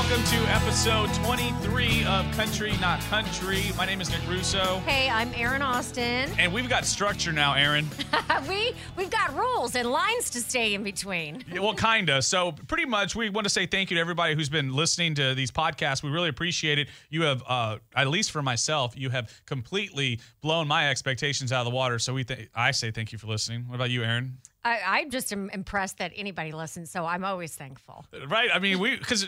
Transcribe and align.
Welcome 0.00 0.24
to 0.24 0.36
episode 0.50 1.12
23 1.26 2.04
of 2.06 2.24
Country 2.34 2.72
Not 2.80 3.00
Country. 3.02 3.64
My 3.76 3.84
name 3.84 4.00
is 4.00 4.08
Nick 4.08 4.26
Russo. 4.26 4.78
Hey, 4.86 5.10
I'm 5.10 5.30
Aaron 5.34 5.60
Austin. 5.60 6.30
And 6.38 6.54
we've 6.54 6.70
got 6.70 6.86
structure 6.86 7.32
now, 7.32 7.52
Aaron. 7.52 7.86
we 8.48 8.72
we've 8.96 9.10
got 9.10 9.36
rules 9.36 9.76
and 9.76 9.90
lines 9.90 10.30
to 10.30 10.40
stay 10.40 10.72
in 10.72 10.82
between. 10.82 11.44
Yeah, 11.52 11.60
well, 11.60 11.74
kinda. 11.74 12.22
So, 12.22 12.52
pretty 12.52 12.86
much, 12.86 13.14
we 13.14 13.28
want 13.28 13.44
to 13.44 13.50
say 13.50 13.66
thank 13.66 13.90
you 13.90 13.96
to 13.96 14.00
everybody 14.00 14.34
who's 14.34 14.48
been 14.48 14.72
listening 14.72 15.14
to 15.16 15.34
these 15.34 15.50
podcasts. 15.50 16.02
We 16.02 16.08
really 16.08 16.30
appreciate 16.30 16.78
it. 16.78 16.88
You 17.10 17.22
have, 17.24 17.42
uh, 17.46 17.76
at 17.94 18.08
least 18.08 18.30
for 18.30 18.40
myself, 18.40 18.96
you 18.96 19.10
have 19.10 19.30
completely 19.44 20.18
blown 20.40 20.66
my 20.66 20.88
expectations 20.88 21.52
out 21.52 21.60
of 21.66 21.70
the 21.70 21.76
water. 21.76 21.98
So, 21.98 22.14
we 22.14 22.24
th- 22.24 22.48
I 22.54 22.70
say 22.70 22.90
thank 22.90 23.12
you 23.12 23.18
for 23.18 23.26
listening. 23.26 23.68
What 23.68 23.74
about 23.74 23.90
you, 23.90 24.02
Aaron? 24.02 24.38
I, 24.64 24.80
I'm 24.84 25.10
just 25.10 25.32
am 25.32 25.50
impressed 25.50 25.98
that 25.98 26.12
anybody 26.16 26.52
listens, 26.52 26.90
so 26.90 27.04
I'm 27.06 27.24
always 27.24 27.54
thankful. 27.54 28.04
Right? 28.28 28.50
I 28.52 28.58
mean, 28.58 28.78
we 28.78 28.96
because 28.96 29.26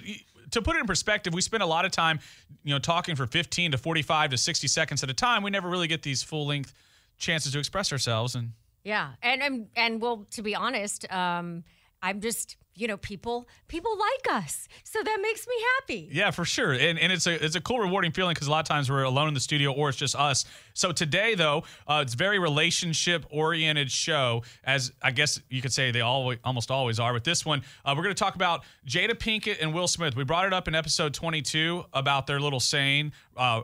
to 0.52 0.62
put 0.62 0.76
it 0.76 0.80
in 0.80 0.86
perspective, 0.86 1.34
we 1.34 1.40
spend 1.40 1.62
a 1.62 1.66
lot 1.66 1.84
of 1.84 1.90
time, 1.90 2.20
you 2.64 2.72
know, 2.72 2.78
talking 2.78 3.16
for 3.16 3.26
15 3.26 3.72
to 3.72 3.78
45 3.78 4.30
to 4.30 4.38
60 4.38 4.68
seconds 4.68 5.02
at 5.02 5.10
a 5.10 5.14
time. 5.14 5.42
We 5.42 5.50
never 5.50 5.68
really 5.68 5.88
get 5.88 6.02
these 6.02 6.22
full 6.22 6.46
length 6.46 6.72
chances 7.18 7.52
to 7.52 7.58
express 7.58 7.92
ourselves, 7.92 8.34
and 8.34 8.52
Yeah, 8.84 9.12
and 9.22 9.42
and 9.42 9.68
and 9.76 10.00
well, 10.00 10.26
to 10.30 10.42
be 10.42 10.54
honest, 10.54 11.10
um, 11.12 11.64
I'm 12.02 12.20
just 12.20 12.56
you 12.74 12.88
know 12.88 12.96
people 12.96 13.48
people 13.68 13.96
like 13.98 14.36
us, 14.36 14.68
so 14.82 15.02
that 15.02 15.18
makes 15.22 15.46
me 15.46 15.54
happy. 15.76 16.08
Yeah, 16.10 16.30
for 16.30 16.44
sure, 16.44 16.72
and 16.72 16.98
and 16.98 17.12
it's 17.12 17.26
a 17.26 17.44
it's 17.44 17.54
a 17.54 17.60
cool, 17.60 17.78
rewarding 17.78 18.12
feeling 18.12 18.34
because 18.34 18.48
a 18.48 18.50
lot 18.50 18.60
of 18.60 18.66
times 18.66 18.90
we're 18.90 19.02
alone 19.02 19.28
in 19.28 19.34
the 19.34 19.40
studio 19.40 19.72
or 19.72 19.90
it's 19.90 19.98
just 19.98 20.16
us. 20.16 20.44
So 20.74 20.90
today, 20.92 21.34
though, 21.34 21.64
uh, 21.86 22.00
it's 22.02 22.14
very 22.14 22.38
relationship 22.38 23.26
oriented 23.30 23.90
show, 23.90 24.42
as 24.64 24.92
I 25.02 25.10
guess 25.10 25.40
you 25.48 25.62
could 25.62 25.72
say 25.72 25.90
they 25.90 26.00
always 26.00 26.38
almost 26.44 26.70
always 26.70 26.98
are. 26.98 27.12
But 27.12 27.24
this 27.24 27.44
one, 27.44 27.62
uh, 27.84 27.94
we're 27.96 28.04
going 28.04 28.14
to 28.14 28.22
talk 28.22 28.34
about 28.34 28.64
Jada 28.86 29.14
Pinkett 29.14 29.58
and 29.60 29.74
Will 29.74 29.88
Smith. 29.88 30.16
We 30.16 30.24
brought 30.24 30.46
it 30.46 30.52
up 30.52 30.68
in 30.68 30.74
episode 30.74 31.14
22 31.14 31.84
about 31.92 32.26
their 32.26 32.40
little 32.40 32.60
saying, 32.60 33.12
uh, 33.36 33.62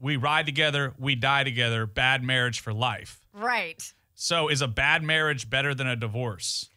"We 0.00 0.16
ride 0.16 0.46
together, 0.46 0.94
we 0.98 1.16
die 1.16 1.44
together. 1.44 1.86
Bad 1.86 2.22
marriage 2.22 2.60
for 2.60 2.72
life." 2.72 3.20
Right. 3.32 3.92
So, 4.14 4.48
is 4.48 4.62
a 4.62 4.68
bad 4.68 5.02
marriage 5.02 5.50
better 5.50 5.74
than 5.74 5.88
a 5.88 5.96
divorce? 5.96 6.70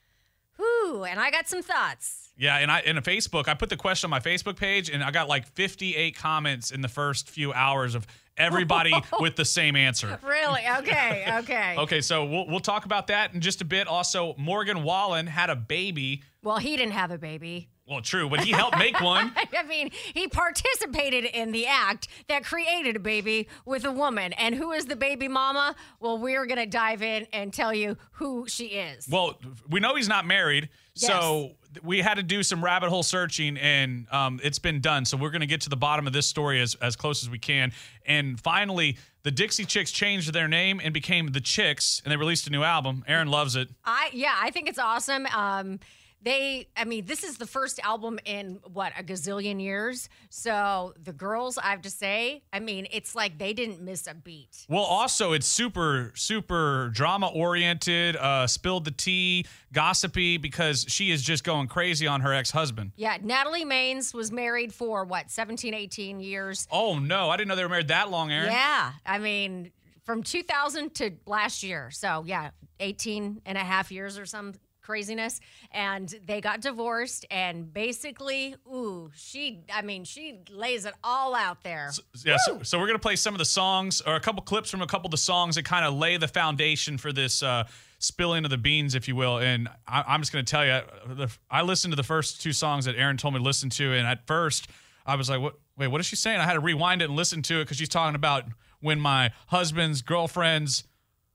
Whew, 0.58 1.04
and 1.04 1.20
I 1.20 1.32
got 1.32 1.48
some 1.48 1.62
thoughts. 1.62 2.30
Yeah, 2.38 2.58
and 2.58 2.72
I 2.72 2.82
in 2.82 2.98
a 2.98 3.02
Facebook, 3.02 3.48
I 3.48 3.54
put 3.56 3.70
the 3.70 3.78
question 3.78 4.08
on 4.08 4.12
my 4.12 4.20
Facebook 4.20 4.58
page, 4.58 4.90
and 4.90 5.04
I 5.04 5.12
got 5.12 5.28
like 5.28 5.48
58 5.48 6.16
comments 6.16 6.72
in 6.72 6.82
the 6.82 6.88
first 6.88 7.30
few 7.30 7.52
hours 7.54 7.96
of 7.96 8.06
everybody 8.38 8.94
with 9.20 9.36
the 9.36 9.46
same 9.46 9.76
answer. 9.76 10.20
Really? 10.24 10.62
Okay. 10.80 11.26
Okay. 11.40 11.76
Okay, 11.88 12.02
so 12.02 12.26
we'll 12.26 12.48
we'll 12.48 12.60
talk 12.60 12.86
about 12.86 13.08
that 13.08 13.34
in 13.34 13.42
just 13.42 13.62
a 13.62 13.66
bit. 13.66 13.88
Also, 13.88 14.36
Morgan 14.38 14.84
Wallen 14.84 15.28
had 15.28 15.50
a 15.50 15.56
baby. 15.56 16.24
Well, 16.44 16.58
he 16.58 16.76
didn't 16.78 16.94
have 16.94 17.12
a 17.12 17.18
baby. 17.18 17.70
Well, 17.88 18.02
true, 18.02 18.30
but 18.30 18.42
he 18.42 18.52
helped 18.52 18.78
make 18.78 19.00
one. 19.00 19.32
I 19.58 19.64
mean, 19.64 19.92
he 20.14 20.28
participated 20.28 21.24
in 21.24 21.54
the 21.54 21.68
act 21.68 22.10
that 22.28 22.44
created 22.44 22.98
a 22.98 23.00
baby 23.00 23.48
with 23.66 23.86
a 23.86 23.92
woman. 23.92 24.34
And 24.34 24.54
who 24.54 24.74
is 24.74 24.88
the 24.88 24.98
baby 24.98 25.30
mama? 25.30 25.74
Well, 26.02 26.18
we're 26.18 26.46
going 26.46 26.60
to 26.60 26.66
dive 26.66 27.02
in 27.02 27.28
and 27.32 27.54
tell 27.54 27.74
you 27.74 27.96
who 28.14 28.46
she 28.48 28.66
is. 28.66 29.08
Well, 29.10 29.40
we 29.70 29.80
know 29.80 29.96
he's 29.96 30.10
not 30.10 30.26
married, 30.26 30.68
so 30.96 31.52
we 31.82 32.02
had 32.02 32.16
to 32.16 32.24
do 32.24 32.44
some 32.44 32.62
rabbit 32.64 32.90
hole 32.90 33.04
searching, 33.04 33.58
and 33.58 34.08
um, 34.12 34.42
it's 34.44 34.60
been 34.60 34.82
done. 34.82 35.06
So 35.06 35.16
we're 35.16 35.30
going 35.30 35.42
to 35.42 35.48
get 35.48 35.62
to 35.62 35.70
the 35.70 35.78
bottom 35.78 36.08
of 36.08 36.14
this 36.14 36.26
story 36.26 36.62
as 36.62 36.76
as 36.76 36.98
close 36.98 37.24
as 37.24 37.30
we 37.30 37.40
can. 37.40 37.72
And 38.06 38.40
finally, 38.40 38.98
the 39.24 39.32
Dixie 39.32 39.66
Chicks 39.66 39.92
changed 39.92 40.34
their 40.34 40.48
name 40.48 40.82
and 40.84 40.94
became 40.94 41.28
the 41.28 41.42
Chicks, 41.42 42.02
and 42.04 42.12
they 42.12 42.18
released 42.18 42.48
a 42.48 42.50
new 42.50 42.64
album. 42.64 43.04
Aaron 43.08 43.30
loves 43.30 43.56
it. 43.56 43.70
I 43.86 44.10
yeah, 44.14 44.36
I 44.42 44.52
think 44.52 44.68
it's 44.68 44.80
awesome. 44.80 45.26
Um, 45.28 45.80
they, 46.22 46.68
I 46.76 46.86
mean, 46.86 47.06
this 47.06 47.24
is 47.24 47.38
the 47.38 47.46
first 47.46 47.80
album 47.84 48.20
in 48.26 48.60
what 48.74 48.92
a 48.98 49.04
gazillion 49.04 49.62
years. 49.62 50.10
So 50.30 50.94
the 51.02 51.14
girls, 51.14 51.58
I 51.58 51.68
have 51.68 51.84
to 51.84 51.90
say, 51.90 52.44
I 52.52 52.60
mean, 52.60 52.88
it's 52.92 53.16
like 53.16 53.38
they 53.38 53.54
didn't 53.54 53.82
miss 53.82 54.08
a 54.08 54.16
beat. 54.16 54.66
Well, 54.68 54.84
also 54.84 55.34
it's 55.34 55.46
super, 55.46 56.12
super 56.16 56.90
drama 56.94 57.28
oriented, 57.28 58.16
uh, 58.16 58.48
spilled 58.48 58.86
the 58.86 58.92
tea, 58.92 59.46
gossipy 59.72 60.38
because 60.38 60.86
she 60.90 61.12
is 61.12 61.22
just 61.22 61.44
going 61.44 61.68
crazy 61.68 62.08
on 62.08 62.22
her 62.22 62.34
ex 62.34 62.52
husband. 62.52 62.92
Yeah, 62.96 63.18
Natalie 63.22 63.66
Maines 63.66 64.14
was 64.14 64.32
married 64.32 64.74
for 64.74 65.06
what 65.06 65.30
17, 65.30 65.74
18 65.74 66.20
years. 66.20 66.68
Oh 66.72 66.98
no, 66.98 67.30
I 67.30 67.38
didn't 67.38 67.50
know 67.50 67.56
they 67.56 67.64
were 67.64 67.70
married 67.70 67.90
that 67.90 68.10
long, 68.10 68.32
Aaron. 68.32 68.52
Yeah, 68.52 68.94
I 69.06 69.20
mean, 69.20 69.72
from 70.04 70.24
2000 70.24 70.96
to 70.96 71.12
last 71.26 71.64
year. 71.64 71.92
So 71.92 72.24
yeah, 72.26 72.52
18 72.80 73.42
and 73.46 73.58
a 73.58 73.64
half 73.64 73.92
years 73.92 74.18
or 74.18 74.26
some 74.26 74.54
craziness 74.88 75.42
and 75.74 76.18
they 76.26 76.40
got 76.40 76.62
divorced 76.62 77.26
and 77.30 77.74
basically 77.74 78.56
ooh 78.74 79.12
she 79.14 79.60
i 79.74 79.82
mean 79.82 80.06
she 80.06 80.40
lays 80.50 80.86
it 80.86 80.94
all 81.04 81.36
out 81.36 81.62
there 81.62 81.92
Yeah, 82.24 82.38
so, 82.46 82.62
so 82.64 82.80
we're 82.80 82.88
gonna 82.88 82.98
play 82.98 83.18
some 83.18 83.34
of 83.34 83.38
the 83.38 83.44
songs 83.44 84.00
or 84.00 84.16
a 84.16 84.20
couple 84.22 84.42
clips 84.44 84.72
from 84.72 84.82
a 84.82 84.88
couple 84.88 85.08
of 85.08 85.12
the 85.12 85.18
songs 85.18 85.56
that 85.56 85.66
kind 85.66 85.84
of 85.84 85.94
lay 85.94 86.16
the 86.16 86.30
foundation 86.30 86.98
for 86.98 87.12
this 87.12 87.44
uh, 87.44 87.66
spilling 88.00 88.46
of 88.46 88.50
the 88.50 88.58
beans, 88.58 88.96
if 88.96 89.10
you 89.10 89.16
will. 89.18 89.40
And 89.40 89.68
I, 89.86 90.06
I'm 90.08 90.22
just 90.22 90.32
gonna 90.32 90.46
tell 90.46 90.66
you, 90.66 90.80
the, 91.16 91.30
I 91.52 91.64
listened 91.64 91.92
to 91.92 91.96
the 91.98 92.04
first 92.04 92.42
two 92.42 92.54
songs 92.54 92.86
that 92.86 92.96
Aaron 92.96 93.18
told 93.18 93.34
me 93.34 93.40
to 93.42 93.44
listen 93.44 93.70
to, 93.72 93.94
and 93.94 94.08
at 94.08 94.26
first 94.26 94.70
I 95.06 95.16
was 95.16 95.30
like, 95.30 95.42
"What? 95.42 95.56
Wait, 95.78 95.88
what 95.88 96.00
is 96.00 96.08
she 96.08 96.16
saying?" 96.16 96.40
I 96.40 96.46
had 96.46 96.54
to 96.54 96.60
rewind 96.60 97.02
it 97.02 97.06
and 97.06 97.16
listen 97.16 97.42
to 97.44 97.60
it 97.60 97.66
because 97.66 97.78
she's 97.78 97.90
talking 97.90 98.16
about 98.16 98.46
when 98.80 99.00
my 99.00 99.32
husband's 99.48 100.02
girlfriend's 100.02 100.86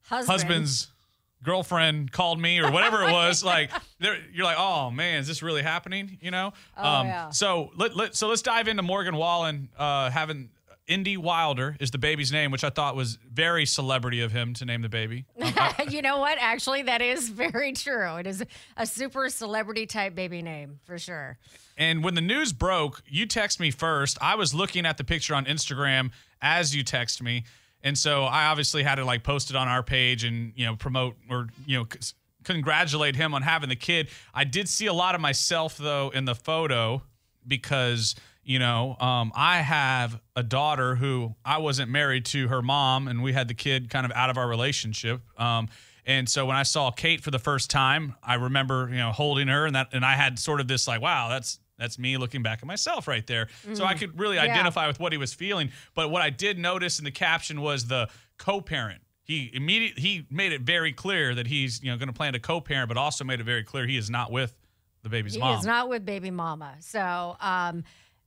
husband, 0.05 0.31
husband's 0.31 0.92
girlfriend 1.43 2.13
called 2.13 2.41
me 2.41 2.59
or 2.61 2.71
whatever 2.71 3.03
it 3.03 3.13
was 3.13 3.43
like 3.55 3.71
you're 4.01 4.45
like 4.45 4.57
oh 4.59 4.91
man 4.91 5.19
is 5.21 5.27
this 5.29 5.43
really 5.43 5.63
happening? 5.63 6.19
You 6.21 6.31
know? 6.31 6.53
Oh, 6.77 7.03
yeah. 7.03 7.31
so 7.31 7.71
let, 7.77 7.97
let 7.97 8.15
so 8.15 8.29
let's 8.29 8.43
dive 8.43 8.69
into 8.69 8.83
morgan 8.83 9.17
wallen 9.17 9.69
uh 9.77 10.11
having 10.11 10.51
indy 10.89 11.17
wilder 11.17 11.77
is 11.81 11.91
the 11.93 11.99
baby's 11.99 12.33
name 12.33 12.51
which 12.51 12.65
i 12.65 12.69
thought 12.71 12.97
was 12.97 13.17
very 13.33 13.65
celebrity 13.65 14.21
of 14.21 14.33
him 14.33 14.53
to 14.55 14.65
name 14.65 14.83
the 14.83 14.89
baby. 14.89 15.25
Um, 15.43 15.53
I- 15.57 15.87
you 15.91 16.03
know 16.03 16.19
what? 16.19 16.39
Actually 16.41 16.83
that 16.83 17.01
is 17.03 17.29
very 17.29 17.73
true. 17.73 18.17
It 18.17 18.27
is 18.27 18.45
a 18.77 18.87
super 18.87 19.29
celebrity 19.29 19.87
type 19.87 20.15
baby 20.15 20.43
name 20.43 20.81
for 20.85 20.99
sure. 20.99 21.39
And 21.77 22.03
when 22.03 22.15
the 22.15 22.21
news 22.21 22.53
broke 22.53 23.03
you 23.09 23.27
text 23.27 23.61
me 23.61 23.71
first. 23.71 24.19
I 24.21 24.35
was 24.35 24.55
looking 24.55 24.85
at 24.87 24.97
the 24.99 25.05
picture 25.05 25.35
on 25.35 25.45
instagram 25.45 26.11
as 26.41 26.75
you 26.75 26.83
text 26.83 27.23
me 27.23 27.45
and 27.83 27.97
so 27.97 28.25
i 28.25 28.47
obviously 28.47 28.83
had 28.83 28.97
to 28.97 29.05
like 29.05 29.23
post 29.23 29.51
it 29.51 29.57
on 29.57 29.69
our 29.69 29.83
page 29.83 30.25
and 30.25 30.53
you 30.57 30.67
know 30.67 30.77
promote 30.77 31.17
or 31.29 31.49
you 31.67 31.79
know 31.79 31.87
c- 31.99 32.15
congratulate 32.45 33.17
him 33.17 33.35
on 33.35 33.43
having 33.43 33.69
the 33.69 33.77
kid. 33.77 34.09
I 34.35 34.45
did 34.45 34.69
see 34.69 34.87
a 34.87 34.93
lot 34.93 35.15
of 35.15 35.21
myself 35.21 35.77
though 35.79 36.11
in 36.11 36.25
the 36.25 36.35
photo 36.35 37.03
because 37.47 38.15
you 38.45 38.59
know 38.59 38.97
um, 39.01 39.33
i 39.35 39.59
have 39.59 40.21
a 40.37 40.43
daughter 40.43 40.95
who 40.95 41.35
i 41.45 41.59
wasn't 41.59 41.91
married 41.91 42.25
to 42.25 42.49
her 42.49 42.63
mom 42.63 43.09
and 43.09 43.23
we 43.23 43.33
had 43.33 43.49
the 43.49 43.55
kid 43.55 43.91
kind 43.91 44.05
of 44.05 44.13
out 44.13 44.31
of 44.31 44.39
our 44.39 44.49
relationship. 44.49 45.21
Um, 45.39 45.69
and 46.05 46.29
so 46.29 46.47
when 46.47 46.57
i 46.57 46.65
saw 46.65 46.91
kate 46.91 47.21
for 47.21 47.31
the 47.31 47.39
first 47.39 47.71
time 47.71 48.15
i 48.23 48.35
remember 48.35 48.89
you 48.91 48.97
know 48.97 49.13
holding 49.13 49.47
her 49.49 49.67
and 49.67 49.77
that 49.77 49.89
and 49.93 50.05
i 50.05 50.15
had 50.15 50.39
sort 50.39 50.61
of 50.61 50.67
this 50.67 50.89
like 50.89 51.01
wow 51.01 51.29
that's 51.29 51.61
That's 51.83 51.99
me 51.99 52.17
looking 52.17 52.43
back 52.45 52.61
at 52.63 52.67
myself 52.67 53.09
right 53.09 53.27
there. 53.27 53.49
So 53.75 53.85
I 53.85 53.95
could 53.95 54.19
really 54.19 54.37
Mm. 54.37 54.45
Yeah. 54.47 54.53
identify 54.53 54.87
with 54.87 55.01
what 55.01 55.11
he 55.13 55.19
was 55.19 55.35
feeling. 55.35 55.73
But 55.95 56.11
what 56.11 56.23
I 56.23 56.31
did 56.31 56.59
notice 56.59 56.99
in 57.01 57.05
the 57.05 57.11
caption 57.11 57.61
was 57.61 57.87
the 57.89 58.09
co-parent. 58.39 59.03
He 59.25 59.51
immediately 59.53 60.01
he 60.03 60.27
made 60.31 60.53
it 60.53 60.63
very 60.63 60.93
clear 60.93 61.35
that 61.35 61.47
he's 61.47 61.83
you 61.83 61.91
know 61.91 61.97
going 61.97 62.09
to 62.09 62.13
plan 62.15 62.33
to 62.35 62.39
co-parent, 62.39 62.89
but 62.89 62.97
also 62.97 63.25
made 63.25 63.41
it 63.41 63.45
very 63.45 63.65
clear 63.65 63.87
he 63.87 63.97
is 63.97 64.11
not 64.11 64.31
with 64.31 64.57
the 65.03 65.09
baby's 65.09 65.35
He 65.35 65.41
mom. 65.41 65.59
is 65.59 65.67
not 65.67 65.89
with 65.89 66.05
baby 66.05 66.31
mama. 66.31 66.75
So, 66.81 67.37
um, 67.41 67.83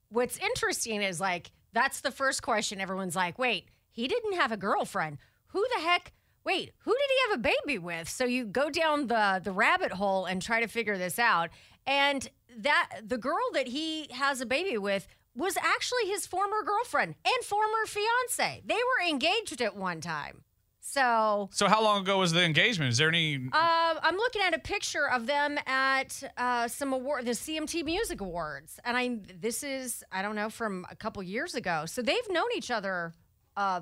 what's 0.09 0.37
interesting 0.37 1.01
is 1.01 1.19
like 1.19 1.51
that's 1.73 2.01
the 2.01 2.11
first 2.11 2.41
question. 2.43 2.79
Everyone's 2.81 3.15
like, 3.15 3.37
"Wait, 3.39 3.67
he 3.91 4.07
didn't 4.07 4.33
have 4.33 4.51
a 4.51 4.57
girlfriend. 4.57 5.17
Who 5.47 5.65
the 5.75 5.81
heck? 5.81 6.11
Wait, 6.45 6.73
who 6.79 6.91
did 6.91 7.09
he 7.09 7.29
have 7.29 7.39
a 7.39 7.41
baby 7.65 7.77
with?" 7.77 8.07
So 8.09 8.23
you 8.25 8.45
go 8.45 8.69
down 8.69 9.07
the 9.07 9.41
the 9.43 9.51
rabbit 9.51 9.91
hole 9.91 10.25
and 10.25 10.41
try 10.41 10.59
to 10.61 10.67
figure 10.67 10.97
this 10.97 11.19
out. 11.19 11.49
And 11.87 12.27
that 12.57 12.89
the 13.03 13.17
girl 13.17 13.37
that 13.53 13.67
he 13.67 14.07
has 14.11 14.41
a 14.41 14.45
baby 14.45 14.77
with 14.77 15.07
was 15.35 15.57
actually 15.57 16.05
his 16.07 16.25
former 16.25 16.63
girlfriend 16.63 17.15
and 17.25 17.43
former 17.45 17.85
fiance. 17.85 18.61
They 18.65 18.75
were 18.75 19.09
engaged 19.09 19.61
at 19.61 19.75
one 19.75 19.99
time. 20.01 20.43
So 20.79 21.49
so 21.51 21.67
how 21.67 21.83
long 21.83 22.01
ago 22.03 22.19
was 22.19 22.31
the 22.31 22.43
engagement? 22.43 22.91
Is 22.91 22.97
there 22.99 23.09
any? 23.09 23.37
uh, 23.51 23.95
I'm 24.01 24.15
looking 24.15 24.43
at 24.43 24.53
a 24.53 24.59
picture 24.59 25.09
of 25.09 25.25
them 25.25 25.57
at 25.65 26.23
uh, 26.37 26.67
some 26.67 26.93
award, 26.93 27.25
the 27.25 27.31
CMT 27.31 27.83
Music 27.83 28.21
Awards, 28.21 28.79
and 28.85 28.95
I 28.95 29.19
this 29.41 29.63
is 29.63 30.03
I 30.11 30.21
don't 30.21 30.35
know 30.35 30.49
from 30.49 30.85
a 30.89 30.95
couple 30.95 31.21
years 31.23 31.55
ago. 31.55 31.85
So 31.87 32.01
they've 32.01 32.29
known 32.29 32.47
each 32.55 32.69
other 32.71 33.13
uh, 33.57 33.81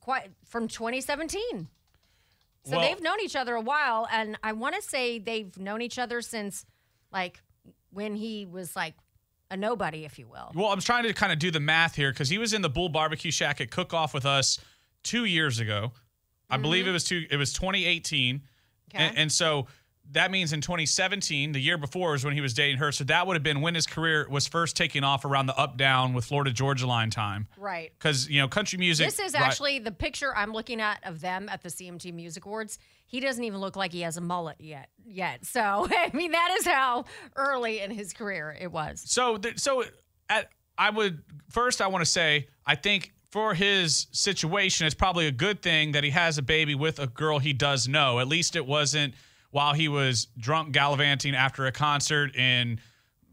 quite 0.00 0.30
from 0.44 0.66
2017. 0.68 1.68
So 2.64 2.72
Well- 2.72 2.80
they've 2.80 3.00
known 3.00 3.18
each 3.22 3.36
other 3.36 3.54
a 3.54 3.60
while, 3.60 4.08
and 4.10 4.36
I 4.42 4.52
want 4.52 4.74
to 4.74 4.82
say 4.82 5.18
they've 5.20 5.56
known 5.56 5.80
each 5.80 5.98
other 5.98 6.20
since 6.20 6.66
like 7.12 7.40
when 7.96 8.14
he 8.14 8.44
was 8.44 8.76
like 8.76 8.94
a 9.50 9.56
nobody, 9.56 10.04
if 10.04 10.18
you 10.18 10.28
will. 10.28 10.52
Well, 10.54 10.66
I'm 10.66 10.80
trying 10.80 11.04
to 11.04 11.12
kind 11.14 11.32
of 11.32 11.38
do 11.38 11.50
the 11.50 11.60
math 11.60 11.94
here 11.94 12.12
because 12.12 12.28
he 12.28 12.36
was 12.38 12.52
in 12.52 12.62
the 12.62 12.68
Bull 12.68 12.90
Barbecue 12.90 13.30
Shack 13.30 13.60
at 13.60 13.70
Cook 13.70 13.94
Off 13.94 14.12
with 14.12 14.26
us 14.26 14.60
two 15.02 15.24
years 15.24 15.58
ago. 15.58 15.92
I 16.50 16.58
believe 16.58 16.82
mm-hmm. 16.82 16.90
it 16.90 16.92
was 16.92 17.04
two. 17.04 17.26
It 17.30 17.36
was 17.36 17.52
2018, 17.54 18.42
Okay. 18.94 19.04
and, 19.04 19.18
and 19.18 19.32
so 19.32 19.66
that 20.12 20.30
means 20.30 20.52
in 20.52 20.60
2017, 20.60 21.52
the 21.52 21.60
year 21.60 21.76
before, 21.78 22.14
is 22.14 22.24
when 22.24 22.34
he 22.34 22.40
was 22.40 22.54
dating 22.54 22.78
her. 22.78 22.92
So 22.92 23.04
that 23.04 23.26
would 23.26 23.34
have 23.34 23.42
been 23.42 23.60
when 23.60 23.74
his 23.74 23.86
career 23.86 24.26
was 24.30 24.46
first 24.46 24.76
taking 24.76 25.04
off 25.04 25.24
around 25.24 25.46
the 25.46 25.56
up 25.56 25.76
down 25.76 26.14
with 26.14 26.24
Florida 26.24 26.50
Georgia 26.52 26.86
line 26.86 27.10
time. 27.10 27.48
Right. 27.56 27.92
Because 27.98 28.28
you 28.28 28.40
know 28.40 28.48
country 28.48 28.78
music. 28.78 29.06
This 29.06 29.18
is 29.18 29.34
right- 29.34 29.42
actually 29.42 29.78
the 29.78 29.92
picture 29.92 30.34
I'm 30.34 30.52
looking 30.52 30.80
at 30.80 31.00
of 31.04 31.20
them 31.20 31.48
at 31.48 31.62
the 31.62 31.68
CMT 31.68 32.12
Music 32.12 32.44
Awards. 32.44 32.78
He 33.06 33.20
doesn't 33.20 33.42
even 33.44 33.60
look 33.60 33.76
like 33.76 33.92
he 33.92 34.00
has 34.00 34.16
a 34.16 34.20
mullet 34.20 34.56
yet. 34.60 34.88
Yet, 35.04 35.44
so 35.44 35.60
I 35.90 36.10
mean 36.12 36.32
that 36.32 36.56
is 36.58 36.66
how 36.66 37.04
early 37.36 37.80
in 37.80 37.90
his 37.90 38.12
career 38.12 38.56
it 38.58 38.70
was. 38.70 39.02
So, 39.06 39.36
th- 39.36 39.58
so 39.58 39.84
at, 40.28 40.50
I 40.78 40.90
would 40.90 41.22
first 41.50 41.80
I 41.80 41.86
want 41.88 42.04
to 42.04 42.10
say 42.10 42.48
I 42.66 42.74
think 42.74 43.12
for 43.30 43.54
his 43.54 44.06
situation, 44.12 44.86
it's 44.86 44.94
probably 44.94 45.26
a 45.26 45.32
good 45.32 45.60
thing 45.60 45.92
that 45.92 46.04
he 46.04 46.10
has 46.10 46.38
a 46.38 46.42
baby 46.42 46.74
with 46.74 46.98
a 46.98 47.06
girl 47.06 47.38
he 47.38 47.52
does 47.52 47.86
know. 47.86 48.18
At 48.18 48.28
least 48.28 48.56
it 48.56 48.64
wasn't 48.64 49.14
while 49.56 49.72
he 49.72 49.88
was 49.88 50.26
drunk 50.38 50.72
gallivanting 50.72 51.34
after 51.34 51.64
a 51.64 51.72
concert 51.72 52.36
in 52.36 52.78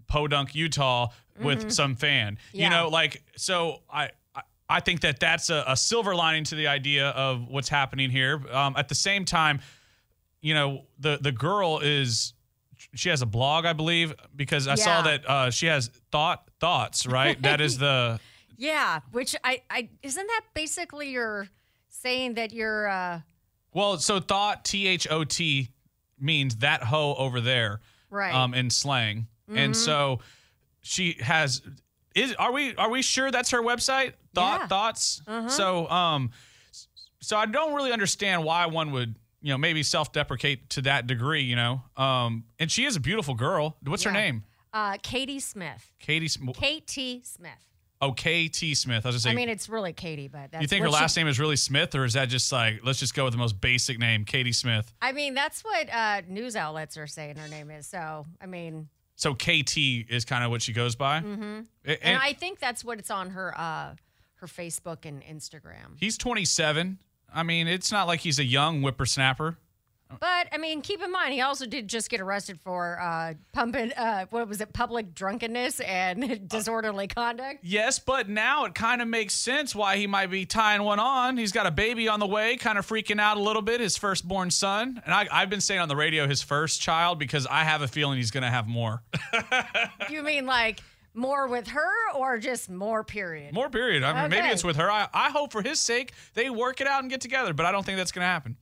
Podunk, 0.07 0.55
Utah, 0.55 1.09
with 1.37 1.69
some 1.69 1.95
fan. 1.95 2.35
Mm-hmm. 2.35 2.57
Yeah. 2.57 2.63
You 2.63 2.69
know, 2.69 2.87
like 2.87 3.21
so 3.35 3.81
I. 3.91 4.05
I- 4.69 4.79
think 4.79 5.01
that 5.01 5.19
that's 5.19 5.51
a, 5.51 5.63
a 5.67 5.77
silver 5.77 6.15
lining 6.15 6.45
to 6.45 6.55
the 6.55 6.65
idea 6.65 7.09
of 7.09 7.47
what's 7.47 7.69
happening 7.69 8.09
here. 8.09 8.41
Um, 8.51 8.73
at 8.75 8.87
the 8.89 8.95
same 8.95 9.23
time, 9.23 9.59
you 10.41 10.55
know, 10.55 10.85
the 10.97 11.19
the 11.21 11.31
girl 11.31 11.79
is 11.83 12.33
she 12.95 13.09
has 13.09 13.21
a 13.21 13.27
blog, 13.27 13.65
I 13.65 13.73
believe, 13.73 14.15
because 14.35 14.67
I 14.67 14.73
saw 14.75 15.03
that 15.03 15.29
uh, 15.29 15.51
she 15.51 15.67
has 15.67 15.91
thought 16.11 16.49
thoughts, 16.59 17.05
right? 17.05 17.39
that 17.43 17.61
is 17.61 17.77
the 17.77 18.19
Yeah, 18.57 19.01
which 19.11 19.35
I, 19.43 19.61
I 19.69 19.89
isn't 20.01 20.25
that 20.25 20.41
basically 20.55 21.11
you're 21.11 21.49
saying 21.89 22.35
that 22.35 22.51
you're 22.51 22.87
uh, 22.87 23.19
well, 23.73 23.99
so 23.99 24.19
thought 24.19 24.65
T 24.65 24.87
H 24.87 25.07
O 25.11 25.23
T 25.23 25.69
means 26.19 26.57
that 26.57 26.83
hoe 26.83 27.15
over 27.15 27.41
there, 27.41 27.81
Right. 28.09 28.31
Mm-hmm. 28.31 28.37
Um, 28.41 28.53
in 28.53 28.69
slang, 28.69 29.27
and 29.53 29.75
so 29.75 30.19
she 30.81 31.17
has. 31.21 31.61
Is 32.15 32.33
are 32.35 32.51
we 32.51 32.75
are 32.75 32.89
we 32.91 33.01
sure 33.01 33.31
that's 33.31 33.49
her 33.51 33.61
website? 33.61 34.13
Thought 34.35 34.61
Yeah. 34.61 34.67
thoughts. 34.67 35.21
Uh-huh. 35.27 35.49
So 35.49 35.89
um, 35.89 36.29
so 37.21 37.37
I 37.37 37.45
don't 37.47 37.73
really 37.73 37.91
understand 37.91 38.43
why 38.43 38.67
one 38.67 38.91
would 38.91 39.15
you 39.41 39.49
know 39.51 39.57
maybe 39.57 39.81
self 39.81 40.11
deprecate 40.11 40.69
to 40.71 40.81
that 40.83 41.07
degree, 41.07 41.41
you 41.41 41.55
know. 41.55 41.81
Um, 41.97 42.43
and 42.59 42.71
she 42.71 42.85
is 42.85 42.95
a 42.95 42.99
beautiful 42.99 43.33
girl. 43.33 43.77
What's 43.83 44.03
her 44.03 44.11
name? 44.11 44.43
uh, 44.73 44.97
Katie 45.01 45.39
Smith. 45.39 45.91
Katie. 45.99 46.27
Sm- 46.27 46.49
K.T. 46.51 47.21
Smith. 47.23 47.51
Oh, 48.03 48.11
K.T. 48.11 48.75
Smith. 48.75 49.05
I 49.05 49.09
was 49.09 49.15
just 49.15 49.23
saying. 49.23 49.35
I 49.35 49.37
mean, 49.37 49.49
it's 49.49 49.69
really 49.69 49.93
Katie, 49.93 50.27
but 50.27 50.51
that's 50.51 50.61
you 50.61 50.67
think 50.67 50.83
her 50.83 50.89
what 50.89 50.97
she- 50.97 51.01
last 51.01 51.17
name 51.17 51.27
is 51.27 51.39
really 51.39 51.55
Smith, 51.55 51.95
or 51.95 52.05
is 52.05 52.13
that 52.13 52.29
just 52.29 52.51
like 52.51 52.81
let's 52.83 52.99
just 52.99 53.13
go 53.13 53.23
with 53.25 53.33
the 53.33 53.37
most 53.37 53.59
basic 53.61 53.99
name, 53.99 54.25
Katie 54.25 54.51
Smith? 54.51 54.93
I 55.01 55.11
mean, 55.11 55.33
that's 55.33 55.63
what 55.63 55.91
uh, 55.93 56.21
news 56.27 56.55
outlets 56.55 56.97
are 56.97 57.07
saying 57.07 57.37
her 57.37 57.47
name 57.47 57.71
is. 57.71 57.87
So, 57.87 58.25
I 58.41 58.45
mean, 58.45 58.89
So 59.15 59.33
KT 59.33 59.77
is 59.77 60.25
kind 60.25 60.43
of 60.43 60.51
what 60.51 60.61
she 60.61 60.73
goes 60.73 60.95
by. 60.95 61.21
Mm-hmm. 61.21 61.61
And, 61.85 61.97
and 62.01 62.17
I 62.21 62.33
think 62.33 62.59
that's 62.59 62.83
what 62.83 62.99
it's 62.99 63.11
on 63.11 63.31
her 63.31 63.57
uh, 63.57 63.95
her 64.35 64.47
Facebook 64.47 65.05
and 65.05 65.23
Instagram. 65.23 65.97
he's 65.97 66.17
27. 66.17 66.99
I 67.33 67.43
mean, 67.43 67.67
it's 67.67 67.91
not 67.91 68.05
like 68.07 68.19
he's 68.19 68.37
a 68.39 68.43
young 68.45 68.81
whippersnapper. 68.81 69.57
But 70.19 70.47
I 70.51 70.57
mean, 70.57 70.81
keep 70.81 71.01
in 71.01 71.11
mind, 71.11 71.33
he 71.33 71.41
also 71.41 71.65
did 71.65 71.87
just 71.87 72.09
get 72.09 72.21
arrested 72.21 72.59
for 72.61 72.99
uh, 72.99 73.33
pumping. 73.51 73.91
Uh, 73.93 74.25
what 74.29 74.47
was 74.47 74.61
it? 74.61 74.73
Public 74.73 75.13
drunkenness 75.13 75.79
and 75.81 76.47
disorderly 76.49 77.07
conduct. 77.07 77.59
Yes, 77.63 77.99
but 77.99 78.29
now 78.29 78.65
it 78.65 78.75
kind 78.75 79.01
of 79.01 79.07
makes 79.07 79.33
sense 79.33 79.75
why 79.75 79.97
he 79.97 80.07
might 80.07 80.29
be 80.31 80.45
tying 80.45 80.83
one 80.83 80.99
on. 80.99 81.37
He's 81.37 81.51
got 81.51 81.65
a 81.67 81.71
baby 81.71 82.07
on 82.07 82.19
the 82.19 82.27
way, 82.27 82.57
kind 82.57 82.77
of 82.77 82.87
freaking 82.87 83.19
out 83.19 83.37
a 83.37 83.41
little 83.41 83.61
bit, 83.61 83.79
his 83.79 83.97
firstborn 83.97 84.51
son. 84.51 85.01
And 85.05 85.13
I, 85.13 85.27
I've 85.31 85.49
been 85.49 85.61
saying 85.61 85.81
on 85.81 85.89
the 85.89 85.95
radio 85.95 86.27
his 86.27 86.41
first 86.41 86.81
child 86.81 87.19
because 87.19 87.47
I 87.47 87.63
have 87.63 87.81
a 87.81 87.87
feeling 87.87 88.17
he's 88.17 88.31
going 88.31 88.43
to 88.43 88.49
have 88.49 88.67
more. 88.67 89.03
you 90.09 90.23
mean 90.23 90.45
like 90.45 90.79
more 91.13 91.47
with 91.47 91.67
her, 91.67 92.11
or 92.15 92.37
just 92.37 92.69
more? 92.69 93.03
Period. 93.03 93.53
more, 93.53 93.69
period. 93.69 94.03
I 94.03 94.21
mean, 94.21 94.29
maybe 94.31 94.47
it's 94.47 94.63
with 94.63 94.77
her. 94.77 94.89
I, 94.89 95.07
I 95.13 95.29
hope 95.29 95.51
for 95.51 95.61
his 95.61 95.79
sake 95.79 96.13
they 96.33 96.49
work 96.49 96.81
it 96.81 96.87
out 96.87 97.01
and 97.01 97.09
get 97.09 97.21
together, 97.21 97.53
but 97.53 97.65
I 97.65 97.71
don't 97.71 97.85
think 97.85 97.97
that's 97.97 98.11
going 98.11 98.23
to 98.23 98.27
happen. 98.27 98.57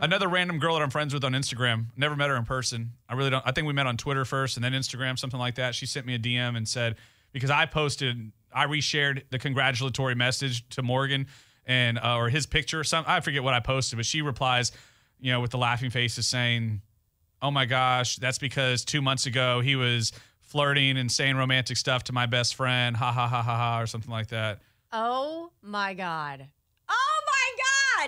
Another 0.00 0.28
random 0.28 0.58
girl 0.58 0.74
that 0.74 0.82
I'm 0.82 0.90
friends 0.90 1.14
with 1.14 1.24
on 1.24 1.32
Instagram. 1.32 1.86
Never 1.96 2.16
met 2.16 2.28
her 2.28 2.36
in 2.36 2.44
person. 2.44 2.92
I 3.08 3.14
really 3.14 3.30
don't. 3.30 3.46
I 3.46 3.52
think 3.52 3.66
we 3.66 3.72
met 3.72 3.86
on 3.86 3.96
Twitter 3.96 4.24
first 4.24 4.56
and 4.56 4.64
then 4.64 4.72
Instagram, 4.72 5.18
something 5.18 5.38
like 5.38 5.54
that. 5.56 5.74
She 5.74 5.86
sent 5.86 6.06
me 6.06 6.14
a 6.14 6.18
DM 6.18 6.56
and 6.56 6.66
said 6.66 6.96
because 7.32 7.50
I 7.50 7.66
posted, 7.66 8.32
I 8.52 8.66
reshared 8.66 9.22
the 9.30 9.38
congratulatory 9.38 10.14
message 10.14 10.68
to 10.70 10.82
Morgan 10.82 11.26
and 11.66 11.98
uh, 11.98 12.16
or 12.16 12.28
his 12.28 12.46
picture 12.46 12.80
or 12.80 12.84
something. 12.84 13.10
I 13.10 13.20
forget 13.20 13.44
what 13.44 13.54
I 13.54 13.60
posted, 13.60 13.96
but 13.96 14.06
she 14.06 14.22
replies, 14.22 14.72
you 15.20 15.30
know, 15.32 15.40
with 15.40 15.52
the 15.52 15.58
laughing 15.58 15.90
faces 15.90 16.26
saying, 16.26 16.80
"Oh 17.40 17.50
my 17.50 17.66
gosh, 17.66 18.16
that's 18.16 18.38
because 18.38 18.84
two 18.84 19.02
months 19.02 19.26
ago 19.26 19.60
he 19.60 19.76
was 19.76 20.12
flirting 20.40 20.96
and 20.96 21.12
saying 21.12 21.36
romantic 21.36 21.76
stuff 21.76 22.04
to 22.04 22.12
my 22.12 22.26
best 22.26 22.56
friend, 22.56 22.96
ha 22.96 23.12
ha 23.12 23.28
ha 23.28 23.42
ha 23.42 23.56
ha, 23.56 23.80
or 23.80 23.86
something 23.86 24.10
like 24.10 24.28
that." 24.28 24.60
Oh 24.92 25.52
my 25.62 25.94
god. 25.94 26.48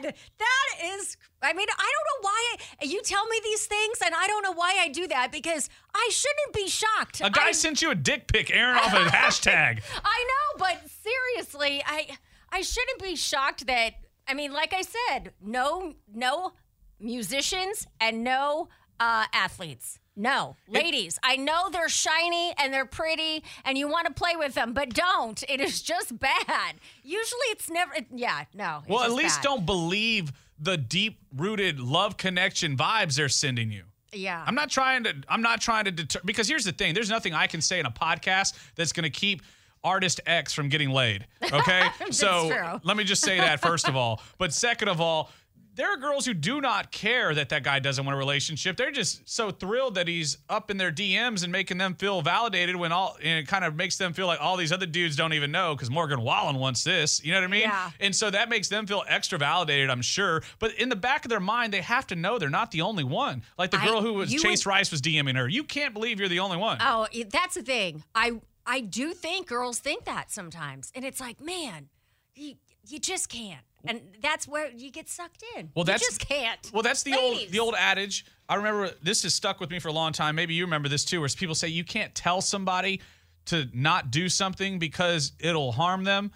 God. 0.01 0.15
That 0.39 0.95
is 0.95 1.17
I 1.43 1.53
mean, 1.53 1.67
I 1.69 1.93
don't 1.93 2.23
know 2.23 2.29
why 2.29 2.57
I, 2.81 2.85
you 2.85 3.03
tell 3.03 3.27
me 3.27 3.41
these 3.43 3.67
things 3.67 3.99
and 4.05 4.15
I 4.15 4.27
don't 4.27 4.43
know 4.43 4.53
why 4.53 4.77
I 4.81 4.89
do 4.89 5.07
that 5.09 5.33
because 5.33 5.69
I 5.95 6.09
shouldn't 6.13 6.55
be 6.55 6.69
shocked. 6.69 7.21
A 7.21 7.31
guy 7.31 7.49
I, 7.49 7.53
sent 7.53 7.83
you 7.83 7.91
a 7.91 7.95
dick 7.95 8.29
pic, 8.29 8.55
Aaron, 8.55 8.77
off 8.77 8.93
a 8.93 9.05
hashtag. 9.07 9.83
I 10.05 10.25
know, 10.29 10.59
but 10.59 10.79
seriously, 10.89 11.83
I 11.87 12.17
I 12.51 12.63
shouldn't 12.63 13.03
be 13.03 13.17
shocked 13.17 13.67
that 13.67 13.95
I 14.29 14.35
mean, 14.35 14.53
like 14.53 14.73
I 14.73 14.83
said, 14.83 15.33
no 15.43 15.95
no 16.13 16.53
musicians 17.01 17.87
and 18.01 18.23
no 18.23 18.69
uh, 19.01 19.25
athletes. 19.33 19.99
No, 20.15 20.57
ladies, 20.69 21.19
I 21.23 21.37
know 21.37 21.71
they're 21.71 21.89
shiny 21.89 22.53
and 22.59 22.73
they're 22.73 22.85
pretty 22.85 23.43
and 23.65 23.79
you 23.79 23.89
want 23.89 24.07
to 24.07 24.13
play 24.13 24.37
with 24.37 24.53
them, 24.55 24.75
but 24.75 24.91
don't. 24.93 25.43
It 25.49 25.61
is 25.61 25.81
just 25.81 26.19
bad. 26.19 26.75
Usually 27.03 27.47
it's 27.49 27.71
never, 27.71 27.95
it- 27.95 28.07
yeah, 28.15 28.45
no. 28.55 28.83
Well, 28.89 29.03
at 29.05 29.13
least 29.13 29.39
bad. 29.39 29.45
don't 29.45 29.67
believe 29.67 30.33
the 30.59 30.77
deep 30.77 31.19
rooted 31.37 31.81
love 31.81 32.17
connection 32.19 32.77
vibes 32.77 33.17
they're 33.17 33.29
sending 33.31 33.73
you. 33.73 33.85
Yeah. 34.13 34.45
I'm 34.47 34.55
not 34.55 34.69
trying 34.69 35.05
to. 35.05 35.15
I'm 35.29 35.41
not 35.41 35.63
trying 35.63 35.87
to 35.87 35.91
deter. 35.91 36.21
Because 36.25 36.47
here's 36.47 36.67
the 36.67 36.73
thing: 36.73 36.93
there's 36.93 37.09
nothing 37.09 37.33
I 37.33 37.47
can 37.47 37.63
say 37.63 37.81
in 37.81 37.87
a 37.87 37.91
podcast 37.91 38.53
that's 38.75 38.93
going 38.93 39.05
to 39.05 39.11
keep 39.11 39.41
artist 39.83 40.21
X 40.27 40.53
from 40.53 40.69
getting 40.69 40.91
laid. 40.91 41.27
Okay, 41.51 41.89
so 42.11 42.51
true. 42.51 42.81
let 42.85 42.97
me 42.99 43.05
just 43.05 43.23
say 43.25 43.39
that 43.39 43.61
first 43.63 43.89
of 43.89 43.97
all. 43.97 44.21
But 44.37 44.53
second 44.53 44.89
of 44.89 45.01
all, 45.01 45.31
there 45.75 45.93
are 45.93 45.97
girls 45.97 46.27
who 46.27 46.35
do 46.35 46.61
not 46.61 46.93
care 46.93 47.35
that 47.35 47.49
that 47.49 47.63
guy 47.63 47.79
doesn't 47.79 48.05
want 48.05 48.15
a 48.15 48.19
relationship. 48.19 48.77
They're 48.77 48.91
just 48.91 49.29
so 49.29 49.51
thrilled 49.51 49.95
that 49.95 50.07
he's 50.07 50.37
up 50.51 50.71
in 50.71 50.77
their 50.77 50.93
DMs 50.93 51.43
and 51.45 51.51
making 51.51 51.79
them 51.79 51.95
feel 51.95 52.21
validated 52.21 52.77
when 52.77 52.93
all 52.93 53.17
and 53.23 53.39
it 53.39 53.49
kind 53.49 53.65
of 53.65 53.75
makes 53.75 53.97
them 53.97 54.13
feel 54.13 54.27
like 54.27 54.41
all 54.41 54.57
these 54.57 54.71
other 54.73 54.85
dudes 54.87 55.17
don't 55.17 55.33
even 55.33 55.51
know 55.51 55.75
because 55.75 55.91
Morgan 55.91 56.21
Wallen 56.21 56.57
wants 56.57 56.85
this. 56.85 57.25
You 57.25 57.33
know 57.33 57.39
what 57.39 57.45
I 57.45 57.51
mean? 57.51 57.61
Yeah. 57.63 57.91
And 58.01 58.15
so 58.15 58.31
that 58.31 58.49
makes 58.51 58.69
them 58.69 58.87
feel 58.87 59.03
extra 59.09 59.39
validated, 59.39 59.89
I'm 59.89 60.03
sure. 60.03 60.43
But 60.59 60.75
in 60.75 60.89
the 60.91 60.97
back 60.97 61.25
of 61.25 61.31
their 61.31 61.41
mind, 61.41 61.73
they 61.73 61.81
have 61.81 62.07
to 62.09 62.17
know 62.17 62.39
they're 62.39 62.51
not 62.51 62.71
the 62.71 62.83
only 62.83 63.05
one. 63.05 63.43
Like 63.59 63.71
the 63.71 63.81
I- 63.81 63.87
girl 63.87 64.03
who 64.03 64.13
was 64.15 64.31
Chase 64.31 64.67
would- 64.67 64.71
Rice 64.71 64.91
was 64.91 65.01
DMing 65.01 65.37
her. 65.37 65.49
You 65.49 65.65
can't 65.65 65.95
believe 65.95 66.21
you're 66.21 66.29
the 66.29 66.41
only 66.41 66.57
one. 66.59 66.79
Oh, 66.81 67.07
that's 67.31 67.55
the 67.55 67.63
thing. 67.63 68.05
I 68.15 68.41
I 68.67 68.81
do 68.81 69.13
think 69.13 69.49
girls 69.49 69.79
think 69.81 70.05
that 70.05 70.31
sometimes, 70.31 70.93
and 70.95 71.05
it's 71.05 71.19
like, 71.21 71.41
man, 71.41 71.89
you 72.35 72.55
you 72.89 72.99
just 72.99 73.29
can't, 73.29 73.63
and 73.85 74.01
that's 74.21 74.47
where 74.47 74.71
you 74.71 74.91
get 74.91 75.09
sucked 75.09 75.45
in. 75.57 75.71
Well, 75.75 75.85
that's 75.85 76.03
you 76.03 76.09
just 76.09 76.21
can't. 76.21 76.71
Well, 76.73 76.83
that's 76.83 77.03
the 77.03 77.15
old 77.15 77.39
the 77.51 77.59
old 77.59 77.75
adage. 77.77 78.25
I 78.49 78.57
remember 78.57 78.91
this 79.03 79.23
has 79.23 79.35
stuck 79.35 79.61
with 79.61 79.71
me 79.71 79.79
for 79.79 79.89
a 79.89 79.93
long 79.93 80.13
time. 80.13 80.35
Maybe 80.35 80.55
you 80.55 80.65
remember 80.65 80.89
this 80.89 81.05
too, 81.05 81.21
where 81.21 81.29
people 81.29 81.55
say 81.55 81.69
you 81.69 81.85
can't 81.85 82.15
tell 82.15 82.41
somebody 82.41 83.01
to 83.47 83.69
not 83.73 84.11
do 84.11 84.29
something 84.29 84.79
because 84.79 85.33
it'll 85.41 85.73
harm 85.73 86.05
them 86.05 86.33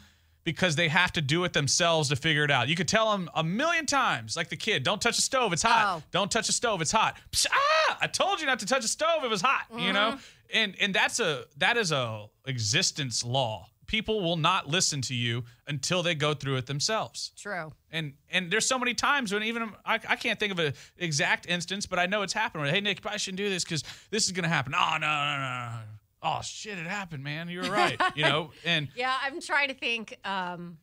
because 0.46 0.76
they 0.76 0.88
have 0.88 1.12
to 1.12 1.20
do 1.20 1.42
it 1.42 1.52
themselves 1.52 2.08
to 2.08 2.16
figure 2.16 2.44
it 2.44 2.50
out. 2.52 2.68
You 2.68 2.76
could 2.76 2.86
tell 2.86 3.10
them 3.10 3.28
a 3.34 3.42
million 3.42 3.84
times, 3.84 4.36
like 4.36 4.48
the 4.48 4.56
kid, 4.56 4.84
don't 4.84 5.02
touch 5.02 5.16
the 5.16 5.22
stove, 5.22 5.52
it's 5.52 5.62
hot. 5.62 5.98
Oh. 5.98 6.02
Don't 6.12 6.30
touch 6.30 6.46
the 6.46 6.52
stove, 6.52 6.80
it's 6.80 6.92
hot. 6.92 7.16
Psh, 7.32 7.46
ah, 7.52 7.98
I 8.00 8.06
told 8.06 8.40
you 8.40 8.46
not 8.46 8.60
to 8.60 8.66
touch 8.66 8.82
the 8.82 8.88
stove, 8.88 9.24
it 9.24 9.30
was 9.30 9.40
hot, 9.40 9.66
you 9.76 9.92
know? 9.92 10.12
Mm-hmm. 10.12 10.18
And 10.54 10.76
and 10.80 10.94
that's 10.94 11.18
a 11.18 11.44
that 11.56 11.76
is 11.76 11.90
a 11.90 12.26
existence 12.46 13.24
law. 13.24 13.66
People 13.86 14.20
will 14.20 14.36
not 14.36 14.68
listen 14.68 15.00
to 15.02 15.14
you 15.14 15.44
until 15.66 16.02
they 16.02 16.14
go 16.14 16.34
through 16.34 16.56
it 16.56 16.66
themselves. 16.66 17.32
True. 17.36 17.72
And 17.90 18.14
and 18.30 18.50
there's 18.50 18.66
so 18.66 18.78
many 18.78 18.94
times 18.94 19.32
when 19.32 19.42
even 19.42 19.70
I, 19.84 19.94
I 20.08 20.16
can't 20.16 20.38
think 20.40 20.52
of 20.52 20.58
an 20.58 20.72
exact 20.98 21.46
instance, 21.46 21.86
but 21.86 21.98
I 21.98 22.06
know 22.06 22.22
it's 22.22 22.32
happened. 22.32 22.62
Where, 22.64 22.72
hey 22.72 22.80
Nick, 22.80 23.04
I 23.06 23.16
shouldn't 23.16 23.38
do 23.38 23.48
this 23.48 23.64
because 23.64 23.84
this 24.10 24.26
is 24.26 24.32
gonna 24.32 24.48
happen. 24.48 24.74
Oh 24.76 24.96
no 25.00 25.06
no 25.06 25.36
no. 25.38 25.68
no. 25.70 25.78
Oh 26.22 26.40
shit, 26.42 26.78
it 26.78 26.86
happened, 26.86 27.22
man. 27.22 27.48
You 27.48 27.60
were 27.60 27.70
right. 27.70 28.00
you 28.16 28.24
know, 28.24 28.50
and 28.64 28.88
Yeah, 28.96 29.14
I'm 29.22 29.40
trying 29.40 29.68
to 29.68 29.74
think. 29.74 30.16
Um, 30.24 30.78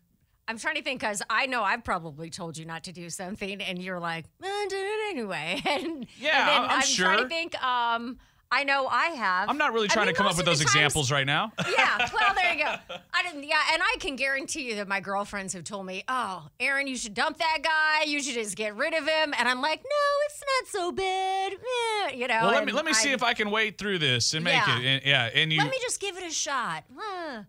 I'm 0.48 0.58
trying 0.58 0.76
to 0.76 0.84
think 0.84 1.00
because 1.00 1.22
I 1.30 1.46
know 1.46 1.64
I've 1.64 1.84
probably 1.86 2.30
told 2.30 2.58
you 2.58 2.66
not 2.66 2.84
to 2.86 2.92
do 2.92 3.10
something, 3.10 3.62
and 3.62 3.82
you're 3.82 4.00
like, 4.00 4.26
eh, 4.44 4.46
I 4.48 4.68
did 4.70 4.86
it 4.86 5.18
anyway. 5.18 5.62
And 5.66 6.08
Yeah, 6.18 6.40
and 6.40 6.48
then 6.50 6.62
I'm- 6.62 6.70
I'm 6.70 6.82
trying 6.82 6.84
sure. 6.84 7.18
to 7.24 7.28
think. 7.30 7.62
Um, 7.64 8.20
I 8.56 8.64
know 8.64 8.88
I 8.88 9.08
have. 9.08 9.50
I'm 9.50 9.58
not 9.58 9.74
really 9.74 9.88
I 9.90 9.94
trying 9.94 10.06
mean, 10.06 10.14
to 10.16 10.18
come 10.18 10.28
up 10.28 10.38
with 10.38 10.46
those 10.46 10.60
times- 10.60 10.70
examples 10.76 11.12
right 11.12 11.26
now. 11.26 11.52
yeah. 11.76 11.98
Well, 12.14 12.34
there 12.36 12.54
you 12.54 12.64
go. 12.64 12.76
I 13.14 13.24
didn't. 13.24 13.44
Yeah, 13.44 13.60
and 13.74 13.82
I 13.82 13.96
can 14.00 14.16
guarantee 14.16 14.62
you 14.70 14.76
that 14.76 14.88
my 14.88 15.00
girlfriends 15.00 15.54
have 15.54 15.64
told 15.64 15.86
me, 15.88 16.04
"Oh, 16.08 16.48
Aaron, 16.60 16.86
you 16.88 16.96
should 16.96 17.14
dump 17.16 17.40
that 17.40 17.60
guy. 17.64 18.04
You 18.06 18.22
should 18.22 18.36
just 18.36 18.56
get 18.56 18.76
rid 18.76 18.94
of 18.94 19.08
him." 19.08 19.34
And 19.38 19.50
I'm 19.50 19.62
like, 19.62 19.82
"No, 19.84 20.06
it's 20.28 20.42
not 20.42 20.68
so 20.72 20.92
bad." 20.92 21.54
Eh, 21.54 22.16
you 22.16 22.28
know. 22.28 22.40
well, 22.44 22.52
let 22.52 22.66
me 22.66 22.72
let 22.72 22.86
me 22.86 22.94
see 22.94 23.12
if 23.12 23.24
I 23.24 23.34
can 23.34 23.50
wade 23.50 23.78
through 23.78 23.98
this 24.00 24.34
and 24.36 24.44
make 24.44 24.54
Yeah. 24.54 24.80
it. 24.80 24.86
And, 24.86 25.06
yeah, 25.06 25.30
and 25.34 25.52
you 25.52 25.60
Let 25.60 25.72
me 25.72 25.78
just 25.82 26.00
give 26.00 26.16
it 26.18 26.24
a 26.24 26.32
shot. 26.32 26.84
Huh. 26.96 27.44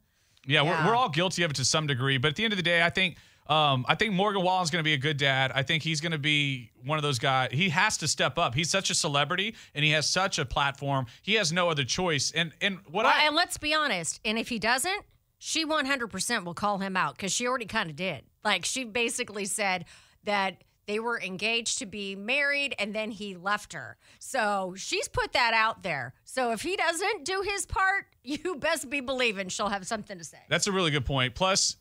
Yeah, 0.46 0.62
We're, 0.62 0.70
Yeah. 0.70 0.86
we're 0.88 0.94
all 0.96 1.08
guilty 1.10 1.42
of 1.42 1.50
it 1.50 1.54
to 1.56 1.64
some 1.64 1.86
degree, 1.86 2.16
but 2.18 2.28
at 2.28 2.36
the 2.36 2.44
end 2.44 2.52
of 2.52 2.56
the 2.56 2.62
day, 2.62 2.82
I 2.82 2.90
think 2.90 3.16
um, 3.46 3.84
I 3.88 3.94
think 3.94 4.14
Morgan 4.14 4.42
Wallen's 4.42 4.70
going 4.70 4.82
to 4.82 4.88
be 4.88 4.94
a 4.94 4.98
good 4.98 5.16
dad. 5.16 5.52
I 5.54 5.62
think 5.62 5.82
he's 5.82 6.00
going 6.00 6.12
to 6.12 6.18
be 6.18 6.70
one 6.84 6.98
of 6.98 7.02
those 7.02 7.18
guys. 7.18 7.50
He 7.52 7.68
has 7.68 7.98
to 7.98 8.08
step 8.08 8.38
up. 8.38 8.54
He's 8.54 8.70
such 8.70 8.90
a 8.90 8.94
celebrity, 8.94 9.54
and 9.74 9.84
he 9.84 9.90
has 9.90 10.08
such 10.08 10.38
a 10.38 10.44
platform. 10.44 11.06
He 11.22 11.34
has 11.34 11.52
no 11.52 11.68
other 11.68 11.84
choice. 11.84 12.30
And 12.30 12.52
and 12.60 12.78
what 12.90 13.04
Well, 13.04 13.12
I 13.14 13.26
and 13.26 13.36
let's 13.36 13.58
be 13.58 13.74
honest. 13.74 14.20
And 14.24 14.38
if 14.38 14.48
he 14.48 14.58
doesn't, 14.58 15.04
she 15.38 15.66
100% 15.66 16.44
will 16.44 16.54
call 16.54 16.78
him 16.78 16.96
out 16.96 17.16
because 17.16 17.32
she 17.32 17.46
already 17.46 17.66
kind 17.66 17.90
of 17.90 17.96
did. 17.96 18.22
Like 18.42 18.64
she 18.64 18.84
basically 18.84 19.44
said 19.44 19.84
that 20.24 20.62
they 20.86 20.98
were 20.98 21.20
engaged 21.20 21.78
to 21.78 21.86
be 21.86 22.14
married 22.14 22.74
and 22.78 22.94
then 22.94 23.10
he 23.10 23.34
left 23.34 23.72
her. 23.72 23.96
So 24.18 24.74
she's 24.76 25.08
put 25.08 25.32
that 25.32 25.52
out 25.54 25.82
there. 25.82 26.14
So 26.24 26.52
if 26.52 26.62
he 26.62 26.76
doesn't 26.76 27.24
do 27.24 27.42
his 27.42 27.66
part, 27.66 28.06
you 28.24 28.56
best 28.56 28.88
be 28.88 29.00
believing 29.00 29.48
she'll 29.48 29.68
have 29.68 29.86
something 29.86 30.16
to 30.18 30.24
say. 30.24 30.38
that's 30.48 30.66
a 30.66 30.72
really 30.72 30.90
good 30.90 31.04
point. 31.04 31.34
Plus, 31.34 31.76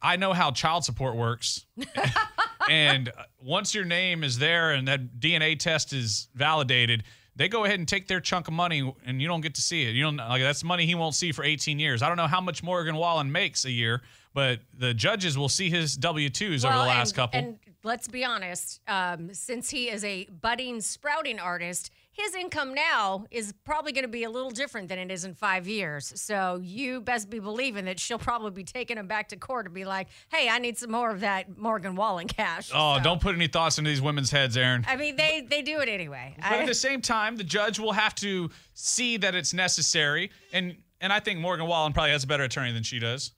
I 0.00 0.16
know 0.16 0.32
how 0.32 0.50
child 0.50 0.84
support 0.84 1.16
works, 1.16 1.66
and 2.70 3.12
once 3.42 3.74
your 3.74 3.84
name 3.84 4.22
is 4.22 4.38
there 4.38 4.72
and 4.72 4.86
that 4.88 5.18
DNA 5.18 5.58
test 5.58 5.92
is 5.92 6.28
validated. 6.34 7.04
They 7.36 7.48
go 7.48 7.64
ahead 7.64 7.78
and 7.78 7.86
take 7.86 8.08
their 8.08 8.20
chunk 8.20 8.48
of 8.48 8.54
money, 8.54 8.92
and 9.06 9.22
you 9.22 9.28
don't 9.28 9.42
get 9.42 9.54
to 9.54 9.62
see 9.62 9.84
it. 9.84 9.94
You 9.94 10.02
don't 10.02 10.16
like 10.16 10.42
that's 10.42 10.64
money 10.64 10.86
he 10.86 10.96
won't 10.96 11.14
see 11.14 11.30
for 11.30 11.44
18 11.44 11.78
years. 11.78 12.02
I 12.02 12.08
don't 12.08 12.16
know 12.16 12.26
how 12.26 12.40
much 12.40 12.64
Morgan 12.64 12.96
Wallen 12.96 13.30
makes 13.30 13.64
a 13.64 13.70
year, 13.70 14.02
but 14.34 14.58
the 14.76 14.92
judges 14.92 15.38
will 15.38 15.48
see 15.48 15.70
his 15.70 15.96
W 15.96 16.30
twos 16.30 16.64
over 16.64 16.74
the 16.74 16.80
last 16.80 17.10
and, 17.10 17.16
couple. 17.16 17.38
And 17.38 17.58
let's 17.84 18.08
be 18.08 18.24
honest, 18.24 18.80
um, 18.88 19.32
since 19.32 19.70
he 19.70 19.88
is 19.88 20.04
a 20.04 20.24
budding 20.26 20.80
sprouting 20.80 21.38
artist, 21.38 21.90
his 22.18 22.34
income 22.34 22.74
now 22.74 23.24
is 23.30 23.54
probably 23.64 23.92
going 23.92 24.02
to 24.02 24.08
be 24.08 24.24
a 24.24 24.30
little 24.30 24.50
different 24.50 24.88
than 24.88 24.98
it 24.98 25.10
is 25.10 25.24
in 25.24 25.34
five 25.34 25.68
years. 25.68 26.12
So 26.20 26.58
you 26.62 27.00
best 27.00 27.30
be 27.30 27.38
believing 27.38 27.84
that 27.84 28.00
she'll 28.00 28.18
probably 28.18 28.50
be 28.50 28.64
taking 28.64 28.96
him 28.98 29.06
back 29.06 29.28
to 29.28 29.36
court 29.36 29.66
to 29.66 29.70
be 29.70 29.84
like, 29.84 30.08
"Hey, 30.28 30.48
I 30.48 30.58
need 30.58 30.76
some 30.76 30.90
more 30.90 31.10
of 31.10 31.20
that 31.20 31.56
Morgan 31.56 31.94
Wallen 31.94 32.26
cash." 32.26 32.70
oh, 32.74 32.96
So, 32.96 33.02
don't 33.04 33.20
put 33.20 33.34
any 33.34 33.46
thoughts 33.46 33.78
into 33.78 33.88
these 33.90 34.02
women's 34.02 34.30
heads, 34.30 34.56
Aaron. 34.56 34.84
I 34.88 34.96
mean, 34.96 35.16
they 35.16 35.46
they 35.48 35.62
do 35.62 35.78
it 35.80 35.88
anyway. 35.88 36.34
But 36.36 36.44
I- 36.52 36.58
at 36.58 36.66
the 36.66 36.74
same 36.74 37.00
time, 37.00 37.36
the 37.36 37.44
judge 37.44 37.78
will 37.78 37.92
have 37.92 38.14
to 38.16 38.50
see 38.74 39.16
that 39.18 39.34
it's 39.34 39.54
necessary, 39.54 40.30
and 40.52 40.76
and 41.00 41.12
I 41.12 41.20
think 41.20 41.38
Morgan 41.38 41.66
Wallen 41.66 41.92
probably 41.92 42.10
has 42.10 42.24
a 42.24 42.26
better 42.26 42.44
attorney 42.44 42.72
than 42.72 42.82
she 42.82 42.98
does. 42.98 43.32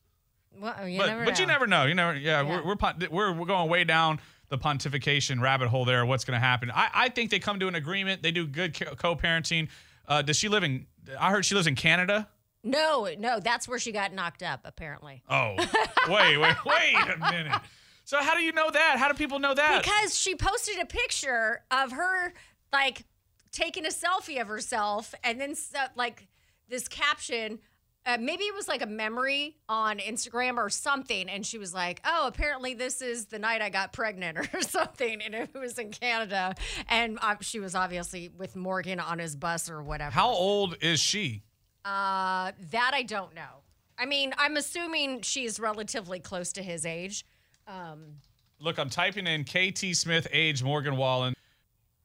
well, 0.59 0.89
you 0.89 0.99
but 0.99 1.07
never 1.07 1.25
but 1.27 1.39
you 1.39 1.47
never 1.47 1.67
know. 1.67 1.85
You 1.85 1.95
never. 1.95 2.17
Yeah, 2.17 2.43
Yeah. 2.43 2.63
We're, 2.65 2.75
we're 2.75 3.09
we're 3.11 3.33
we're 3.41 3.47
going 3.47 3.69
way 3.69 3.85
down 3.85 4.21
the 4.51 4.59
pontification 4.59 5.41
rabbit 5.41 5.69
hole 5.69 5.85
there. 5.85 6.05
What's 6.05 6.25
going 6.25 6.39
to 6.39 6.45
happen? 6.45 6.71
I 6.71 6.91
I 6.93 7.09
think 7.09 7.31
they 7.31 7.39
come 7.39 7.59
to 7.61 7.69
an 7.69 7.75
agreement. 7.75 8.23
They 8.23 8.33
do 8.33 8.47
good 8.47 8.79
co- 8.79 8.95
co-parenting. 8.95 9.69
Uh, 10.07 10.23
does 10.23 10.37
she 10.37 10.49
live 10.49 10.63
in? 10.65 10.87
I 11.19 11.31
heard 11.31 11.45
she 11.47 11.55
lives 11.55 11.67
in 11.67 11.77
Canada. 11.77 12.29
No, 12.63 13.09
no, 13.19 13.41
that's 13.41 13.67
where 13.67 13.79
she 13.79 13.91
got 13.91 14.13
knocked 14.13 14.43
up. 14.43 14.61
Apparently. 14.65 15.23
Oh, 15.29 15.55
wait, 16.09 16.37
wait, 16.37 16.57
wait 16.67 16.95
a 17.15 17.19
minute. 17.19 17.61
So 18.05 18.19
how 18.19 18.35
do 18.35 18.43
you 18.43 18.53
know 18.53 18.71
that? 18.71 18.99
How 18.99 19.09
do 19.09 19.15
people 19.15 19.39
know 19.39 19.55
that? 19.55 19.83
Because 19.85 20.19
she 20.19 20.35
posted 20.35 20.79
a 20.81 20.85
picture 20.85 21.63
of 21.71 21.93
her 21.93 22.35
like 22.73 23.05
taking 23.53 23.87
a 23.87 23.91
selfie 23.91 24.41
of 24.41 24.49
herself 24.49 25.15
and 25.25 25.41
then 25.41 25.55
like 25.97 26.27
this 26.69 26.89
caption. 26.89 27.61
Uh, 28.07 28.17
maybe 28.19 28.45
it 28.45 28.55
was 28.55 28.67
like 28.67 28.81
a 28.81 28.87
memory 28.87 29.57
on 29.69 29.99
Instagram 29.99 30.57
or 30.57 30.71
something, 30.71 31.29
and 31.29 31.45
she 31.45 31.59
was 31.59 31.75
like, 31.75 32.01
"Oh, 32.05 32.27
apparently 32.27 32.73
this 32.73 33.03
is 33.03 33.27
the 33.27 33.39
night 33.39 33.61
I 33.61 33.69
got 33.69 33.93
pregnant 33.93 34.39
or 34.55 34.63
something," 34.63 35.21
and 35.21 35.35
it 35.35 35.55
was 35.55 35.79
in 35.79 35.91
Canada, 35.91 36.55
and 36.89 37.19
uh, 37.21 37.37
she 37.41 37.61
was 37.61 37.75
obviously 37.75 38.29
with 38.29 38.57
Morgan 38.57 39.01
on 39.01 39.19
his 39.19 39.37
bus 39.37 39.69
or 39.71 39.83
whatever. 39.83 40.13
how 40.13 40.31
old 40.31 40.77
is 40.81 40.99
she? 40.99 41.43
Uh, 41.85 42.53
that 42.71 42.93
I 42.95 43.03
don't 43.03 43.35
know. 43.35 43.63
I 43.99 44.07
mean, 44.07 44.33
I'm 44.39 44.57
assuming 44.57 45.21
she's 45.21 45.61
relatively 45.61 46.21
close 46.21 46.53
to 46.55 46.63
his 46.63 46.87
age. 46.87 47.27
Um, 47.69 48.15
Look, 48.59 48.79
I'm 48.79 48.91
typing 48.91 49.27
in 49.27 49.45
KT 49.45 49.95
Smith 49.95 50.27
age 50.33 50.63
Morgan 50.63 50.97
Wallen. 50.97 51.35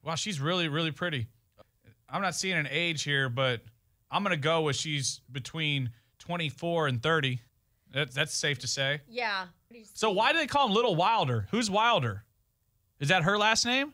Wow, 0.02 0.14
she's 0.14 0.40
really, 0.40 0.68
really 0.68 0.90
pretty. 0.90 1.26
I'm 2.08 2.22
not 2.22 2.34
seeing 2.34 2.56
an 2.56 2.68
age 2.70 3.02
here, 3.02 3.28
but 3.28 3.62
I'm 4.10 4.22
gonna 4.22 4.36
go 4.36 4.62
with 4.62 4.76
she's 4.76 5.20
between 5.30 5.90
24 6.18 6.86
and 6.88 7.02
30. 7.02 7.40
That, 7.92 8.12
that's 8.12 8.34
safe 8.34 8.58
to 8.60 8.66
say. 8.66 9.00
yeah. 9.08 9.46
So 9.94 10.10
why 10.10 10.32
do 10.32 10.38
they 10.38 10.46
call 10.46 10.68
him 10.68 10.74
Little 10.74 10.94
Wilder? 10.96 11.48
Who's 11.50 11.70
Wilder? 11.70 12.24
Is 13.00 13.08
that 13.08 13.24
her 13.24 13.36
last 13.36 13.66
name? 13.66 13.92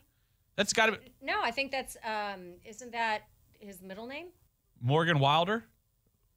That's 0.55 0.71
got 0.71 0.85
to 0.87 0.91
be 0.93 0.97
No, 1.21 1.41
I 1.41 1.51
think 1.51 1.71
that's 1.71 1.97
um 2.05 2.53
isn't 2.63 2.91
that 2.91 3.23
his 3.59 3.81
middle 3.81 4.07
name? 4.07 4.27
Morgan 4.81 5.19
Wilder. 5.19 5.63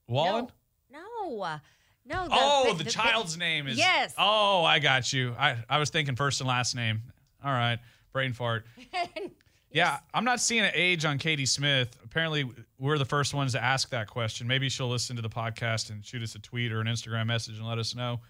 Wallen. 0.09 0.49
No. 0.91 1.01
No. 1.39 1.61
No. 2.07 2.25
the- 2.29 2.31
oh, 2.33 2.75
the- 2.77 2.85
the, 2.85 2.91
child's 2.91 3.37
name 3.37 3.67
is. 3.67 3.77
Yes. 3.79 4.15
Oh, 4.17 4.65
I 4.65 4.79
got 4.79 5.13
you. 5.13 5.35
I, 5.39 5.57
I 5.69 5.79
was 5.79 5.91
thinking 5.91 6.15
first 6.17 6.41
and 6.41 6.49
last 6.49 6.75
name. 6.77 7.03
All 7.45 7.51
right, 7.53 7.79
brain 8.13 8.33
fart. 8.33 8.65
Yeah, 9.71 9.99
I'm 10.15 10.25
not 10.25 10.41
seeing 10.41 10.63
an 10.63 10.71
age 10.75 11.05
on 11.05 11.19
Katie 11.19 11.47
Smith. 11.47 11.99
Apparently, 12.05 12.49
we're 12.79 12.99
the 12.99 13.05
first 13.05 13.35
ones 13.35 13.53
to 13.53 13.63
ask 13.63 13.91
that 13.91 14.09
question. 14.09 14.47
Maybe 14.47 14.69
she'll 14.69 14.89
listen 14.89 15.17
to 15.17 15.23
the 15.23 15.29
podcast 15.29 15.91
and 15.91 16.05
shoot 16.05 16.23
us 16.23 16.35
a 16.35 16.39
tweet 16.39 16.73
or 16.73 16.81
an 16.81 16.87
Instagram 16.87 17.27
message 17.27 17.59
and 17.59 17.67
let 17.67 17.79
us 17.79 17.95
know. 17.95 18.21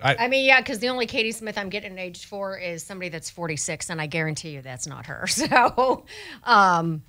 I 0.00 0.28
mean, 0.28 0.44
yeah, 0.44 0.60
because 0.60 0.78
the 0.78 0.90
only 0.90 1.06
Katie 1.06 1.32
Smith 1.32 1.58
I'm 1.58 1.70
getting 1.70 1.98
aged 1.98 2.26
for 2.26 2.56
is 2.56 2.84
somebody 2.84 3.08
that's 3.08 3.30
46, 3.30 3.90
and 3.90 4.00
I 4.00 4.06
guarantee 4.06 4.50
you 4.50 4.62
that's 4.62 4.86
not 4.86 5.06
her. 5.06 5.26
So, 5.26 6.04
um, 6.44 7.02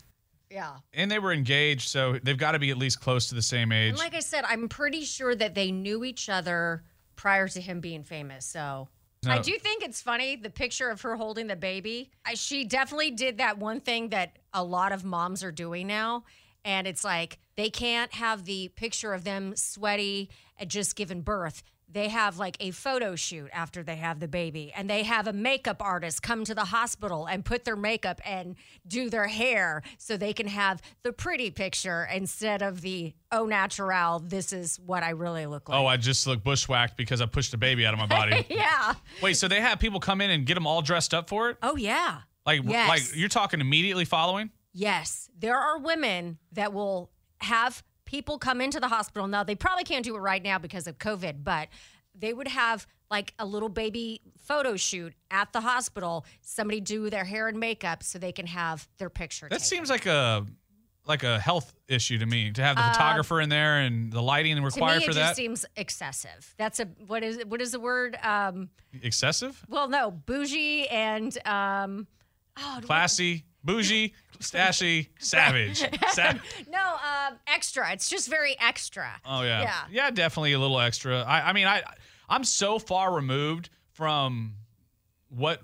yeah. 0.49 0.77
And 0.93 1.11
they 1.11 1.19
were 1.19 1.31
engaged, 1.31 1.89
so 1.89 2.17
they've 2.23 2.37
got 2.37 2.53
to 2.53 2.59
be 2.59 2.71
at 2.71 2.77
least 2.77 2.99
close 2.99 3.29
to 3.29 3.35
the 3.35 3.41
same 3.41 3.71
age. 3.71 3.89
And 3.89 3.97
like 3.97 4.15
I 4.15 4.19
said, 4.19 4.43
I'm 4.47 4.69
pretty 4.69 5.03
sure 5.03 5.35
that 5.35 5.53
they 5.53 5.71
knew 5.71 6.03
each 6.03 6.29
other 6.29 6.83
prior 7.15 7.47
to 7.49 7.61
him 7.61 7.79
being 7.79 8.03
famous. 8.03 8.45
So 8.45 8.89
I 9.25 9.39
oh. 9.39 9.41
do 9.41 9.57
think 9.57 9.83
it's 9.83 10.01
funny 10.01 10.37
the 10.37 10.49
picture 10.49 10.89
of 10.89 11.01
her 11.01 11.15
holding 11.15 11.47
the 11.47 11.55
baby. 11.55 12.11
I, 12.25 12.35
she 12.35 12.63
definitely 12.63 13.11
did 13.11 13.39
that 13.39 13.57
one 13.57 13.81
thing 13.81 14.09
that 14.09 14.37
a 14.53 14.63
lot 14.63 14.91
of 14.91 15.03
moms 15.03 15.43
are 15.43 15.51
doing 15.51 15.87
now. 15.87 16.23
And 16.63 16.87
it's 16.87 17.03
like 17.03 17.39
they 17.55 17.69
can't 17.69 18.13
have 18.13 18.45
the 18.45 18.69
picture 18.69 19.13
of 19.13 19.23
them 19.23 19.55
sweaty 19.55 20.29
and 20.57 20.69
just 20.69 20.95
giving 20.95 21.21
birth. 21.21 21.63
They 21.91 22.07
have 22.09 22.37
like 22.37 22.55
a 22.59 22.71
photo 22.71 23.15
shoot 23.15 23.49
after 23.53 23.81
they 23.83 23.95
have 23.95 24.19
the 24.19 24.27
baby 24.27 24.71
and 24.75 24.89
they 24.89 25.03
have 25.03 25.27
a 25.27 25.33
makeup 25.33 25.77
artist 25.81 26.21
come 26.21 26.45
to 26.45 26.53
the 26.53 26.65
hospital 26.65 27.25
and 27.25 27.43
put 27.43 27.65
their 27.65 27.75
makeup 27.75 28.21
and 28.25 28.55
do 28.87 29.09
their 29.09 29.27
hair 29.27 29.81
so 29.97 30.15
they 30.15 30.33
can 30.33 30.47
have 30.47 30.81
the 31.03 31.11
pretty 31.11 31.49
picture 31.49 32.07
instead 32.13 32.61
of 32.61 32.81
the 32.81 33.13
au 33.31 33.45
natural 33.45 34.19
this 34.19 34.53
is 34.53 34.79
what 34.85 35.01
i 35.03 35.09
really 35.09 35.45
look 35.45 35.63
oh, 35.67 35.71
like 35.71 35.81
Oh, 35.81 35.85
I 35.87 35.97
just 35.97 36.27
look 36.27 36.43
bushwhacked 36.43 36.95
because 36.97 37.21
I 37.21 37.25
pushed 37.25 37.53
a 37.53 37.57
baby 37.57 37.85
out 37.85 37.93
of 37.93 37.99
my 37.99 38.05
body. 38.19 38.45
yeah 38.49 38.93
Wait, 39.21 39.33
so 39.35 39.47
they 39.47 39.61
have 39.61 39.79
people 39.79 39.99
come 39.99 40.21
in 40.21 40.29
and 40.29 40.45
get 40.45 40.53
them 40.55 40.67
all 40.67 40.81
dressed 40.81 41.13
up 41.13 41.27
for 41.29 41.49
it? 41.49 41.57
oh 41.63 41.75
yeah 41.75 42.21
Like, 42.45 42.61
Yes. 42.65 42.87
like 42.89 43.01
you're 43.15 43.29
talking 43.29 43.61
immediately 43.61 44.05
following? 44.05 44.51
Yes, 44.73 45.29
there 45.37 45.57
are 45.57 45.79
women 45.79 46.37
that 46.51 46.73
will 46.73 47.09
have 47.39 47.81
people 48.09 48.39
come 48.39 48.59
into 48.59 48.79
the 48.79 48.87
hospital. 48.87 49.27
Now, 49.27 49.43
they 49.43 49.53
probably 49.53 49.83
can't 49.83 50.03
do 50.03 50.15
it 50.15 50.19
right 50.19 50.41
now 50.41 50.57
because 50.57 50.87
of 50.87 50.97
COVID, 50.97 51.43
but 51.43 51.67
they 52.17 52.33
would 52.33 52.47
have 52.47 52.87
like 53.11 53.35
a 53.37 53.45
little 53.45 53.69
baby 53.69 54.19
photo 54.45 54.75
shoot 54.75 55.13
at 55.29 55.53
the 55.53 55.61
hospital, 55.61 56.25
somebody 56.41 56.81
do 56.81 57.11
their 57.11 57.23
hair 57.23 57.47
and 57.47 57.59
makeup 57.59 58.01
so 58.01 58.17
they 58.17 58.31
can 58.31 58.47
have 58.47 58.87
their 58.97 59.11
picture. 59.11 59.45
That 59.47 59.57
taken. 59.57 59.63
seems 59.65 59.89
like 59.91 60.07
a 60.07 60.43
like 61.05 61.23
a 61.23 61.39
health 61.39 61.73
issue 61.87 62.17
to 62.19 62.25
me 62.25 62.51
to 62.51 62.61
have 62.63 62.75
the 62.75 62.81
photographer 62.83 63.41
in 63.41 63.49
there 63.49 63.79
and 63.79 64.11
the 64.11 64.21
lighting 64.21 64.53
Uh, 64.53 64.61
to 64.61 64.65
required 64.65 64.99
me, 64.99 65.05
for 65.05 65.11
it 65.11 65.15
that. 65.15 65.21
just 65.29 65.35
seems 65.37 65.65
excessive. 65.75 66.53
That's 66.57 66.79
a 66.79 66.85
what 67.07 67.23
is 67.23 67.43
what 67.45 67.61
is 67.61 67.71
the 67.71 67.79
word? 67.79 68.17
Um, 68.23 68.69
Excessive, 69.03 69.63
well, 69.69 69.87
no, 69.87 70.09
bougie 70.09 70.87
and 70.87 71.35
um, 71.47 72.07
oh, 72.57 72.79
classy, 72.83 73.43
bougie, 73.63 74.13
stashy, 74.39 75.09
savage. 75.19 75.79
Sa- 76.11 76.33
no, 76.69 76.79
um, 76.79 77.37
extra. 77.47 77.91
It's 77.91 78.09
just 78.09 78.29
very 78.29 78.55
extra. 78.59 79.09
oh 79.25 79.41
yeah. 79.43 79.61
Yeah. 79.61 79.73
yeah, 79.91 80.11
definitely 80.11 80.53
a 80.53 80.59
little 80.59 80.79
extra. 80.79 81.21
I, 81.21 81.49
I 81.49 81.53
mean, 81.53 81.67
I 81.67 81.83
I'm 82.29 82.43
so 82.43 82.79
far 82.79 83.13
removed 83.13 83.69
from 83.93 84.53
what 85.29 85.61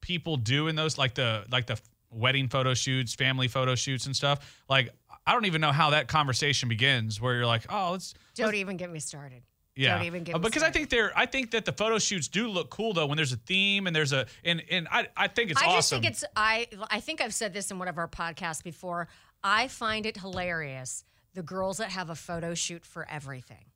people 0.00 0.36
do 0.36 0.68
in 0.68 0.76
those 0.76 0.98
like 0.98 1.14
the 1.14 1.44
like 1.50 1.66
the 1.66 1.80
wedding 2.10 2.48
photo 2.48 2.74
shoots, 2.74 3.14
family 3.14 3.48
photo 3.48 3.74
shoots 3.74 4.06
and 4.06 4.14
stuff. 4.14 4.62
Like 4.68 4.90
I 5.26 5.32
don't 5.32 5.46
even 5.46 5.60
know 5.60 5.72
how 5.72 5.90
that 5.90 6.08
conversation 6.08 6.68
begins 6.68 7.20
where 7.20 7.34
you're 7.34 7.46
like, 7.46 7.66
"Oh, 7.68 7.90
let's 7.92 8.14
Don't 8.36 8.54
even 8.54 8.76
get 8.76 8.90
me 8.90 9.00
started. 9.00 9.42
Yeah, 9.76 9.96
Don't 9.96 10.06
even 10.06 10.24
get 10.24 10.34
Uh, 10.34 10.38
because 10.38 10.62
I 10.62 10.70
think 10.70 10.88
they're. 10.88 11.12
I 11.16 11.26
think 11.26 11.50
that 11.50 11.66
the 11.66 11.72
photo 11.72 11.98
shoots 11.98 12.28
do 12.28 12.48
look 12.48 12.70
cool 12.70 12.94
though 12.94 13.06
when 13.06 13.16
there's 13.16 13.32
a 13.32 13.36
theme 13.36 13.86
and 13.86 13.94
there's 13.94 14.12
a 14.12 14.26
and 14.42 14.62
and 14.70 14.88
I 14.90 15.08
I 15.16 15.28
think 15.28 15.50
it's 15.50 15.62
I 15.62 15.66
awesome. 15.66 15.76
just 15.76 15.90
think 15.90 16.04
it's 16.06 16.24
I 16.34 16.66
I 16.90 17.00
think 17.00 17.20
I've 17.20 17.34
said 17.34 17.52
this 17.52 17.70
in 17.70 17.78
one 17.78 17.88
of 17.88 17.98
our 17.98 18.08
podcasts 18.08 18.64
before. 18.64 19.06
I 19.44 19.68
find 19.68 20.06
it 20.06 20.16
hilarious 20.16 21.04
the 21.34 21.42
girls 21.42 21.76
that 21.76 21.90
have 21.90 22.08
a 22.08 22.14
photo 22.14 22.54
shoot 22.54 22.86
for 22.86 23.06
everything. 23.08 23.66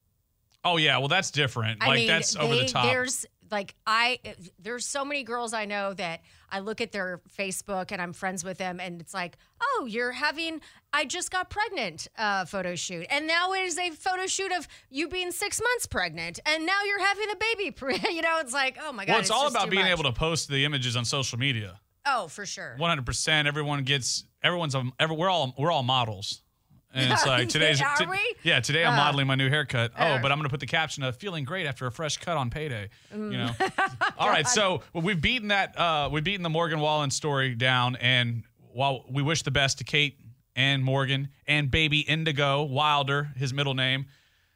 Oh 0.64 0.76
yeah, 0.76 0.98
well 0.98 1.08
that's 1.08 1.30
different. 1.30 1.82
I 1.82 1.88
like 1.88 1.98
mean, 2.00 2.08
that's 2.08 2.36
over 2.36 2.56
the 2.56 2.66
top. 2.66 2.84
There's 2.86 3.26
like 3.50 3.74
I 3.86 4.20
there's 4.58 4.86
so 4.86 5.04
many 5.04 5.22
girls 5.24 5.52
I 5.52 5.64
know 5.64 5.92
that 5.94 6.20
I 6.50 6.60
look 6.60 6.80
at 6.80 6.92
their 6.92 7.20
Facebook 7.36 7.92
and 7.92 8.00
I'm 8.00 8.12
friends 8.12 8.44
with 8.44 8.58
them 8.58 8.80
and 8.80 9.00
it's 9.00 9.14
like, 9.14 9.36
"Oh, 9.60 9.86
you're 9.88 10.12
having 10.12 10.60
I 10.92 11.04
just 11.04 11.30
got 11.30 11.50
pregnant 11.50 12.08
uh 12.16 12.44
photo 12.44 12.74
shoot." 12.74 13.06
And 13.10 13.26
now 13.26 13.52
it 13.52 13.62
is 13.62 13.78
a 13.78 13.90
photo 13.90 14.26
shoot 14.26 14.52
of 14.52 14.68
you 14.88 15.08
being 15.08 15.32
6 15.32 15.60
months 15.60 15.86
pregnant 15.86 16.38
and 16.46 16.64
now 16.66 16.82
you're 16.86 17.04
having 17.04 17.30
a 17.30 17.36
baby. 17.36 17.70
Pre- 17.80 17.98
you 18.14 18.22
know, 18.22 18.38
it's 18.40 18.52
like, 18.52 18.78
"Oh 18.80 18.92
my 18.92 19.04
god." 19.04 19.12
well, 19.12 19.20
it's, 19.20 19.30
all 19.30 19.44
just 19.44 19.56
about 19.56 19.70
being 19.70 19.82
much. 19.82 19.90
able 19.90 20.04
to 20.04 20.12
post 20.12 20.48
the 20.48 20.64
images 20.64 20.96
on 20.96 21.04
social 21.04 21.38
media. 21.38 21.80
Oh, 22.06 22.28
for 22.28 22.46
sure. 22.46 22.74
100. 22.78 23.04
percent 23.04 23.48
Everyone 23.48 23.82
gets. 23.84 24.24
Everyone's. 24.42 24.74
A, 24.74 24.84
every, 24.98 25.16
we're 25.16 25.28
all. 25.28 25.54
We're 25.58 25.70
all 25.70 25.82
models. 25.82 26.42
And 26.92 27.12
it's 27.12 27.24
like 27.26 27.48
today's. 27.48 27.80
Are 27.80 27.96
t- 27.96 28.06
we? 28.06 28.18
Yeah, 28.42 28.60
today 28.60 28.84
I'm 28.84 28.94
Uh, 28.94 28.96
modeling 28.96 29.26
my 29.26 29.34
new 29.36 29.48
haircut. 29.48 29.92
Oh, 29.98 30.02
uh, 30.04 30.22
but 30.22 30.32
I'm 30.32 30.38
going 30.38 30.48
to 30.48 30.50
put 30.50 30.60
the 30.60 30.66
caption 30.66 31.02
of 31.02 31.16
"feeling 31.16 31.44
great 31.44 31.66
after 31.66 31.86
a 31.86 31.92
fresh 31.92 32.16
cut 32.16 32.36
on 32.36 32.50
payday." 32.50 32.88
Mm. 33.14 33.32
You 33.32 33.38
know. 33.38 33.50
All 34.18 34.28
right, 34.28 34.46
so 34.46 34.82
well, 34.92 35.02
we've 35.04 35.20
beaten 35.20 35.48
that. 35.48 35.78
Uh, 35.78 36.08
we've 36.10 36.24
beaten 36.24 36.42
the 36.42 36.50
Morgan 36.50 36.80
Wallen 36.80 37.10
story 37.10 37.54
down, 37.54 37.96
and 37.96 38.42
while 38.72 39.04
we 39.08 39.22
wish 39.22 39.42
the 39.42 39.50
best 39.50 39.78
to 39.78 39.84
Kate 39.84 40.18
and 40.56 40.82
Morgan 40.82 41.28
and 41.46 41.70
baby 41.70 42.00
Indigo 42.00 42.62
Wilder, 42.64 43.30
his 43.36 43.52
middle 43.54 43.74
name, 43.74 44.06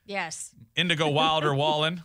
Yes. 0.05 0.51
Indigo 0.77 1.09
Wilder 1.09 1.55
Wallen. 1.63 2.03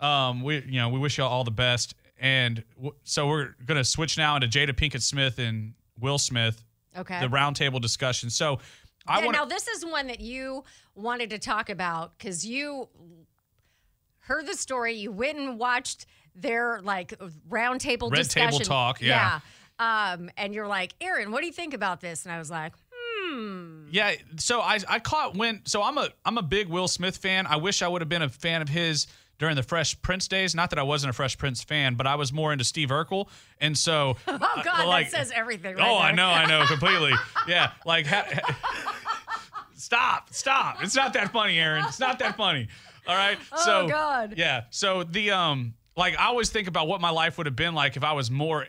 Um, 0.00 0.42
we 0.42 0.62
you 0.66 0.80
know 0.80 0.88
we 0.88 0.98
wish 1.00 1.18
you 1.18 1.24
all 1.24 1.44
the 1.44 1.50
best, 1.50 1.94
and 2.20 2.62
w- 2.76 2.94
so 3.02 3.26
we're 3.28 3.54
gonna 3.66 3.84
switch 3.84 4.16
now 4.16 4.36
into 4.36 4.46
Jada 4.46 4.72
Pinkett 4.72 5.02
Smith 5.02 5.38
and 5.38 5.74
Will 5.98 6.18
Smith, 6.18 6.64
Okay. 6.96 7.20
the 7.20 7.28
roundtable 7.28 7.80
discussion. 7.80 8.30
So 8.30 8.58
I 9.06 9.18
yeah, 9.18 9.24
want 9.24 9.36
now 9.36 9.44
this 9.44 9.68
is 9.68 9.84
one 9.84 10.06
that 10.06 10.20
you 10.20 10.64
wanted 10.94 11.30
to 11.30 11.38
talk 11.38 11.70
about 11.70 12.16
because 12.16 12.46
you 12.46 12.88
heard 14.20 14.46
the 14.46 14.54
story. 14.54 14.94
You 14.94 15.12
went 15.12 15.38
and 15.38 15.58
watched 15.58 16.06
their 16.34 16.80
like 16.82 17.14
roundtable 17.48 18.10
Red 18.10 18.24
discussion. 18.24 18.52
table 18.52 18.64
talk, 18.64 19.00
yeah. 19.00 19.40
Yeah. 19.78 20.12
Um, 20.14 20.30
and 20.36 20.54
you're 20.54 20.68
like, 20.68 20.94
Aaron, 21.00 21.32
what 21.32 21.40
do 21.40 21.46
you 21.46 21.52
think 21.52 21.74
about 21.74 22.00
this? 22.00 22.24
And 22.24 22.32
I 22.32 22.38
was 22.38 22.50
like, 22.50 22.72
hmm. 22.92 23.86
Yeah, 23.90 24.12
so 24.36 24.60
I 24.60 24.78
I 24.88 24.98
caught 24.98 25.36
when 25.36 25.62
so 25.64 25.82
I'm 25.82 25.98
a 25.98 26.08
I'm 26.24 26.38
a 26.38 26.42
big 26.42 26.68
Will 26.68 26.88
Smith 26.88 27.16
fan. 27.16 27.46
I 27.46 27.56
wish 27.56 27.82
I 27.82 27.88
would 27.88 28.00
have 28.00 28.08
been 28.08 28.22
a 28.22 28.28
fan 28.28 28.62
of 28.62 28.68
his 28.68 29.06
during 29.42 29.56
the 29.56 29.62
Fresh 29.64 30.00
Prince 30.02 30.28
days. 30.28 30.54
Not 30.54 30.70
that 30.70 30.78
I 30.78 30.84
wasn't 30.84 31.10
a 31.10 31.12
Fresh 31.12 31.36
Prince 31.36 31.64
fan, 31.64 31.96
but 31.96 32.06
I 32.06 32.14
was 32.14 32.32
more 32.32 32.52
into 32.52 32.64
Steve 32.64 32.90
Urkel, 32.90 33.28
and 33.60 33.76
so 33.76 34.16
Oh 34.28 34.38
God, 34.64 34.86
like- 34.86 35.10
that 35.10 35.18
says 35.18 35.32
everything. 35.34 35.74
Right 35.74 35.84
oh, 35.86 35.98
I 35.98 36.12
know, 36.12 36.28
I 36.28 36.46
know 36.46 36.64
completely. 36.66 37.12
yeah, 37.48 37.72
like 37.84 38.06
ha- 38.06 38.24
ha- 38.30 38.94
stop, 39.74 40.32
stop. 40.32 40.76
It's 40.82 40.94
not 40.94 41.12
that 41.14 41.32
funny, 41.32 41.58
Aaron. 41.58 41.84
It's 41.88 41.98
not 41.98 42.20
that 42.20 42.36
funny. 42.36 42.68
All 43.08 43.16
right. 43.16 43.36
so 43.56 43.80
Oh, 43.80 43.88
God. 43.88 44.34
Yeah. 44.36 44.62
So 44.70 45.02
the 45.02 45.32
um 45.32 45.74
like 45.96 46.16
I 46.16 46.26
always 46.26 46.50
think 46.50 46.68
about 46.68 46.86
what 46.86 47.00
my 47.00 47.10
life 47.10 47.36
would 47.38 47.46
have 47.46 47.56
been 47.56 47.74
like 47.74 47.96
if 47.96 48.04
I 48.04 48.12
was 48.12 48.30
more 48.30 48.68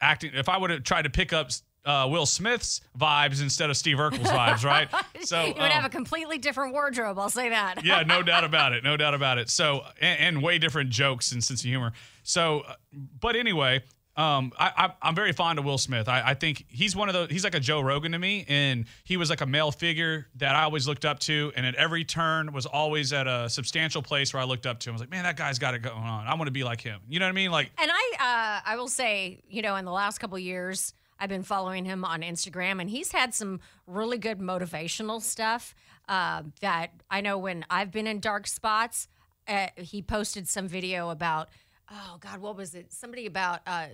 acting 0.00 0.30
if 0.34 0.48
I 0.48 0.56
would 0.56 0.70
have 0.70 0.84
tried 0.84 1.02
to 1.02 1.10
pick 1.10 1.32
up 1.32 1.50
uh, 1.84 2.08
Will 2.10 2.26
Smith's 2.26 2.80
vibes 2.98 3.42
instead 3.42 3.70
of 3.70 3.76
Steve 3.76 3.96
Urkel's 3.96 4.30
vibes, 4.30 4.64
right? 4.64 4.88
So 5.22 5.40
You 5.40 5.54
would 5.54 5.62
um, 5.62 5.70
have 5.70 5.84
a 5.84 5.88
completely 5.88 6.38
different 6.38 6.72
wardrobe. 6.72 7.18
I'll 7.18 7.30
say 7.30 7.48
that. 7.50 7.84
yeah, 7.84 8.02
no 8.02 8.22
doubt 8.24 8.44
about 8.44 8.72
it. 8.72 8.82
No 8.82 8.96
doubt 8.96 9.14
about 9.14 9.38
it. 9.38 9.48
So, 9.50 9.82
and, 10.00 10.36
and 10.36 10.42
way 10.42 10.58
different 10.58 10.90
jokes 10.90 11.32
and 11.32 11.42
sense 11.42 11.60
of 11.60 11.68
humor. 11.68 11.92
So, 12.24 12.60
uh, 12.60 12.74
but 13.20 13.36
anyway, 13.36 13.82
um, 14.16 14.52
I, 14.58 14.72
I, 14.76 14.92
I'm 15.08 15.14
very 15.14 15.32
fond 15.32 15.58
of 15.58 15.64
Will 15.64 15.78
Smith. 15.78 16.08
I, 16.08 16.22
I 16.30 16.34
think 16.34 16.64
he's 16.68 16.94
one 16.94 17.08
of 17.08 17.14
those. 17.14 17.30
He's 17.30 17.44
like 17.44 17.54
a 17.54 17.60
Joe 17.60 17.80
Rogan 17.80 18.12
to 18.12 18.18
me, 18.18 18.44
and 18.48 18.84
he 19.04 19.16
was 19.16 19.30
like 19.30 19.40
a 19.40 19.46
male 19.46 19.70
figure 19.72 20.26
that 20.36 20.54
I 20.54 20.64
always 20.64 20.86
looked 20.86 21.04
up 21.04 21.18
to, 21.20 21.50
and 21.56 21.64
at 21.64 21.74
every 21.76 22.04
turn 22.04 22.52
was 22.52 22.66
always 22.66 23.12
at 23.12 23.26
a 23.26 23.48
substantial 23.48 24.02
place 24.02 24.34
where 24.34 24.42
I 24.42 24.44
looked 24.44 24.66
up 24.66 24.80
to 24.80 24.90
him. 24.90 24.92
I 24.92 24.96
was 24.96 25.00
like, 25.02 25.10
man, 25.10 25.24
that 25.24 25.36
guy's 25.36 25.58
got 25.58 25.74
it 25.74 25.78
going 25.80 25.96
on. 25.96 26.26
I 26.26 26.34
want 26.34 26.46
to 26.48 26.52
be 26.52 26.62
like 26.64 26.80
him. 26.80 27.00
You 27.08 27.20
know 27.20 27.26
what 27.26 27.30
I 27.30 27.32
mean? 27.32 27.50
Like, 27.50 27.70
And 27.80 27.90
I, 27.92 28.60
uh, 28.66 28.70
I 28.70 28.76
will 28.76 28.88
say, 28.88 29.40
you 29.48 29.62
know, 29.62 29.76
in 29.76 29.84
the 29.86 29.92
last 29.92 30.18
couple 30.18 30.36
of 30.36 30.42
years, 30.42 30.92
I've 31.22 31.28
been 31.28 31.44
following 31.44 31.84
him 31.84 32.04
on 32.04 32.22
Instagram, 32.22 32.80
and 32.80 32.90
he's 32.90 33.12
had 33.12 33.32
some 33.32 33.60
really 33.86 34.18
good 34.18 34.40
motivational 34.40 35.22
stuff. 35.22 35.72
Uh, 36.08 36.42
that 36.60 36.90
I 37.08 37.20
know 37.20 37.38
when 37.38 37.64
I've 37.70 37.92
been 37.92 38.08
in 38.08 38.18
dark 38.18 38.48
spots, 38.48 39.06
uh, 39.46 39.68
he 39.76 40.02
posted 40.02 40.48
some 40.48 40.66
video 40.66 41.10
about, 41.10 41.48
oh 41.88 42.16
God, 42.18 42.40
what 42.40 42.56
was 42.56 42.74
it? 42.74 42.92
Somebody 42.92 43.26
about 43.26 43.60
uh, 43.68 43.86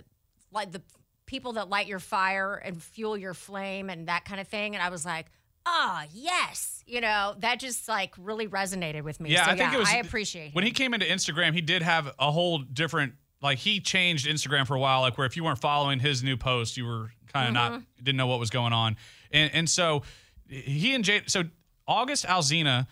like 0.51 0.71
the 0.71 0.81
people 1.27 1.53
that 1.53 1.69
light 1.69 1.85
your 1.85 1.99
fire 1.99 2.55
and 2.55 2.81
fuel 2.81 3.15
your 3.15 3.35
flame 3.35 3.91
and 3.91 4.07
that 4.07 4.25
kind 4.25 4.41
of 4.41 4.47
thing. 4.47 4.73
And 4.73 4.83
I 4.83 4.89
was 4.89 5.05
like, 5.05 5.27
ah, 5.67 6.05
yes, 6.11 6.83
you 6.87 6.99
know, 6.99 7.35
that 7.37 7.59
just 7.59 7.87
like 7.87 8.15
really 8.17 8.47
resonated 8.47 9.03
with 9.03 9.19
me. 9.19 9.29
Yeah, 9.29 9.45
so, 9.45 9.51
I 9.51 9.55
think 9.55 9.71
yeah, 9.71 9.75
it 9.75 9.79
was. 9.79 9.89
I 9.89 9.97
appreciate 9.97 10.55
when 10.55 10.63
he 10.63 10.71
came 10.71 10.95
into 10.95 11.05
Instagram. 11.05 11.53
He 11.53 11.61
did 11.61 11.83
have 11.83 12.11
a 12.17 12.31
whole 12.31 12.57
different. 12.57 13.13
Like 13.41 13.59
he 13.59 13.79
changed 13.79 14.27
Instagram 14.27 14.67
for 14.67 14.75
a 14.75 14.79
while. 14.79 15.01
Like 15.01 15.17
where 15.17 15.27
if 15.27 15.37
you 15.37 15.43
weren't 15.43 15.59
following 15.59 15.99
his 15.99 16.23
new 16.23 16.37
post, 16.37 16.77
you 16.77 16.85
were 16.85 17.11
kind 17.31 17.47
of 17.47 17.53
not 17.53 17.71
mm-hmm. 17.71 17.83
didn't 18.03 18.17
know 18.17 18.27
what 18.27 18.39
was 18.39 18.49
going 18.49 18.73
on. 18.73 18.97
And 19.31 19.51
and 19.53 19.69
so 19.69 20.03
he 20.47 20.93
and 20.93 21.03
Jay. 21.03 21.21
So 21.27 21.43
August 21.87 22.25
Alsina. 22.25 22.87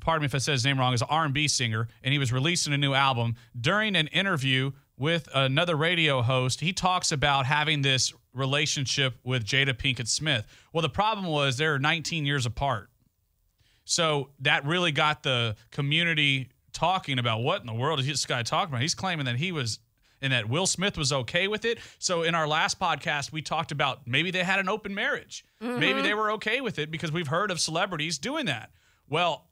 Pardon 0.00 0.22
me 0.22 0.26
if 0.26 0.34
I 0.34 0.38
said 0.38 0.52
his 0.52 0.64
name 0.64 0.78
wrong. 0.78 0.94
Is 0.94 1.02
an 1.02 1.08
R&B 1.10 1.46
singer, 1.46 1.88
and 2.02 2.12
he 2.12 2.18
was 2.18 2.32
releasing 2.32 2.72
a 2.72 2.78
new 2.78 2.94
album. 2.94 3.34
During 3.60 3.96
an 3.96 4.06
interview 4.06 4.70
with 4.96 5.28
another 5.34 5.76
radio 5.76 6.22
host, 6.22 6.60
he 6.60 6.72
talks 6.72 7.12
about 7.12 7.44
having 7.44 7.82
this 7.82 8.14
relationship 8.32 9.18
with 9.24 9.44
Jada 9.44 9.74
Pinkett 9.74 10.08
Smith. 10.08 10.46
Well, 10.72 10.80
the 10.80 10.88
problem 10.88 11.26
was 11.26 11.58
they're 11.58 11.78
19 11.78 12.24
years 12.24 12.46
apart. 12.46 12.88
So 13.84 14.30
that 14.40 14.64
really 14.64 14.92
got 14.92 15.22
the 15.22 15.56
community 15.70 16.50
talking 16.78 17.18
about 17.18 17.40
what 17.42 17.60
in 17.60 17.66
the 17.66 17.74
world 17.74 17.98
is 17.98 18.06
this 18.06 18.24
guy 18.24 18.44
talking 18.44 18.72
about? 18.72 18.82
He's 18.82 18.94
claiming 18.94 19.26
that 19.26 19.36
he 19.36 19.50
was 19.50 19.80
and 20.20 20.32
that 20.32 20.48
Will 20.48 20.66
Smith 20.66 20.96
was 20.96 21.12
okay 21.12 21.48
with 21.48 21.64
it. 21.64 21.78
So 21.98 22.22
in 22.22 22.34
our 22.34 22.46
last 22.46 22.78
podcast, 22.80 23.32
we 23.32 23.42
talked 23.42 23.72
about 23.72 24.06
maybe 24.06 24.30
they 24.30 24.44
had 24.44 24.58
an 24.58 24.68
open 24.68 24.94
marriage. 24.94 25.44
Maybe 25.60 26.02
they 26.02 26.10
mm-hmm. 26.10 26.18
were 26.18 26.30
okay 26.32 26.60
with 26.60 26.78
it 26.78 26.90
because 26.90 27.12
we've 27.12 27.28
heard 27.28 27.50
of 27.50 27.60
celebrities 27.60 28.18
doing 28.18 28.46
that. 28.46 28.70
Well, 29.08 29.48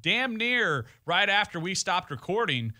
damn 0.00 0.36
near 0.36 0.86
right 1.06 1.28
after 1.28 1.60
we 1.60 1.74
stopped 1.74 2.10
recording, 2.10 2.72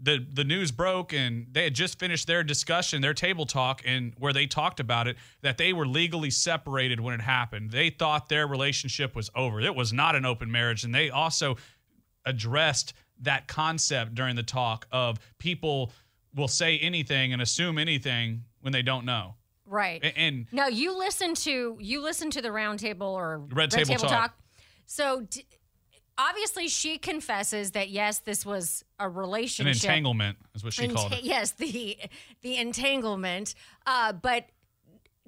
the 0.00 0.24
the 0.32 0.42
news 0.42 0.72
broke 0.72 1.12
and 1.12 1.46
they 1.52 1.64
had 1.64 1.74
just 1.74 1.98
finished 1.98 2.26
their 2.26 2.42
discussion, 2.42 3.02
their 3.02 3.14
table 3.14 3.46
talk, 3.46 3.82
and 3.84 4.14
where 4.18 4.32
they 4.32 4.46
talked 4.46 4.80
about 4.80 5.06
it 5.06 5.16
that 5.42 5.58
they 5.58 5.72
were 5.72 5.86
legally 5.86 6.30
separated 6.30 6.98
when 7.00 7.14
it 7.14 7.20
happened. 7.20 7.70
They 7.70 7.90
thought 7.90 8.28
their 8.28 8.46
relationship 8.46 9.14
was 9.14 9.30
over. 9.36 9.60
It 9.60 9.74
was 9.76 9.92
not 9.92 10.16
an 10.16 10.24
open 10.24 10.50
marriage, 10.50 10.82
and 10.84 10.94
they 10.94 11.10
also 11.10 11.56
addressed 12.24 12.94
that 13.22 13.48
concept 13.48 14.14
during 14.14 14.36
the 14.36 14.42
talk 14.42 14.86
of 14.92 15.18
people 15.38 15.90
will 16.34 16.48
say 16.48 16.78
anything 16.78 17.32
and 17.32 17.40
assume 17.42 17.78
anything 17.78 18.44
when 18.60 18.72
they 18.72 18.82
don't 18.82 19.04
know. 19.04 19.34
Right. 19.66 20.02
A- 20.02 20.18
And 20.18 20.46
No, 20.52 20.66
you 20.66 20.96
listen 20.98 21.34
to 21.36 21.76
you 21.80 22.00
listen 22.02 22.30
to 22.30 22.42
the 22.42 22.48
roundtable 22.48 23.12
or 23.12 23.38
Red 23.50 23.70
Table 23.70 23.94
Talk. 23.96 24.36
So 24.86 25.22
d- 25.22 25.44
obviously 26.18 26.68
she 26.68 26.98
confesses 26.98 27.70
that 27.72 27.88
yes, 27.90 28.18
this 28.18 28.44
was 28.44 28.84
a 28.98 29.08
relationship. 29.08 29.72
an 29.82 29.90
entanglement 29.90 30.38
is 30.54 30.62
what 30.64 30.72
she 30.74 30.88
Enta- 30.88 30.94
called 30.94 31.12
it. 31.12 31.22
Yes, 31.24 31.52
the 31.52 31.96
the 32.42 32.56
entanglement. 32.56 33.54
Uh, 33.86 34.12
but 34.12 34.46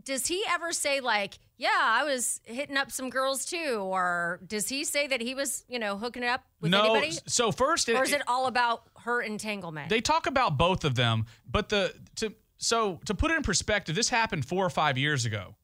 does 0.05 0.27
he 0.27 0.43
ever 0.49 0.73
say 0.73 1.01
like, 1.01 1.39
"Yeah, 1.57 1.69
I 1.81 2.05
was 2.05 2.41
hitting 2.45 2.77
up 2.77 2.91
some 2.91 3.11
girls 3.11 3.45
too," 3.45 3.79
or 3.81 4.41
does 4.47 4.69
he 4.69 4.85
say 4.85 5.07
that 5.07 5.21
he 5.21 5.35
was, 5.35 5.65
you 5.69 5.79
know, 5.79 5.97
hooking 5.97 6.23
it 6.23 6.29
up 6.29 6.45
with 6.61 6.71
No, 6.71 6.95
anybody? 6.95 7.19
so 7.27 7.51
first, 7.53 7.89
Or 7.89 8.03
is 8.05 8.13
it 8.13 8.23
all 8.27 8.47
about 8.47 8.85
her 9.05 9.21
entanglement? 9.23 9.89
they 9.89 10.01
talk 10.01 10.27
about 10.27 10.57
both 10.59 10.85
of 10.85 10.95
them, 10.95 11.27
but 11.51 11.69
the 11.69 11.95
to 12.17 12.35
so 12.59 13.01
to 13.07 13.15
put 13.15 13.31
it 13.31 13.37
in 13.37 13.43
perspective, 13.43 13.95
this 13.95 14.09
happened 14.09 14.45
four 14.47 14.65
or 14.65 14.71
five 14.71 14.97
years 14.99 15.25
ago, 15.25 15.55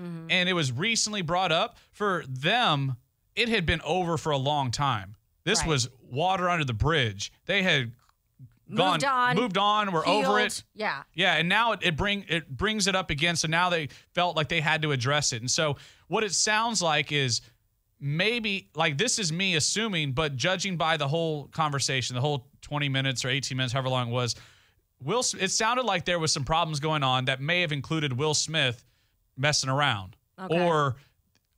Mm-hmm. 0.00 0.26
and 0.30 0.48
it 0.48 0.54
was 0.54 0.72
recently 0.72 1.22
brought 1.22 1.52
up 1.52 1.76
for 1.92 2.24
them. 2.28 2.96
It 3.36 3.48
had 3.48 3.64
been 3.66 3.80
over 3.82 4.16
for 4.16 4.32
a 4.32 4.36
long 4.36 4.70
time. 4.70 5.16
This 5.44 5.60
Right. 5.60 5.68
was 5.68 5.88
water 6.00 6.48
under 6.48 6.64
the 6.64 6.72
bridge. 6.74 7.32
They 7.46 7.62
had 7.62 7.92
gone 8.72 8.92
Moved 8.92 9.04
on, 9.04 9.36
moved 9.36 9.58
on. 9.58 9.92
We're 9.92 10.06
over 10.06 10.40
it. 10.40 10.62
Yeah. 10.74 11.02
Yeah, 11.14 11.34
and 11.34 11.48
now 11.48 11.72
it, 11.72 11.80
it 11.82 11.96
bring 11.96 12.24
it 12.28 12.48
brings 12.48 12.86
it 12.86 12.94
up 12.96 13.10
again. 13.10 13.36
So 13.36 13.48
now 13.48 13.68
they 13.70 13.88
felt 14.14 14.36
like 14.36 14.48
they 14.48 14.60
had 14.60 14.82
to 14.82 14.92
address 14.92 15.32
it. 15.32 15.42
And 15.42 15.50
so 15.50 15.76
what 16.08 16.24
it 16.24 16.32
sounds 16.34 16.80
like 16.82 17.12
is 17.12 17.40
maybe 18.00 18.68
like 18.74 18.98
this 18.98 19.18
is 19.18 19.32
me 19.32 19.56
assuming, 19.56 20.12
but 20.12 20.36
judging 20.36 20.76
by 20.76 20.96
the 20.96 21.08
whole 21.08 21.48
conversation, 21.48 22.14
the 22.14 22.20
whole 22.20 22.48
20 22.62 22.88
minutes 22.88 23.24
or 23.24 23.28
18 23.28 23.56
minutes, 23.56 23.72
however 23.72 23.88
long 23.88 24.08
it 24.08 24.12
was, 24.12 24.34
Will 25.02 25.22
it 25.38 25.50
sounded 25.50 25.84
like 25.84 26.04
there 26.06 26.18
was 26.18 26.32
some 26.32 26.44
problems 26.44 26.80
going 26.80 27.02
on 27.02 27.26
that 27.26 27.40
may 27.40 27.60
have 27.60 27.72
included 27.72 28.12
Will 28.14 28.32
Smith 28.34 28.84
messing 29.36 29.68
around 29.68 30.16
Okay. 30.40 30.64
or 30.64 30.96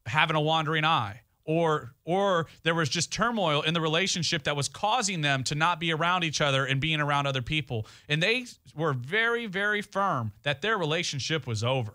having 0.06 0.36
a 0.36 0.40
wandering 0.40 0.84
eye. 0.84 1.20
Or, 1.48 1.92
or 2.04 2.46
there 2.64 2.74
was 2.74 2.88
just 2.88 3.12
turmoil 3.12 3.62
in 3.62 3.72
the 3.72 3.80
relationship 3.80 4.42
that 4.44 4.56
was 4.56 4.68
causing 4.68 5.20
them 5.20 5.44
to 5.44 5.54
not 5.54 5.78
be 5.78 5.92
around 5.92 6.24
each 6.24 6.40
other 6.40 6.66
and 6.66 6.80
being 6.80 7.00
around 7.00 7.28
other 7.28 7.40
people. 7.40 7.86
And 8.08 8.20
they 8.20 8.46
were 8.74 8.92
very, 8.92 9.46
very 9.46 9.80
firm 9.80 10.32
that 10.42 10.60
their 10.60 10.76
relationship 10.76 11.46
was 11.46 11.62
over. 11.62 11.94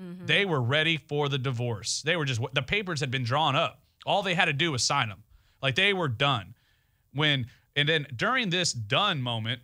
Mm-hmm. 0.00 0.26
They 0.26 0.44
were 0.44 0.60
ready 0.60 0.96
for 0.96 1.28
the 1.28 1.38
divorce. 1.38 2.02
They 2.02 2.16
were 2.16 2.24
just 2.24 2.40
the 2.52 2.62
papers 2.62 3.00
had 3.00 3.10
been 3.10 3.24
drawn 3.24 3.56
up. 3.56 3.80
All 4.04 4.22
they 4.22 4.34
had 4.34 4.46
to 4.46 4.52
do 4.52 4.72
was 4.72 4.82
sign 4.82 5.08
them. 5.08 5.22
Like 5.62 5.74
they 5.74 5.92
were 5.92 6.08
done. 6.08 6.54
When 7.14 7.46
and 7.76 7.88
then 7.88 8.06
during 8.14 8.50
this 8.50 8.72
done 8.72 9.22
moment, 9.22 9.60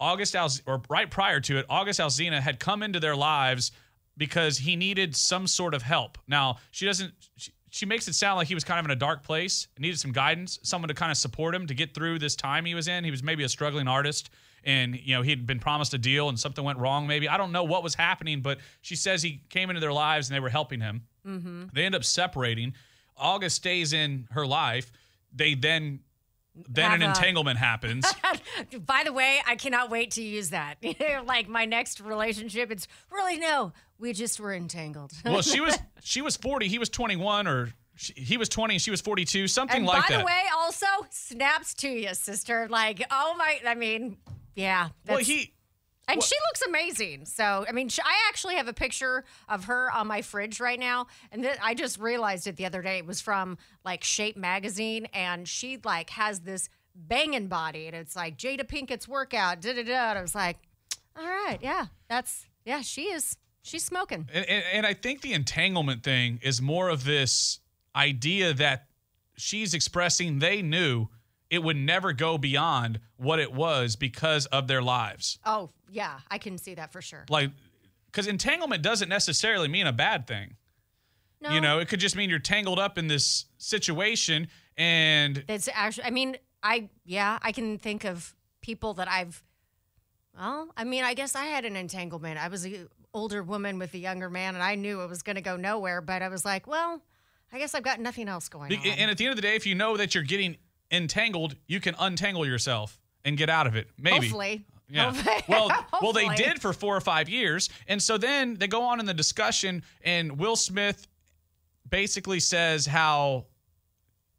August 0.00 0.36
or 0.66 0.82
right 0.88 1.10
prior 1.10 1.40
to 1.40 1.58
it, 1.58 1.66
August 1.68 2.00
Alsina 2.00 2.40
had 2.40 2.58
come 2.58 2.82
into 2.82 3.00
their 3.00 3.16
lives 3.16 3.72
because 4.16 4.58
he 4.58 4.76
needed 4.76 5.14
some 5.16 5.46
sort 5.46 5.74
of 5.74 5.82
help. 5.82 6.18
Now 6.26 6.58
she 6.70 6.86
doesn't. 6.86 7.12
She, 7.36 7.52
she 7.76 7.84
makes 7.84 8.08
it 8.08 8.14
sound 8.14 8.38
like 8.38 8.48
he 8.48 8.54
was 8.54 8.64
kind 8.64 8.80
of 8.80 8.86
in 8.86 8.90
a 8.90 8.96
dark 8.96 9.22
place, 9.22 9.68
needed 9.78 10.00
some 10.00 10.10
guidance, 10.10 10.58
someone 10.62 10.88
to 10.88 10.94
kind 10.94 11.12
of 11.12 11.18
support 11.18 11.54
him 11.54 11.66
to 11.66 11.74
get 11.74 11.92
through 11.92 12.18
this 12.18 12.34
time 12.34 12.64
he 12.64 12.74
was 12.74 12.88
in. 12.88 13.04
He 13.04 13.10
was 13.10 13.22
maybe 13.22 13.44
a 13.44 13.50
struggling 13.50 13.86
artist, 13.86 14.30
and 14.64 14.98
you 14.98 15.14
know 15.14 15.20
he 15.20 15.28
had 15.28 15.46
been 15.46 15.58
promised 15.58 15.92
a 15.92 15.98
deal, 15.98 16.30
and 16.30 16.40
something 16.40 16.64
went 16.64 16.78
wrong. 16.78 17.06
Maybe 17.06 17.28
I 17.28 17.36
don't 17.36 17.52
know 17.52 17.64
what 17.64 17.82
was 17.82 17.94
happening, 17.94 18.40
but 18.40 18.60
she 18.80 18.96
says 18.96 19.22
he 19.22 19.42
came 19.50 19.68
into 19.68 19.80
their 19.80 19.92
lives 19.92 20.30
and 20.30 20.34
they 20.34 20.40
were 20.40 20.48
helping 20.48 20.80
him. 20.80 21.02
Mm-hmm. 21.26 21.64
They 21.74 21.84
end 21.84 21.94
up 21.94 22.02
separating. 22.02 22.72
August 23.14 23.56
stays 23.56 23.92
in 23.92 24.26
her 24.30 24.46
life. 24.46 24.90
They 25.34 25.54
then 25.54 26.00
then 26.68 26.92
an 26.92 27.02
a- 27.02 27.06
entanglement 27.06 27.58
happens. 27.58 28.06
By 28.86 29.02
the 29.04 29.12
way, 29.12 29.40
I 29.46 29.56
cannot 29.56 29.90
wait 29.90 30.12
to 30.12 30.22
use 30.22 30.50
that. 30.50 30.76
like 31.26 31.48
my 31.48 31.64
next 31.64 32.00
relationship, 32.00 32.70
it's 32.70 32.88
really 33.10 33.38
no, 33.38 33.72
we 33.98 34.12
just 34.12 34.40
were 34.40 34.54
entangled. 34.54 35.12
well, 35.24 35.42
she 35.42 35.60
was 35.62 35.78
she 36.02 36.22
was 36.22 36.36
40, 36.36 36.68
he 36.68 36.78
was 36.78 36.88
21 36.88 37.46
or 37.46 37.72
she, 37.96 38.12
he 38.14 38.36
was 38.36 38.48
20 38.48 38.74
and 38.74 38.82
she 38.82 38.90
was 38.90 39.00
42, 39.00 39.48
something 39.48 39.78
and 39.78 39.86
like 39.86 40.02
by 40.02 40.08
that. 40.08 40.10
By 40.16 40.18
the 40.18 40.26
way, 40.26 40.42
also 40.56 40.86
snaps 41.10 41.74
to 41.74 41.88
you, 41.88 42.14
sister. 42.14 42.66
Like, 42.68 43.02
oh 43.10 43.34
my, 43.38 43.60
I 43.66 43.74
mean, 43.74 44.18
yeah. 44.54 44.88
well, 45.08 45.18
he 45.18 45.52
and 46.08 46.22
she 46.22 46.34
looks 46.48 46.62
amazing. 46.62 47.24
So, 47.24 47.64
I 47.68 47.72
mean, 47.72 47.88
sh 47.88 47.98
I 48.00 48.28
actually 48.28 48.56
have 48.56 48.68
a 48.68 48.72
picture 48.72 49.24
of 49.48 49.64
her 49.64 49.90
on 49.90 50.06
my 50.06 50.22
fridge 50.22 50.60
right 50.60 50.78
now, 50.78 51.06
and 51.32 51.42
th- 51.42 51.58
I 51.62 51.74
just 51.74 51.98
realized 51.98 52.46
it 52.46 52.56
the 52.56 52.66
other 52.66 52.82
day. 52.82 52.98
It 52.98 53.06
was 53.06 53.20
from 53.20 53.58
like 53.84 54.04
Shape 54.04 54.36
magazine, 54.36 55.06
and 55.12 55.48
she 55.48 55.78
like 55.84 56.10
has 56.10 56.40
this 56.40 56.68
banging 56.94 57.48
body, 57.48 57.86
and 57.86 57.96
it's 57.96 58.16
like 58.16 58.36
Jada 58.38 58.62
Pinkett's 58.66 59.08
workout. 59.08 59.60
Da 59.60 59.74
da 59.74 59.82
da. 59.82 60.10
And 60.10 60.18
I 60.18 60.22
was 60.22 60.34
like, 60.34 60.58
all 61.16 61.26
right, 61.26 61.58
yeah, 61.60 61.86
that's 62.08 62.46
yeah, 62.64 62.82
she 62.82 63.04
is. 63.04 63.36
She's 63.62 63.84
smoking. 63.84 64.28
and, 64.32 64.48
and, 64.48 64.64
and 64.72 64.86
I 64.86 64.94
think 64.94 65.22
the 65.22 65.32
entanglement 65.32 66.04
thing 66.04 66.38
is 66.40 66.62
more 66.62 66.88
of 66.88 67.02
this 67.02 67.58
idea 67.96 68.54
that 68.54 68.86
she's 69.36 69.74
expressing 69.74 70.38
they 70.38 70.62
knew 70.62 71.08
it 71.50 71.62
would 71.62 71.76
never 71.76 72.12
go 72.12 72.38
beyond 72.38 73.00
what 73.16 73.38
it 73.38 73.52
was 73.52 73.96
because 73.96 74.46
of 74.46 74.66
their 74.66 74.82
lives. 74.82 75.38
Oh 75.44 75.70
yeah, 75.90 76.18
I 76.30 76.38
can 76.38 76.58
see 76.58 76.74
that 76.74 76.92
for 76.92 77.00
sure. 77.00 77.24
Like, 77.28 77.50
because 78.06 78.26
entanglement 78.26 78.82
doesn't 78.82 79.08
necessarily 79.08 79.68
mean 79.68 79.86
a 79.86 79.92
bad 79.92 80.26
thing. 80.26 80.56
No, 81.40 81.50
You 81.50 81.60
know, 81.60 81.78
it 81.78 81.88
could 81.88 82.00
just 82.00 82.16
mean 82.16 82.30
you're 82.30 82.38
tangled 82.38 82.78
up 82.78 82.96
in 82.98 83.08
this 83.08 83.44
situation 83.58 84.48
and 84.76 85.44
That's 85.46 85.68
actually, 85.72 86.04
I 86.04 86.10
mean, 86.10 86.36
I, 86.62 86.88
yeah, 87.04 87.38
I 87.42 87.52
can 87.52 87.78
think 87.78 88.04
of 88.04 88.34
people 88.60 88.94
that 88.94 89.08
I've, 89.08 89.42
well, 90.36 90.70
I 90.76 90.84
mean, 90.84 91.04
I 91.04 91.14
guess 91.14 91.34
I 91.34 91.44
had 91.44 91.64
an 91.64 91.76
entanglement. 91.76 92.42
I 92.42 92.48
was 92.48 92.64
an 92.64 92.88
older 93.14 93.42
woman 93.42 93.78
with 93.78 93.94
a 93.94 93.98
younger 93.98 94.28
man, 94.28 94.54
and 94.54 94.62
I 94.62 94.74
knew 94.74 95.00
it 95.02 95.08
was 95.08 95.22
going 95.22 95.36
to 95.36 95.42
go 95.42 95.56
nowhere, 95.56 96.00
but 96.00 96.20
I 96.22 96.28
was 96.28 96.44
like, 96.44 96.66
well, 96.66 97.00
I 97.52 97.58
guess 97.58 97.74
I've 97.74 97.84
got 97.84 98.00
nothing 98.00 98.28
else 98.28 98.48
going 98.48 98.72
on. 98.72 98.86
And 98.86 99.10
at 99.10 99.16
the 99.16 99.24
end 99.24 99.30
of 99.30 99.36
the 99.36 99.42
day, 99.42 99.54
if 99.54 99.66
you 99.66 99.74
know 99.74 99.96
that 99.96 100.14
you're 100.14 100.24
getting 100.24 100.56
entangled, 100.90 101.56
you 101.66 101.80
can 101.80 101.94
untangle 101.98 102.46
yourself 102.46 102.98
and 103.24 103.36
get 103.36 103.50
out 103.50 103.66
of 103.66 103.76
it. 103.76 103.88
Maybe. 103.98 104.26
Hopefully. 104.26 104.64
Yeah. 104.88 105.12
Hopefully. 105.12 105.44
Well, 105.48 105.86
well, 106.02 106.12
they 106.12 106.28
did 106.36 106.60
for 106.60 106.72
four 106.72 106.96
or 106.96 107.00
five 107.00 107.28
years, 107.28 107.68
and 107.88 108.00
so 108.00 108.18
then 108.18 108.54
they 108.54 108.68
go 108.68 108.82
on 108.82 109.00
in 109.00 109.06
the 109.06 109.14
discussion, 109.14 109.82
and 110.02 110.38
Will 110.38 110.56
Smith 110.56 111.06
basically 111.88 112.40
says 112.40 112.86
how, 112.86 113.46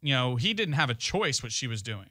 you 0.01 0.13
know, 0.13 0.35
he 0.35 0.53
didn't 0.53 0.75
have 0.75 0.89
a 0.89 0.93
choice 0.93 1.43
what 1.43 1.51
she 1.51 1.67
was 1.67 1.81
doing. 1.81 2.09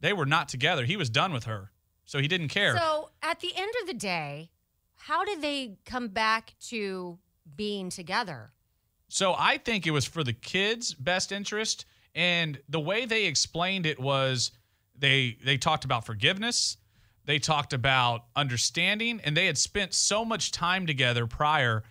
They 0.00 0.12
were 0.12 0.26
not 0.26 0.48
together. 0.48 0.84
He 0.84 0.96
was 0.96 1.08
done 1.08 1.32
with 1.32 1.44
her, 1.44 1.72
so 2.04 2.18
he 2.18 2.28
didn't 2.28 2.48
care. 2.48 2.76
So 2.76 3.10
at 3.22 3.40
the 3.40 3.52
end 3.56 3.72
of 3.80 3.86
the 3.86 3.94
day, 3.94 4.50
how 4.94 5.24
did 5.24 5.40
they 5.40 5.78
come 5.84 6.08
back 6.08 6.54
to 6.68 7.18
being 7.56 7.90
together? 7.90 8.50
So 9.08 9.34
I 9.38 9.58
think 9.58 9.86
it 9.86 9.92
was 9.92 10.04
for 10.04 10.24
the 10.24 10.32
kids' 10.32 10.92
best 10.92 11.32
interest, 11.32 11.86
and 12.16 12.58
the 12.70 12.80
way 12.80 13.04
they 13.04 13.26
explained 13.26 13.84
it 13.84 14.00
was 14.00 14.50
they 14.98 15.36
they 15.44 15.58
talked 15.58 15.84
about 15.84 16.06
forgiveness, 16.06 16.78
they 17.26 17.38
talked 17.38 17.74
about 17.74 18.24
understanding, 18.34 19.20
and 19.22 19.36
they 19.36 19.46
had 19.46 19.58
spent 19.58 19.92
so 19.92 20.24
much 20.24 20.50
time 20.50 20.86
together 20.86 21.26
prior 21.26 21.84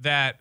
that 0.00 0.40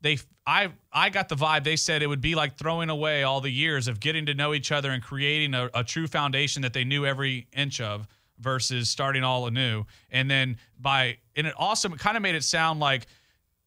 they 0.00 0.18
I 0.44 0.72
I 0.92 1.10
got 1.10 1.28
the 1.28 1.36
vibe 1.36 1.62
they 1.62 1.76
said 1.76 2.02
it 2.02 2.08
would 2.08 2.20
be 2.20 2.34
like 2.34 2.56
throwing 2.56 2.90
away 2.90 3.22
all 3.22 3.40
the 3.40 3.50
years 3.50 3.86
of 3.86 4.00
getting 4.00 4.26
to 4.26 4.34
know 4.34 4.54
each 4.54 4.72
other 4.72 4.90
and 4.90 5.00
creating 5.00 5.54
a, 5.54 5.70
a 5.72 5.84
true 5.84 6.08
foundation 6.08 6.62
that 6.62 6.72
they 6.72 6.82
knew 6.82 7.06
every 7.06 7.46
inch 7.56 7.80
of 7.80 8.08
versus 8.40 8.90
starting 8.90 9.22
all 9.22 9.46
anew. 9.46 9.84
And 10.10 10.28
then 10.28 10.56
by 10.80 11.18
and 11.36 11.46
it 11.46 11.54
also 11.56 11.88
kind 11.90 12.16
of 12.16 12.24
made 12.24 12.34
it 12.34 12.42
sound 12.42 12.80
like 12.80 13.06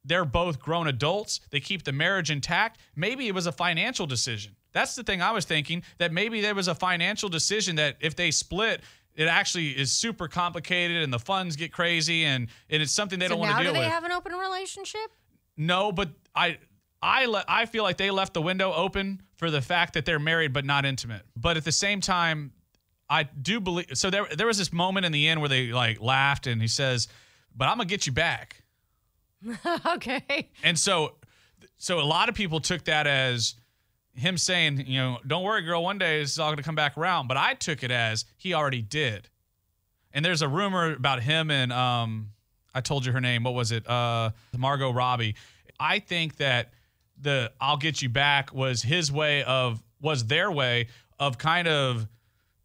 they're 0.03 0.25
both 0.25 0.59
grown 0.59 0.87
adults. 0.87 1.39
They 1.49 1.61
keep 1.61 1.83
the 1.83 1.93
marriage 1.93 2.29
intact. 2.29 2.79
Maybe 2.93 3.27
it 3.27 3.33
was 3.33 3.47
a 3.47 3.53
financial 3.53 4.05
decision. 4.05 4.55
That's 4.75 4.93
the 4.93 5.03
thing 5.03 5.21
I 5.21 5.31
was 5.31 5.45
thinking 5.45 5.81
that 5.97 6.11
maybe 6.11 6.41
there 6.41 6.53
was 6.53 6.67
a 6.67 6.75
financial 6.75 7.29
decision 7.29 7.77
that 7.77 7.95
if 8.01 8.15
they 8.15 8.29
split, 8.29 8.81
it 9.15 9.27
actually 9.27 9.69
is 9.69 9.91
super 9.93 10.27
complicated 10.27 11.01
and 11.01 11.11
the 11.11 11.17
funds 11.17 11.55
get 11.55 11.71
crazy 11.71 12.25
and, 12.25 12.49
and 12.69 12.83
it's 12.83 12.91
something 12.91 13.17
they 13.17 13.25
so 13.27 13.29
don't 13.29 13.39
want 13.39 13.51
now 13.53 13.57
to 13.59 13.63
do 13.63 13.67
deal 13.69 13.73
they 13.73 13.79
with. 13.87 13.89
have 13.89 14.03
an 14.03 14.11
open 14.11 14.33
relationship? 14.33 15.09
no, 15.57 15.91
but 15.93 16.09
I 16.35 16.57
I 17.01 17.25
le- 17.25 17.45
I 17.47 17.65
feel 17.67 17.83
like 17.83 17.95
they 17.97 18.11
left 18.11 18.33
the 18.33 18.41
window 18.41 18.73
open 18.73 19.21
for 19.37 19.49
the 19.49 19.61
fact 19.61 19.93
that 19.93 20.05
they're 20.05 20.19
married 20.19 20.51
but 20.51 20.65
not 20.65 20.85
intimate. 20.85 21.21
But 21.37 21.55
at 21.55 21.63
the 21.63 21.71
same 21.71 22.01
time, 22.01 22.51
I 23.09 23.23
do 23.23 23.61
believe 23.61 23.87
so 23.93 24.09
there 24.09 24.25
there 24.35 24.47
was 24.47 24.57
this 24.57 24.73
moment 24.73 25.05
in 25.05 25.11
the 25.13 25.27
end 25.29 25.39
where 25.39 25.47
they 25.49 25.71
like 25.71 26.01
laughed 26.01 26.47
and 26.47 26.61
he 26.61 26.67
says, 26.67 27.07
"But 27.55 27.69
I'm 27.69 27.77
going 27.77 27.87
to 27.87 27.93
get 27.93 28.05
you 28.05 28.11
back." 28.11 28.63
okay. 29.85 30.49
And 30.63 30.77
so, 30.77 31.15
so 31.77 31.99
a 31.99 32.01
lot 32.01 32.27
of 32.29 32.35
people 32.35 32.59
took 32.59 32.85
that 32.85 33.05
as 33.07 33.55
him 34.15 34.37
saying, 34.37 34.85
you 34.87 34.99
know, 34.99 35.19
don't 35.25 35.43
worry, 35.43 35.61
girl, 35.61 35.83
one 35.83 35.97
day 35.97 36.21
it's 36.21 36.39
all 36.39 36.47
going 36.47 36.57
to 36.57 36.63
come 36.63 36.75
back 36.75 36.97
around. 36.97 37.27
But 37.27 37.37
I 37.37 37.53
took 37.53 37.83
it 37.83 37.91
as 37.91 38.25
he 38.37 38.53
already 38.53 38.81
did. 38.81 39.29
And 40.11 40.23
there's 40.23 40.41
a 40.41 40.47
rumor 40.47 40.93
about 40.93 41.21
him 41.21 41.51
and 41.51 41.73
um, 41.73 42.29
I 42.73 42.81
told 42.81 43.05
you 43.05 43.13
her 43.13 43.21
name. 43.21 43.43
What 43.43 43.53
was 43.53 43.71
it? 43.71 43.87
Uh, 43.89 44.31
Margot 44.55 44.91
Robbie. 44.91 45.35
I 45.79 45.99
think 45.99 46.37
that 46.37 46.73
the 47.19 47.51
"I'll 47.59 47.77
get 47.77 48.01
you 48.01 48.09
back" 48.09 48.53
was 48.53 48.81
his 48.81 49.11
way 49.11 49.43
of 49.43 49.81
was 50.01 50.25
their 50.25 50.51
way 50.51 50.87
of 51.17 51.37
kind 51.37 51.67
of 51.67 52.07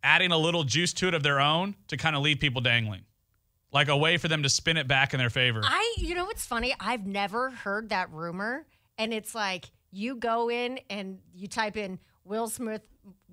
adding 0.02 0.32
a 0.32 0.38
little 0.38 0.64
juice 0.64 0.92
to 0.94 1.08
it 1.08 1.14
of 1.14 1.22
their 1.22 1.40
own 1.40 1.76
to 1.88 1.96
kind 1.96 2.16
of 2.16 2.22
leave 2.22 2.40
people 2.40 2.60
dangling, 2.60 3.02
like 3.72 3.88
a 3.88 3.96
way 3.96 4.16
for 4.16 4.28
them 4.28 4.42
to 4.42 4.48
spin 4.48 4.76
it 4.76 4.88
back 4.88 5.14
in 5.14 5.18
their 5.18 5.30
favor. 5.30 5.60
I, 5.64 5.94
you 5.98 6.14
know, 6.14 6.24
what's 6.24 6.44
funny? 6.44 6.74
I've 6.80 7.06
never 7.06 7.50
heard 7.50 7.90
that 7.90 8.10
rumor, 8.10 8.66
and 8.98 9.14
it's 9.14 9.34
like 9.34 9.70
you 9.90 10.16
go 10.16 10.50
in 10.50 10.80
and 10.88 11.18
you 11.34 11.48
type 11.48 11.76
in 11.76 11.98
Will 12.24 12.48
Smith, 12.48 12.82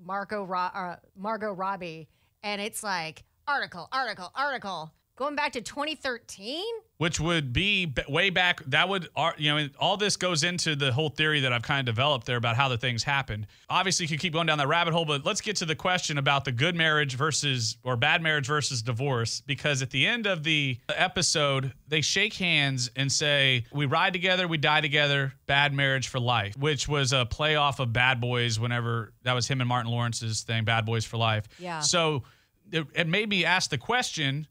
Marco, 0.02 0.44
Ro- 0.44 0.58
uh, 0.58 0.96
Margot 1.16 1.52
Robbie, 1.52 2.08
and 2.42 2.60
it's 2.60 2.82
like 2.82 3.24
article, 3.46 3.88
article, 3.92 4.30
article, 4.34 4.92
going 5.18 5.34
back 5.34 5.52
to 5.52 5.60
2013. 5.60 6.62
which 6.98 7.20
would 7.20 7.52
be 7.52 7.86
b- 7.86 8.02
way 8.08 8.30
back. 8.30 8.60
That 8.66 8.88
would, 8.88 9.08
you 9.36 9.54
know, 9.54 9.68
all 9.78 9.96
this 9.96 10.16
goes 10.16 10.42
into 10.42 10.74
the 10.74 10.92
whole 10.92 11.10
theory 11.10 11.40
that 11.40 11.52
I've 11.52 11.62
kind 11.62 11.86
of 11.88 11.94
developed 11.94 12.26
there 12.26 12.36
about 12.36 12.56
how 12.56 12.68
the 12.68 12.78
things 12.78 13.04
happened. 13.04 13.46
Obviously, 13.70 14.04
you 14.04 14.08
could 14.08 14.20
keep 14.20 14.32
going 14.32 14.46
down 14.46 14.58
that 14.58 14.66
rabbit 14.68 14.92
hole, 14.94 15.04
but 15.04 15.24
let's 15.24 15.40
get 15.40 15.56
to 15.56 15.64
the 15.64 15.74
question 15.76 16.18
about 16.18 16.44
the 16.44 16.52
good 16.52 16.74
marriage 16.74 17.14
versus 17.16 17.76
or 17.84 17.96
bad 17.96 18.22
marriage 18.22 18.46
versus 18.46 18.82
divorce. 18.82 19.42
Because 19.46 19.82
at 19.82 19.90
the 19.90 20.06
end 20.06 20.26
of 20.26 20.42
the 20.42 20.78
episode, 20.88 21.72
they 21.86 22.00
shake 22.00 22.34
hands 22.34 22.90
and 22.96 23.10
say, 23.10 23.64
"We 23.72 23.86
ride 23.86 24.12
together, 24.12 24.46
we 24.48 24.58
die 24.58 24.80
together, 24.80 25.34
bad 25.46 25.72
marriage 25.72 26.08
for 26.08 26.18
life," 26.20 26.56
which 26.56 26.88
was 26.88 27.12
a 27.12 27.26
play 27.26 27.56
off 27.56 27.80
of 27.80 27.92
Bad 27.92 28.20
Boys. 28.20 28.58
Whenever 28.58 29.12
that 29.22 29.34
was 29.34 29.46
him 29.48 29.60
and 29.60 29.68
Martin 29.68 29.90
Lawrence's 29.90 30.42
thing, 30.42 30.64
Bad 30.64 30.84
Boys 30.84 31.04
for 31.04 31.16
Life. 31.16 31.48
Yeah. 31.58 31.80
So 31.80 32.24
it, 32.72 32.86
it 32.94 33.06
made 33.08 33.28
me 33.28 33.44
ask 33.44 33.70
the 33.70 33.78
question 33.78 34.46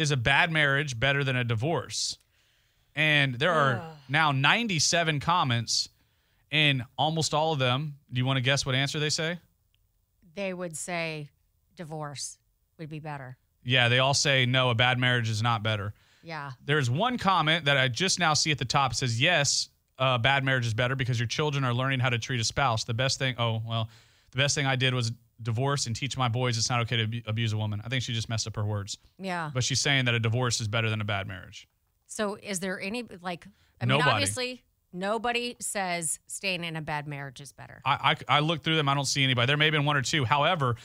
is 0.00 0.10
a 0.10 0.16
bad 0.16 0.50
marriage 0.50 0.98
better 0.98 1.22
than 1.22 1.36
a 1.36 1.44
divorce? 1.44 2.18
And 2.96 3.34
there 3.34 3.52
are 3.52 3.82
now 4.08 4.32
97 4.32 5.20
comments, 5.20 5.88
and 6.50 6.82
almost 6.98 7.34
all 7.34 7.52
of 7.52 7.58
them. 7.58 7.94
Do 8.12 8.18
you 8.18 8.24
want 8.24 8.38
to 8.38 8.40
guess 8.40 8.66
what 8.66 8.74
answer 8.74 8.98
they 8.98 9.10
say? 9.10 9.38
They 10.34 10.52
would 10.52 10.76
say 10.76 11.28
divorce 11.76 12.38
would 12.78 12.88
be 12.88 12.98
better. 12.98 13.36
Yeah, 13.62 13.88
they 13.88 13.98
all 13.98 14.14
say 14.14 14.46
no, 14.46 14.70
a 14.70 14.74
bad 14.74 14.98
marriage 14.98 15.28
is 15.28 15.42
not 15.42 15.62
better. 15.62 15.92
Yeah. 16.22 16.52
There's 16.64 16.90
one 16.90 17.18
comment 17.18 17.66
that 17.66 17.76
I 17.76 17.88
just 17.88 18.18
now 18.18 18.34
see 18.34 18.50
at 18.50 18.58
the 18.58 18.64
top. 18.64 18.94
Says, 18.94 19.20
yes, 19.20 19.68
uh, 19.98 20.18
bad 20.18 20.44
marriage 20.44 20.66
is 20.66 20.74
better 20.74 20.96
because 20.96 21.20
your 21.20 21.28
children 21.28 21.62
are 21.62 21.74
learning 21.74 22.00
how 22.00 22.08
to 22.08 22.18
treat 22.18 22.40
a 22.40 22.44
spouse. 22.44 22.84
The 22.84 22.94
best 22.94 23.18
thing, 23.18 23.34
oh, 23.38 23.62
well, 23.66 23.88
the 24.32 24.38
best 24.38 24.54
thing 24.54 24.66
I 24.66 24.76
did 24.76 24.94
was 24.94 25.12
divorce 25.42 25.86
and 25.86 25.96
teach 25.96 26.16
my 26.16 26.28
boys 26.28 26.58
it's 26.58 26.70
not 26.70 26.80
okay 26.82 26.96
to 26.96 27.02
abu- 27.04 27.22
abuse 27.26 27.52
a 27.52 27.56
woman. 27.56 27.80
I 27.84 27.88
think 27.88 28.02
she 28.02 28.12
just 28.12 28.28
messed 28.28 28.46
up 28.46 28.56
her 28.56 28.64
words. 28.64 28.98
Yeah. 29.18 29.50
But 29.52 29.64
she's 29.64 29.80
saying 29.80 30.04
that 30.06 30.14
a 30.14 30.20
divorce 30.20 30.60
is 30.60 30.68
better 30.68 30.90
than 30.90 31.00
a 31.00 31.04
bad 31.04 31.26
marriage. 31.26 31.68
So 32.06 32.36
is 32.42 32.60
there 32.60 32.80
any 32.80 33.04
like 33.22 33.46
I 33.80 33.86
mean 33.86 33.98
Nobody. 33.98 34.10
obviously 34.10 34.62
nobody 34.92 35.56
says 35.60 36.18
staying 36.26 36.64
in 36.64 36.76
a 36.76 36.82
bad 36.82 37.06
marriage 37.06 37.40
is 37.40 37.52
better. 37.52 37.80
I, 37.84 38.16
I, 38.28 38.36
I 38.36 38.40
looked 38.40 38.64
through 38.64 38.76
them. 38.76 38.88
I 38.88 38.94
don't 38.94 39.04
see 39.04 39.22
anybody. 39.22 39.46
There 39.46 39.56
may 39.56 39.66
have 39.66 39.72
been 39.72 39.84
one 39.84 39.96
or 39.96 40.02
two. 40.02 40.24
However, 40.24 40.76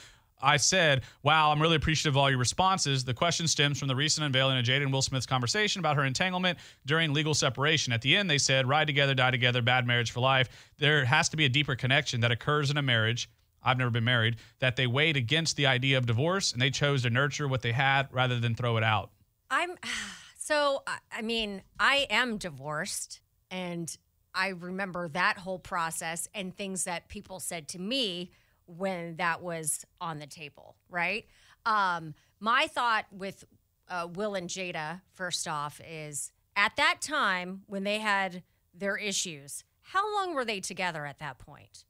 I 0.41 0.57
said, 0.57 1.03
wow, 1.23 1.51
I'm 1.51 1.61
really 1.61 1.77
appreciative 1.77 2.13
of 2.13 2.17
all 2.17 2.29
your 2.29 2.37
responses. 2.37 3.03
The 3.03 3.13
question 3.13 3.47
stems 3.47 3.79
from 3.79 3.87
the 3.87 3.95
recent 3.95 4.25
unveiling 4.25 4.59
of 4.59 4.65
Jada 4.65 4.81
and 4.83 4.91
Will 4.91 5.01
Smith's 5.01 5.25
conversation 5.25 5.79
about 5.79 5.95
her 5.95 6.03
entanglement 6.03 6.59
during 6.85 7.13
legal 7.13 7.33
separation. 7.33 7.93
At 7.93 8.01
the 8.01 8.15
end, 8.15 8.29
they 8.29 8.37
said, 8.37 8.67
ride 8.67 8.85
together, 8.85 9.15
die 9.15 9.31
together, 9.31 9.61
bad 9.61 9.87
marriage 9.87 10.11
for 10.11 10.19
life. 10.19 10.49
There 10.77 11.05
has 11.05 11.29
to 11.29 11.37
be 11.37 11.45
a 11.45 11.49
deeper 11.49 11.75
connection 11.75 12.21
that 12.21 12.31
occurs 12.31 12.69
in 12.69 12.77
a 12.77 12.81
marriage. 12.81 13.29
I've 13.65 13.77
never 13.77 13.89
been 13.91 14.03
married, 14.03 14.37
that 14.59 14.75
they 14.75 14.87
weighed 14.87 15.17
against 15.17 15.57
the 15.57 15.65
idea 15.65 15.97
of 15.97 16.05
divorce 16.05 16.53
and 16.53 16.61
they 16.61 16.69
chose 16.69 17.01
to 17.03 17.09
nurture 17.09 17.47
what 17.47 17.61
they 17.61 17.71
had 17.71 18.07
rather 18.11 18.39
than 18.39 18.55
throw 18.55 18.77
it 18.77 18.83
out. 18.83 19.09
I'm 19.49 19.71
so 20.37 20.83
I- 21.11 21.21
mean, 21.21 21.63
I 21.79 22.07
am 22.09 22.37
divorced 22.37 23.19
and 23.49 23.95
I 24.33 24.49
remember 24.49 25.07
that 25.09 25.37
whole 25.37 25.59
process 25.59 26.27
and 26.33 26.55
things 26.55 26.83
that 26.83 27.07
people 27.07 27.39
said 27.39 27.67
to 27.69 27.79
me 27.79 28.31
when 28.67 29.15
that 29.15 29.41
was 29.41 29.85
on 30.01 30.19
the 30.19 30.27
table, 30.27 30.75
right? 30.89 31.25
Um, 31.65 32.13
my 32.39 32.67
thought 32.67 33.05
with 33.11 33.45
uh, 33.87 34.07
Will 34.13 34.35
and 34.35 34.49
Jada, 34.49 35.01
first 35.13 35.47
off, 35.47 35.79
is 35.87 36.31
at 36.55 36.75
that 36.75 36.97
time 37.01 37.61
when 37.67 37.83
they 37.83 37.99
had 37.99 38.43
their 38.73 38.97
issues, 38.97 39.63
how 39.81 40.13
long 40.15 40.33
were 40.33 40.43
they 40.45 40.59
together 40.59 41.05
at 41.05 41.19
that 41.19 41.37
point? 41.37 41.85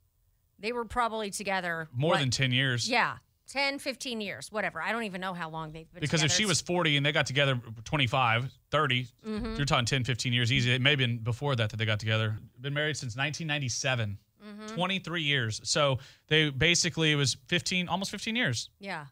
They 0.60 0.72
were 0.72 0.86
probably 0.86 1.30
together 1.32 1.88
More 1.94 2.12
what- 2.12 2.20
than 2.20 2.32
10 2.32 2.52
years. 2.52 2.90
yeah, 2.90 3.18
10, 3.48 3.78
15 3.80 4.22
years, 4.22 4.52
whatever. 4.52 4.82
I 4.82 4.92
don't 4.92 5.04
even 5.04 5.22
know 5.22 5.34
how 5.34 5.50
long 5.50 5.72
they've 5.72 5.92
been 5.92 6.00
Because 6.02 6.24
if 6.24 6.32
she 6.32 6.46
was 6.46 6.62
40 6.62 6.98
and 6.98 7.06
they 7.06 7.12
got 7.12 7.26
together 7.26 7.60
25, 7.84 8.52
30, 8.72 9.08
Mm-hmm. 9.26 9.56
you're 9.56 9.66
talking 9.66 9.86
10, 9.86 10.04
15 10.04 10.34
years 10.34 10.52
easy. 10.52 10.74
It 10.74 10.82
may 10.82 10.92
have 10.92 11.00
been 11.00 11.20
before 11.20 11.56
that 11.56 11.70
that 11.70 11.78
they 11.78 11.86
got 11.86 12.00
together. 12.00 12.38
Been 12.60 12.74
married 12.74 12.98
since 12.98 13.16
1997, 13.16 14.18
Mm-hmm. 14.46 14.76
23 14.76 15.24
years. 15.24 15.60
So 15.64 15.98
they 16.28 16.52
basically, 16.52 17.12
it 17.12 17.16
was 17.16 17.36
15, 17.48 17.88
almost 17.88 18.12
15 18.12 18.36
years. 18.36 18.70
Yeah. 18.80 19.06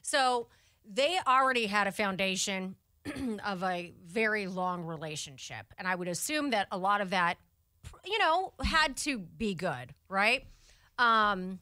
So 0.00 0.48
they 0.90 1.18
already 1.26 1.66
had 1.66 1.86
a 1.86 1.92
foundation 1.92 2.76
of 3.44 3.62
a 3.62 3.92
very 4.06 4.46
long 4.46 4.82
relationship. 4.84 5.66
And 5.76 5.86
I 5.86 5.94
would 5.94 6.08
assume 6.08 6.50
that 6.50 6.66
a 6.72 6.78
lot 6.78 7.02
of 7.02 7.10
that, 7.10 7.36
you 8.06 8.18
know, 8.20 8.54
had 8.64 8.96
to 8.98 9.18
be 9.18 9.54
good, 9.54 9.94
right? 10.08 10.46
Um, 11.00 11.58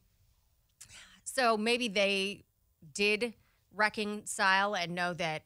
so 1.24 1.56
maybe 1.56 1.88
they 1.88 2.44
did 2.94 3.34
reconcile 3.74 4.74
and 4.74 4.94
know 4.94 5.14
that 5.14 5.42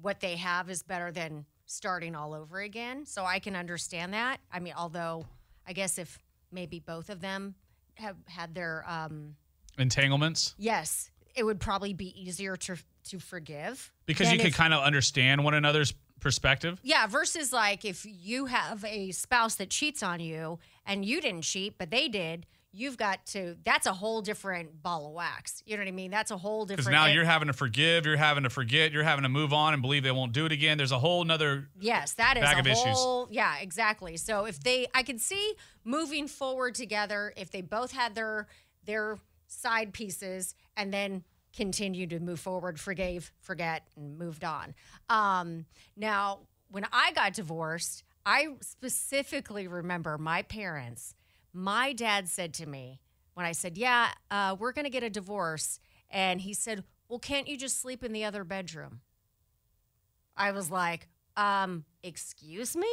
what 0.00 0.20
they 0.20 0.36
have 0.36 0.68
is 0.68 0.82
better 0.82 1.12
than 1.12 1.44
starting 1.66 2.14
all 2.14 2.34
over 2.34 2.60
again. 2.60 3.06
So 3.06 3.24
I 3.24 3.38
can 3.38 3.54
understand 3.54 4.14
that. 4.14 4.38
I 4.52 4.58
mean, 4.58 4.74
although 4.76 5.26
I 5.66 5.72
guess 5.72 5.98
if 5.98 6.18
maybe 6.50 6.80
both 6.80 7.10
of 7.10 7.20
them 7.20 7.54
have 7.94 8.16
had 8.26 8.54
their, 8.54 8.84
um, 8.88 9.36
Entanglements. 9.78 10.54
Yes, 10.58 11.10
it 11.36 11.44
would 11.44 11.60
probably 11.60 11.92
be 11.92 12.20
easier 12.20 12.56
to 12.56 12.76
to 13.04 13.20
forgive 13.20 13.92
Because 14.06 14.30
you 14.32 14.38
could 14.38 14.52
kind 14.52 14.74
of 14.74 14.82
understand 14.82 15.42
one 15.44 15.54
another's 15.54 15.94
perspective. 16.20 16.80
yeah. 16.82 17.06
Versus 17.06 17.52
like 17.52 17.84
if 17.84 18.04
you 18.04 18.46
have 18.46 18.84
a 18.84 19.12
spouse 19.12 19.54
that 19.54 19.70
cheats 19.70 20.02
on 20.02 20.18
you 20.20 20.58
and 20.84 21.04
you 21.04 21.20
didn't 21.20 21.42
cheat 21.42 21.78
but 21.78 21.90
they 21.90 22.08
did, 22.08 22.44
you've 22.72 22.96
got 22.96 23.24
to. 23.26 23.56
That's 23.64 23.86
a 23.86 23.92
whole 23.92 24.20
different 24.22 24.82
ball 24.82 25.06
of 25.06 25.12
wax. 25.12 25.62
You 25.66 25.76
know 25.76 25.82
what 25.82 25.88
I 25.88 25.92
mean? 25.92 26.10
That's 26.10 26.30
a 26.30 26.36
whole 26.36 26.64
different. 26.66 26.86
Because 26.86 26.92
now 26.92 27.06
it- 27.06 27.14
you're 27.14 27.24
having 27.24 27.48
to 27.48 27.52
forgive, 27.52 28.04
you're 28.06 28.16
having 28.16 28.44
to 28.44 28.50
forget, 28.50 28.92
you're 28.92 29.02
having 29.04 29.22
to 29.22 29.28
move 29.28 29.52
on 29.52 29.72
and 29.72 29.82
believe 29.82 30.02
they 30.02 30.10
won't 30.12 30.32
do 30.32 30.44
it 30.46 30.52
again. 30.52 30.76
There's 30.78 30.92
a 30.92 30.98
whole 30.98 31.24
nother 31.24 31.68
Yes, 31.80 32.12
that 32.14 32.36
is 32.36 32.44
a 32.44 32.58
of 32.58 32.66
issues. 32.66 32.84
whole. 32.96 33.28
Yeah, 33.30 33.56
exactly. 33.58 34.16
So 34.16 34.44
if 34.44 34.60
they, 34.60 34.86
I 34.94 35.02
could 35.02 35.20
see 35.20 35.54
moving 35.84 36.28
forward 36.28 36.74
together 36.74 37.32
if 37.36 37.50
they 37.50 37.62
both 37.62 37.92
had 37.92 38.14
their 38.14 38.46
their 38.84 39.18
side 39.46 39.92
pieces 39.92 40.54
and 40.76 40.92
then 40.92 41.24
continue 41.56 42.06
to 42.06 42.20
move 42.20 42.38
forward, 42.38 42.78
forgave, 42.78 43.32
forget, 43.40 43.86
and 43.96 44.18
moved 44.18 44.44
on. 44.44 44.74
Um, 45.08 45.64
now, 45.96 46.40
when 46.70 46.86
I 46.92 47.12
got 47.12 47.32
divorced, 47.32 48.04
I 48.24 48.48
specifically 48.60 49.66
remember 49.66 50.18
my 50.18 50.42
parents. 50.42 51.14
My 51.58 51.92
dad 51.92 52.28
said 52.28 52.54
to 52.54 52.66
me 52.66 53.00
when 53.34 53.44
I 53.44 53.52
said, 53.52 53.76
"Yeah, 53.76 54.12
uh, 54.30 54.54
we're 54.58 54.72
going 54.72 54.84
to 54.84 54.90
get 54.90 55.02
a 55.02 55.10
divorce," 55.10 55.80
and 56.08 56.40
he 56.40 56.54
said, 56.54 56.84
"Well, 57.08 57.18
can't 57.18 57.48
you 57.48 57.56
just 57.56 57.80
sleep 57.80 58.04
in 58.04 58.12
the 58.12 58.24
other 58.24 58.44
bedroom?" 58.44 59.00
I 60.36 60.52
was 60.52 60.70
like, 60.70 61.08
um, 61.36 61.84
excuse 62.02 62.76
me? 62.76 62.92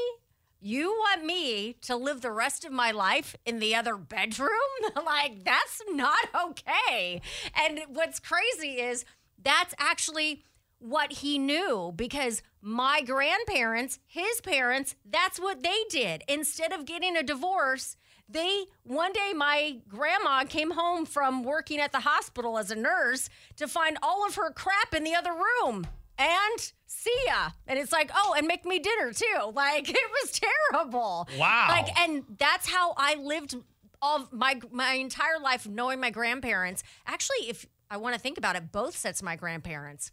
You 0.60 0.90
want 0.90 1.24
me 1.24 1.74
to 1.82 1.96
live 1.96 2.22
the 2.22 2.32
rest 2.32 2.66
of 2.66 2.72
my 2.72 2.90
life 2.90 3.36
in 3.46 3.60
the 3.60 3.76
other 3.76 3.98
bedroom? 3.98 4.50
like, 5.06 5.44
that's 5.44 5.82
not 5.90 6.26
okay. 6.48 7.22
And 7.56 7.82
what's 7.90 8.20
crazy 8.20 8.80
is 8.82 9.06
that's 9.42 9.76
actually 9.78 10.44
what 10.80 11.12
he 11.14 11.38
knew 11.38 11.94
because 11.96 12.42
my 12.62 13.02
grandparents, 13.02 14.00
his 14.08 14.42
parents, 14.42 14.96
that's 15.08 15.40
what 15.40 15.62
they 15.62 15.84
did. 15.90 16.24
Instead 16.28 16.72
of 16.74 16.86
getting 16.86 17.16
a 17.16 17.24
divorce, 17.24 17.96
they 18.28 18.66
one 18.84 19.14
day 19.14 19.34
my 19.36 19.78
grandma 19.88 20.44
came 20.44 20.72
home 20.72 21.06
from 21.06 21.44
working 21.44 21.80
at 21.80 21.92
the 21.92 22.00
hospital 22.00 22.58
as 22.58 22.72
a 22.72 22.76
nurse 22.76 23.30
to 23.58 23.68
find 23.68 23.98
all 24.02 24.26
of 24.26 24.36
her 24.36 24.52
crap 24.52 24.94
in 24.96 25.04
the 25.04 25.14
other 25.14 25.32
room 25.32 25.88
and 26.18 26.74
see 26.88 27.16
ya. 27.28 27.50
And 27.68 27.78
it's 27.78 27.92
like, 27.92 28.10
oh, 28.16 28.34
and 28.38 28.48
make 28.48 28.66
me 28.66 28.80
dinner 28.80 29.12
too. 29.14 29.26
Like 29.54 29.90
it 29.90 30.10
was 30.24 30.40
terrible. 30.72 31.28
Wow. 31.38 31.68
Like, 31.70 31.98
and 32.00 32.24
that's 32.38 32.68
how 32.70 32.94
I 32.98 33.16
lived 33.16 33.56
all 34.02 34.28
my 34.32 34.60
my 34.72 34.94
entire 34.94 35.40
life 35.40 35.68
knowing 35.68 36.00
my 36.00 36.10
grandparents. 36.10 36.84
Actually, 37.08 37.50
if 37.50 37.66
I 37.90 37.98
want 37.98 38.16
to 38.16 38.22
think 38.22 38.38
about 38.38 38.56
it, 38.56 38.72
both 38.72 38.98
sets 38.98 39.22
of 39.22 39.26
my 39.26 39.36
grandparents 39.36 40.12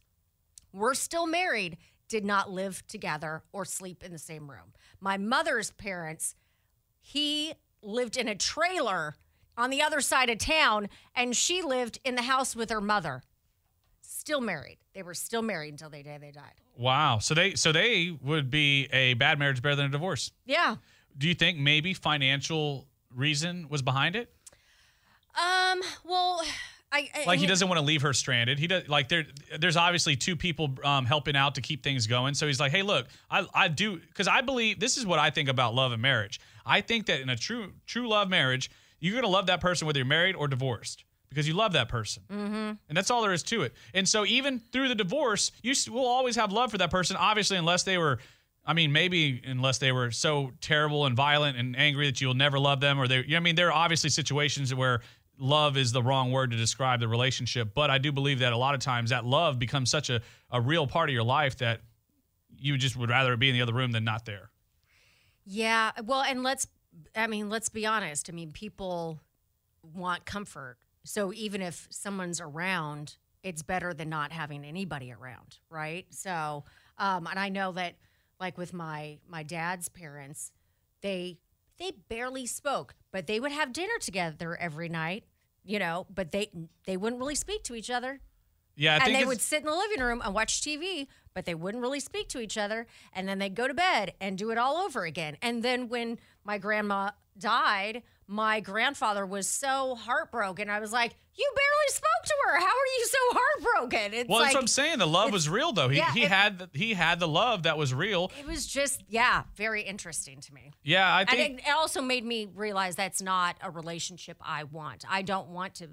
were 0.73 0.95
still 0.95 1.27
married, 1.27 1.77
did 2.09 2.25
not 2.25 2.51
live 2.51 2.87
together 2.87 3.43
or 3.53 3.65
sleep 3.65 4.03
in 4.05 4.13
the 4.13 4.19
same 4.19 4.51
room. 4.51 4.73
My 5.01 5.17
mother's 5.17 5.73
parents, 5.73 6.35
he 7.01 7.55
lived 7.83 8.17
in 8.17 8.29
a 8.29 8.35
trailer 8.35 9.17
on 9.57 9.71
the 9.71 9.83
other 9.83 10.01
side 10.01 10.31
of 10.31 10.39
town, 10.39 10.89
and 11.15 11.37
she 11.37 11.61
lived 11.63 11.99
in 12.05 12.15
the 12.15 12.23
house 12.23 12.57
with 12.57 12.71
her 12.71 12.81
mother. 12.81 13.23
Still 14.01 14.41
married. 14.41 14.79
They 14.95 15.03
were 15.03 15.15
still 15.15 15.43
married 15.43 15.73
until 15.73 15.91
the 15.91 16.03
day 16.03 16.19
they 16.21 16.31
died. 16.31 16.53
wow. 16.77 17.19
So 17.19 17.35
they 17.35 17.55
so 17.55 17.73
they 17.73 18.17
would 18.23 18.51
be 18.51 18.89
a 18.93 19.15
bad 19.15 19.39
marriage 19.39 19.61
better 19.63 19.75
than 19.77 19.87
a 19.87 19.91
divorce. 19.91 20.31
Yeah. 20.47 20.77
Do 21.17 21.29
you 21.29 21.35
think 21.35 21.59
maybe 21.59 21.93
financial 21.95 22.87
reason 23.15 23.69
was 23.69 23.83
behind 23.83 24.17
it? 24.17 24.33
Um, 25.35 25.81
well, 26.05 26.43
I, 26.91 27.09
I 27.15 27.25
like 27.27 27.41
he 27.41 27.47
doesn't 27.47 27.69
want 27.69 27.79
to 27.79 27.85
leave 27.85 28.03
her 28.03 28.13
stranded. 28.13 28.59
He 28.59 28.67
does 28.67 28.87
like 28.89 29.09
there. 29.09 29.25
There's 29.59 29.77
obviously 29.77 30.15
two 30.15 30.37
people 30.37 30.75
um, 30.85 31.07
helping 31.07 31.37
out 31.37 31.55
to 31.55 31.61
keep 31.63 31.83
things 31.83 32.07
going. 32.07 32.35
So 32.35 32.47
he's 32.47 32.61
like, 32.61 32.71
hey, 32.73 32.83
look, 32.83 33.07
I 33.31 33.47
I 33.55 33.69
do 33.69 33.97
because 33.99 34.29
I 34.29 34.43
believe 34.43 34.79
this 34.79 34.99
is 34.99 35.07
what 35.07 35.19
I 35.19 35.31
think 35.31 35.49
about 35.49 35.75
love 35.75 35.93
and 35.93 36.03
marriage. 36.03 36.39
I 36.65 36.81
think 36.81 37.07
that 37.07 37.21
in 37.21 37.29
a 37.29 37.37
true 37.37 37.73
true 37.87 38.09
love 38.09 38.29
marriage, 38.29 38.71
you're 39.01 39.15
gonna 39.15 39.33
love 39.33 39.47
that 39.47 39.61
person 39.61 39.87
whether 39.87 39.99
you're 39.99 40.07
married 40.07 40.35
or 40.37 40.49
divorced 40.49 41.05
because 41.29 41.49
you 41.49 41.55
love 41.55 41.73
that 41.73 41.89
person, 41.89 42.23
mm-hmm. 42.31 42.73
and 42.89 42.97
that's 42.97 43.11
all 43.11 43.23
there 43.23 43.33
is 43.33 43.43
to 43.45 43.63
it. 43.63 43.73
And 43.95 44.09
so 44.09 44.27
even 44.27 44.59
through 44.59 44.89
the 44.89 44.95
divorce, 44.95 45.51
you 45.63 45.75
will 45.91 46.07
always 46.07 46.37
have 46.37 46.53
love 46.53 46.71
for 46.71 46.79
that 46.79 46.91
person. 46.91 47.17
Obviously, 47.17 47.57
unless 47.57 47.83
they 47.83 47.99
were. 47.99 48.19
I 48.65 48.75
mean, 48.75 48.93
maybe 48.93 49.43
unless 49.45 49.79
they 49.79 49.91
were 49.91 50.13
so 50.13 50.53
terrible 50.61 51.05
and 51.07 51.17
violent 51.17 51.59
and 51.59 51.77
angry 51.77 52.07
that 52.07 52.21
you'll 52.21 52.35
never 52.35 52.61
love 52.61 52.79
them, 52.79 53.01
or 53.01 53.09
they, 53.09 53.17
you 53.17 53.31
know, 53.31 53.39
I 53.39 53.41
mean, 53.41 53.57
there 53.57 53.71
are 53.71 53.73
obviously 53.73 54.09
situations 54.09 54.73
where 54.73 55.01
love 55.37 55.77
is 55.77 55.91
the 55.91 56.03
wrong 56.03 56.31
word 56.31 56.53
to 56.53 56.57
describe 56.57 57.01
the 57.01 57.09
relationship, 57.09 57.75
but 57.75 57.91
I 57.91 57.99
do 57.99 58.13
believe 58.13 58.39
that 58.39 58.53
a 58.53 58.57
lot 58.57 58.75
of 58.75 58.81
times 58.81 59.11
that 59.11 59.25
love 59.25 59.59
becomes 59.59 59.91
such 59.91 60.11
a, 60.11 60.21
a 60.51 60.61
real 60.61 60.87
part 60.87 61.09
of 61.09 61.13
your 61.13 61.25
life 61.25 61.59
that 61.59 61.81
you 62.57 62.79
just 62.79 62.97
would 62.97 63.11
rather 63.11 63.37
be 63.37 63.49
in 63.49 63.55
the 63.55 63.63
other 63.63 63.73
room 63.73 63.91
than 63.91 64.05
not 64.05 64.25
there. 64.25 64.51
Yeah. 65.45 65.93
Well, 66.05 66.23
and 66.23 66.43
let's, 66.43 66.67
I 67.17 67.27
mean, 67.27 67.49
let's 67.49 67.69
be 67.69 67.87
honest. 67.87 68.29
I 68.29 68.33
mean, 68.33 68.53
people 68.53 69.21
want 69.83 70.25
comfort. 70.25 70.79
So 71.05 71.33
even 71.33 71.63
if 71.63 71.89
someone's 71.91 72.41
around, 72.41 73.17
it's 73.43 73.63
better 73.63 73.93
than 73.93 74.09
not 74.09 74.33
having 74.33 74.65
anybody 74.65 75.13
around, 75.13 75.59
right? 75.69 76.07
So, 76.11 76.65
um, 76.99 77.27
and 77.27 77.39
I 77.39 77.49
know 77.49 77.73
that, 77.73 77.95
like 78.39 78.59
with 78.59 78.73
my 78.73 79.19
my 79.29 79.43
dad's 79.45 79.89
parents, 79.89 80.51
they 81.01 81.39
they 81.79 81.93
barely 82.09 82.47
spoke, 82.47 82.95
but 83.13 83.27
they 83.27 83.39
would 83.41 83.53
have 83.53 83.73
dinner 83.73 83.99
together 84.01 84.57
every 84.57 84.89
night, 84.89 85.25
you 85.65 85.79
know. 85.79 86.07
But 86.13 86.33
they 86.33 86.51
they 86.87 86.97
wouldn't 86.97 87.21
really 87.21 87.35
speak 87.37 87.63
to 87.65 87.75
each 87.75 87.91
other 87.91 88.21
Yeah, 88.77 88.99
I 89.01 89.07
and 89.07 89.15
they 89.15 89.25
would 89.25 89.41
sit 89.41 89.61
in 89.61 89.67
the 89.67 89.75
living 89.77 90.01
room 90.01 90.23
and 90.25 90.35
watch 90.35 90.61
TV, 90.61 91.07
but 91.35 91.45
they 91.45 91.55
wouldn't 91.55 91.83
really 91.83 92.01
speak 92.01 92.29
to 92.31 92.41
each 92.41 92.57
other. 92.57 92.87
And 93.13 93.29
then 93.29 93.39
they'd 93.39 93.55
go 93.55 93.69
to 93.69 93.75
bed 93.75 94.15
and 94.21 94.37
do 94.39 94.51
it 94.51 94.59
all 94.59 94.77
over 94.77 95.05
again. 95.05 95.37
And 95.43 95.63
then 95.63 95.89
when 95.89 96.19
my 96.45 96.59
grandma 96.59 97.11
died, 97.39 98.03
my 98.27 98.61
grandfather 98.61 99.27
was 99.27 99.49
so 99.49 99.95
heartbroken. 99.95 100.71
I 100.71 100.81
was 100.81 100.93
like, 100.93 101.15
"You 101.35 101.51
barely 101.55 101.89
spoke 101.89 102.25
to 102.25 102.35
her. 102.47 102.61
How 102.61 102.67
are 102.67 102.91
you 102.99 103.07
so 103.07 103.19
heartbroken?" 103.33 104.15
It's 104.15 104.29
well, 104.29 104.39
like 104.39 104.47
that's 104.49 104.55
what 104.55 104.61
I'm 104.63 104.67
saying. 104.69 104.99
The 105.01 105.07
love 105.07 105.33
was 105.33 105.49
real, 105.49 105.73
though. 105.73 105.89
He 105.89 105.99
yeah, 105.99 106.13
he 106.13 106.23
it- 106.23 106.31
had 106.31 106.59
the, 106.59 106.71
he 106.73 106.95
had 106.95 107.21
the 107.21 107.29
love 107.29 107.65
that 107.65 107.77
was 107.77 107.93
real. 107.93 108.31
it 108.39 108.47
was 108.47 108.67
just, 108.67 109.03
yeah, 109.09 109.43
very 109.57 109.83
interesting 109.83 110.41
to 110.41 110.55
me. 110.55 110.73
Yeah, 110.83 111.07
I 111.13 111.21
And 111.23 111.31
think. 111.31 111.59
it, 111.61 111.67
it 111.69 111.73
also 111.75 112.01
made 112.01 112.25
me 112.25 112.49
realize 112.55 112.97
that's 112.97 113.21
not 113.21 113.57
a 113.61 113.71
relationship 113.71 114.39
I 114.41 114.65
want. 114.65 115.05
I 115.11 115.23
don't 115.23 115.49
want 115.49 115.75
to 115.77 115.89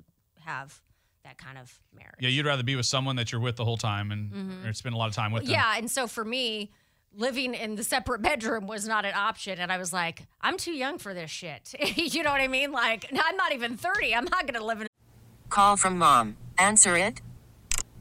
have 0.45 0.81
that 1.29 1.37
kind 1.37 1.59
of 1.59 1.79
marriage. 1.95 2.15
yeah, 2.19 2.29
you'd 2.29 2.45
rather 2.45 2.63
be 2.63 2.75
with 2.75 2.87
someone 2.87 3.15
that 3.17 3.31
you're 3.31 3.39
with 3.39 3.55
the 3.55 3.63
whole 3.63 3.77
time 3.77 4.11
and 4.11 4.65
or 4.65 4.73
spend 4.73 4.95
a 4.95 4.97
lot 4.97 5.07
of 5.09 5.15
time 5.15 5.31
with 5.31 5.43
them. 5.43 5.53
Mm-hmm. 5.53 5.61
Yeah, 5.61 5.77
and 5.77 5.89
so 5.89 6.07
for 6.07 6.25
me, 6.25 6.71
living 7.13 7.53
in 7.53 7.75
the 7.75 7.83
separate 7.83 8.21
bedroom 8.29 8.65
was 8.65 8.87
not 8.87 9.05
an 9.05 9.13
option, 9.15 9.59
and 9.59 9.71
I 9.71 9.77
was 9.77 9.93
like, 9.93 10.25
I'm 10.41 10.57
too 10.57 10.71
young 10.71 10.97
for 10.97 11.13
this 11.13 11.29
shit. 11.29 11.75
you 11.95 12.23
know 12.23 12.31
what 12.31 12.41
I 12.41 12.47
mean? 12.47 12.71
Like, 12.71 13.05
I'm 13.11 13.37
not 13.37 13.53
even 13.53 13.77
30. 13.77 14.15
I'm 14.15 14.25
not 14.25 14.47
gonna 14.47 14.65
live 14.65 14.81
in. 14.81 14.87
Call 15.49 15.77
from 15.77 15.97
mom. 15.97 16.35
Answer 16.57 16.97
it. 16.97 17.21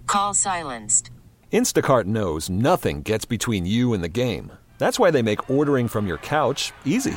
Call 0.07 0.33
silenced. 0.33 1.11
Instacart 1.53 2.05
knows 2.07 2.49
nothing 2.49 3.03
gets 3.03 3.27
between 3.27 3.67
you 3.67 3.93
and 3.93 4.03
the 4.03 4.09
game. 4.09 4.53
That's 4.79 4.99
why 4.99 5.11
they 5.11 5.23
make 5.23 5.51
ordering 5.51 5.89
from 5.89 6.07
your 6.07 6.19
couch 6.19 6.73
easy. 6.87 7.17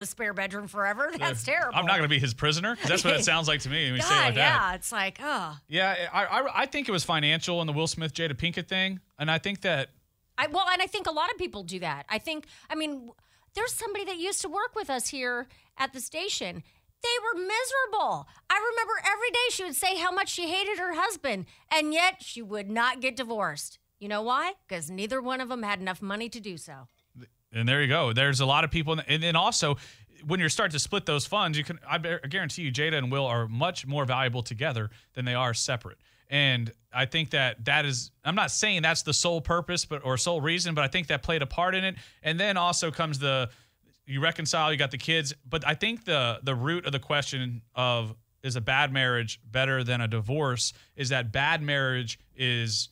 The 0.00 0.06
spare 0.06 0.32
bedroom 0.32 0.68
forever. 0.68 1.10
Uh, 1.12 1.18
that's 1.18 1.42
terrible. 1.42 1.76
I'm 1.76 1.84
not 1.84 1.92
going 1.96 2.04
to 2.04 2.08
be 2.08 2.20
his 2.20 2.32
prisoner. 2.32 2.76
that's 2.86 3.02
what 3.04 3.14
it 3.14 3.24
sounds 3.24 3.48
like 3.48 3.60
to 3.60 3.68
me 3.68 3.86
when 3.86 3.96
you 3.96 4.02
say 4.02 4.14
it 4.14 4.18
God, 4.18 4.24
like 4.26 4.34
that. 4.36 4.60
yeah, 4.62 4.74
it's 4.74 4.92
like, 4.92 5.18
oh, 5.20 5.56
Yeah, 5.66 6.08
I, 6.12 6.24
I 6.24 6.60
I 6.62 6.66
think 6.66 6.88
it 6.88 6.92
was 6.92 7.02
financial 7.02 7.60
in 7.60 7.66
the 7.66 7.72
Will 7.72 7.88
Smith 7.88 8.14
Jada 8.14 8.34
Pinkett 8.34 8.68
thing, 8.68 9.00
and 9.18 9.28
I 9.28 9.38
think 9.38 9.62
that 9.62 9.88
I 10.36 10.46
well, 10.46 10.66
and 10.72 10.80
I 10.80 10.86
think 10.86 11.08
a 11.08 11.12
lot 11.12 11.32
of 11.32 11.36
people 11.38 11.64
do 11.64 11.80
that. 11.80 12.06
I 12.08 12.18
think, 12.18 12.46
I 12.70 12.76
mean, 12.76 13.10
there's 13.54 13.72
somebody 13.72 14.04
that 14.04 14.18
used 14.18 14.40
to 14.42 14.48
work 14.48 14.76
with 14.76 14.88
us 14.88 15.08
here 15.08 15.48
at 15.76 15.92
the 15.92 16.00
station. 16.00 16.62
They 17.02 17.08
were 17.34 17.40
miserable. 17.40 18.28
I 18.48 18.70
remember 18.70 18.92
every 19.04 19.30
day 19.30 19.38
she 19.50 19.64
would 19.64 19.74
say 19.74 19.96
how 19.96 20.12
much 20.12 20.28
she 20.28 20.48
hated 20.48 20.78
her 20.78 20.94
husband, 20.94 21.46
and 21.72 21.92
yet 21.92 22.22
she 22.22 22.40
would 22.40 22.70
not 22.70 23.00
get 23.00 23.16
divorced. 23.16 23.78
You 23.98 24.06
know 24.06 24.22
why? 24.22 24.52
Because 24.68 24.90
neither 24.92 25.20
one 25.20 25.40
of 25.40 25.48
them 25.48 25.64
had 25.64 25.80
enough 25.80 26.00
money 26.00 26.28
to 26.28 26.38
do 26.38 26.56
so. 26.56 26.86
And 27.52 27.68
there 27.68 27.80
you 27.80 27.88
go. 27.88 28.12
There's 28.12 28.40
a 28.40 28.46
lot 28.46 28.64
of 28.64 28.70
people, 28.70 29.00
and 29.06 29.22
then 29.22 29.36
also 29.36 29.76
when 30.26 30.40
you 30.40 30.48
start 30.48 30.72
to 30.72 30.78
split 30.78 31.06
those 31.06 31.26
funds, 31.26 31.56
you 31.56 31.64
can. 31.64 31.78
I 31.88 31.98
guarantee 31.98 32.62
you, 32.62 32.72
Jada 32.72 32.98
and 32.98 33.10
Will 33.10 33.26
are 33.26 33.48
much 33.48 33.86
more 33.86 34.04
valuable 34.04 34.42
together 34.42 34.90
than 35.14 35.24
they 35.24 35.34
are 35.34 35.54
separate. 35.54 35.98
And 36.28 36.70
I 36.92 37.06
think 37.06 37.30
that 37.30 37.64
that 37.64 37.84
is. 37.84 38.10
I'm 38.24 38.34
not 38.34 38.50
saying 38.50 38.82
that's 38.82 39.02
the 39.02 39.14
sole 39.14 39.40
purpose, 39.40 39.84
but 39.84 40.04
or 40.04 40.16
sole 40.18 40.40
reason, 40.40 40.74
but 40.74 40.84
I 40.84 40.88
think 40.88 41.06
that 41.08 41.22
played 41.22 41.42
a 41.42 41.46
part 41.46 41.74
in 41.74 41.84
it. 41.84 41.96
And 42.22 42.38
then 42.38 42.56
also 42.56 42.90
comes 42.90 43.18
the 43.18 43.50
you 44.06 44.20
reconcile. 44.20 44.72
You 44.72 44.78
got 44.78 44.90
the 44.90 44.98
kids, 44.98 45.34
but 45.48 45.66
I 45.66 45.74
think 45.74 46.04
the 46.04 46.40
the 46.42 46.54
root 46.54 46.86
of 46.86 46.92
the 46.92 46.98
question 46.98 47.62
of 47.74 48.14
is 48.42 48.56
a 48.56 48.60
bad 48.60 48.92
marriage 48.92 49.40
better 49.44 49.82
than 49.82 50.00
a 50.00 50.08
divorce 50.08 50.72
is 50.96 51.08
that 51.08 51.32
bad 51.32 51.62
marriage 51.62 52.18
is 52.36 52.90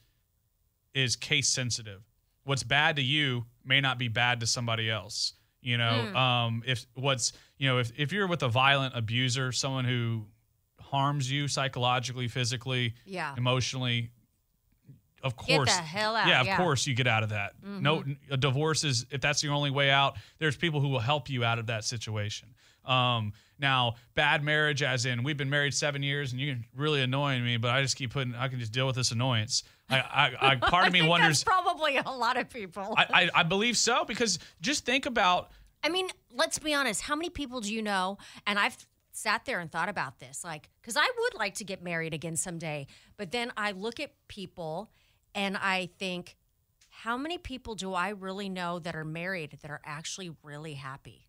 is 0.94 1.16
case 1.16 1.48
sensitive. 1.48 2.02
What's 2.44 2.62
bad 2.62 2.96
to 2.96 3.02
you 3.02 3.46
may 3.66 3.80
not 3.80 3.98
be 3.98 4.08
bad 4.08 4.40
to 4.40 4.46
somebody 4.46 4.90
else. 4.90 5.34
You 5.60 5.78
know, 5.78 6.14
um, 6.16 6.62
if 6.66 6.86
what's 6.94 7.32
you 7.58 7.68
know, 7.68 7.78
if 7.78 7.92
if 7.98 8.12
you're 8.12 8.28
with 8.28 8.42
a 8.42 8.48
violent 8.48 8.96
abuser, 8.96 9.50
someone 9.52 9.84
who 9.84 10.26
harms 10.80 11.30
you 11.30 11.48
psychologically, 11.48 12.28
physically, 12.28 12.94
Yeah. 13.04 13.34
emotionally, 13.36 14.10
of 15.22 15.36
Get 15.36 15.56
course, 15.56 15.76
the 15.76 15.82
hell 15.82 16.14
out, 16.14 16.28
Yeah, 16.28 16.40
of 16.40 16.46
yeah. 16.46 16.54
Mm-hmm. 16.54 16.62
course 16.62 16.86
you 16.86 16.94
get 16.94 17.08
out 17.08 17.24
of 17.24 17.30
that. 17.30 17.54
No, 17.62 18.04
a 18.30 18.36
divorce 18.36 18.84
is 18.84 19.06
if 19.10 19.20
that's 19.20 19.42
your 19.42 19.54
only 19.54 19.70
way 19.70 19.90
out. 19.90 20.16
There's 20.38 20.56
people 20.56 20.80
who 20.80 20.88
will 20.88 21.00
help 21.00 21.28
you 21.28 21.42
out 21.44 21.58
of 21.58 21.66
that 21.66 21.84
situation. 21.84 22.54
Um, 22.84 23.32
now, 23.58 23.94
bad 24.14 24.42
marriage, 24.42 24.82
as 24.82 25.06
in 25.06 25.22
we've 25.22 25.36
been 25.36 25.50
married 25.50 25.74
seven 25.74 26.02
years 26.02 26.32
and 26.32 26.40
you're 26.40 26.56
really 26.74 27.02
annoying 27.02 27.44
me, 27.44 27.56
but 27.56 27.70
I 27.70 27.82
just 27.82 27.96
keep 27.96 28.12
putting. 28.12 28.34
I 28.34 28.48
can 28.48 28.58
just 28.58 28.72
deal 28.72 28.86
with 28.86 28.96
this 28.96 29.10
annoyance. 29.12 29.62
I, 29.88 29.98
I, 29.98 30.32
I 30.40 30.56
part 30.70 30.86
of 30.86 30.92
me 30.92 31.06
wonders. 31.06 31.44
probably 31.44 31.96
a 31.96 32.10
lot 32.10 32.36
of 32.36 32.50
people. 32.50 32.94
I, 32.96 33.06
I, 33.12 33.40
I 33.40 33.42
believe 33.42 33.76
so 33.76 34.04
because 34.04 34.38
just 34.60 34.84
think 34.84 35.06
about 35.06 35.50
I 35.86 35.88
mean, 35.88 36.08
let's 36.34 36.58
be 36.58 36.74
honest. 36.74 37.02
How 37.02 37.14
many 37.14 37.30
people 37.30 37.60
do 37.60 37.72
you 37.72 37.80
know? 37.80 38.18
And 38.44 38.58
I've 38.58 38.76
sat 39.12 39.44
there 39.44 39.60
and 39.60 39.70
thought 39.70 39.88
about 39.88 40.18
this, 40.18 40.42
like, 40.42 40.68
because 40.82 40.96
I 40.96 41.08
would 41.18 41.34
like 41.34 41.54
to 41.54 41.64
get 41.64 41.80
married 41.80 42.12
again 42.12 42.34
someday. 42.34 42.88
But 43.16 43.30
then 43.30 43.52
I 43.56 43.70
look 43.70 44.00
at 44.00 44.10
people 44.26 44.90
and 45.32 45.56
I 45.56 45.90
think, 45.98 46.36
how 46.90 47.16
many 47.16 47.38
people 47.38 47.76
do 47.76 47.94
I 47.94 48.08
really 48.08 48.48
know 48.48 48.78
that 48.80 48.96
are 48.96 49.04
married 49.04 49.58
that 49.62 49.70
are 49.70 49.80
actually 49.84 50.32
really 50.42 50.74
happy? 50.74 51.28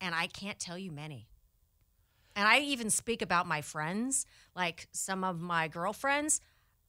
And 0.00 0.14
I 0.14 0.26
can't 0.26 0.58
tell 0.58 0.78
you 0.78 0.90
many. 0.90 1.28
And 2.34 2.48
I 2.48 2.60
even 2.60 2.90
speak 2.90 3.22
about 3.22 3.46
my 3.46 3.60
friends, 3.60 4.26
like 4.56 4.88
some 4.92 5.24
of 5.24 5.40
my 5.40 5.68
girlfriends. 5.68 6.40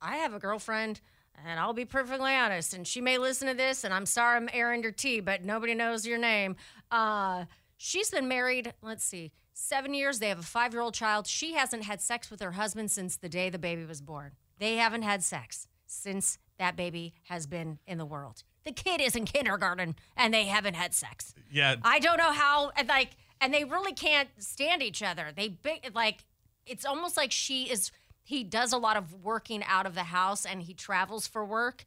I 0.01 0.17
have 0.17 0.33
a 0.33 0.39
girlfriend, 0.39 1.01
and 1.45 1.59
I'll 1.59 1.73
be 1.73 1.85
perfectly 1.85 2.33
honest, 2.33 2.73
and 2.73 2.85
she 2.87 3.01
may 3.01 3.17
listen 3.17 3.47
to 3.47 3.53
this, 3.53 3.83
and 3.83 3.93
I'm 3.93 4.05
sorry 4.05 4.37
I'm 4.37 4.49
airing 4.53 4.83
your 4.83 4.91
tea, 4.91 5.19
but 5.21 5.43
nobody 5.43 5.73
knows 5.73 6.05
your 6.05 6.17
name. 6.17 6.55
Uh, 6.91 7.45
she's 7.77 8.09
been 8.09 8.27
married, 8.27 8.73
let's 8.81 9.03
see, 9.03 9.31
seven 9.53 9.93
years. 9.93 10.19
They 10.19 10.29
have 10.29 10.39
a 10.39 10.43
five 10.43 10.73
year 10.73 10.81
old 10.81 10.93
child. 10.93 11.27
She 11.27 11.53
hasn't 11.53 11.83
had 11.83 12.01
sex 12.01 12.29
with 12.29 12.41
her 12.41 12.53
husband 12.53 12.91
since 12.91 13.17
the 13.17 13.29
day 13.29 13.49
the 13.49 13.59
baby 13.59 13.85
was 13.85 14.01
born. 14.01 14.31
They 14.59 14.75
haven't 14.75 15.03
had 15.03 15.23
sex 15.23 15.67
since 15.85 16.37
that 16.57 16.75
baby 16.75 17.13
has 17.23 17.47
been 17.47 17.79
in 17.87 17.97
the 17.97 18.05
world. 18.05 18.43
The 18.63 18.71
kid 18.71 19.01
is 19.01 19.15
in 19.15 19.25
kindergarten 19.25 19.95
and 20.15 20.33
they 20.33 20.45
haven't 20.45 20.75
had 20.75 20.93
sex. 20.93 21.33
Yeah. 21.51 21.75
I 21.83 21.99
don't 21.99 22.17
know 22.17 22.31
how, 22.31 22.71
like, 22.87 23.11
and 23.41 23.53
they 23.53 23.63
really 23.63 23.93
can't 23.93 24.29
stand 24.37 24.81
each 24.81 25.03
other. 25.03 25.31
They 25.35 25.57
like, 25.93 26.25
it's 26.65 26.85
almost 26.85 27.17
like 27.17 27.31
she 27.31 27.63
is, 27.63 27.91
he 28.23 28.43
does 28.43 28.73
a 28.73 28.77
lot 28.77 28.97
of 28.97 29.23
working 29.23 29.63
out 29.65 29.85
of 29.85 29.95
the 29.95 30.03
house 30.03 30.45
and 30.45 30.61
he 30.61 30.73
travels 30.73 31.27
for 31.27 31.43
work. 31.43 31.85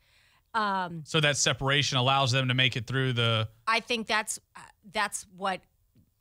Um, 0.54 1.02
so 1.04 1.20
that 1.20 1.36
separation 1.36 1.98
allows 1.98 2.32
them 2.32 2.48
to 2.48 2.54
make 2.54 2.76
it 2.76 2.86
through 2.86 3.12
the. 3.12 3.48
I 3.66 3.80
think 3.80 4.06
that's 4.06 4.40
uh, 4.56 4.60
that's 4.90 5.26
what 5.36 5.60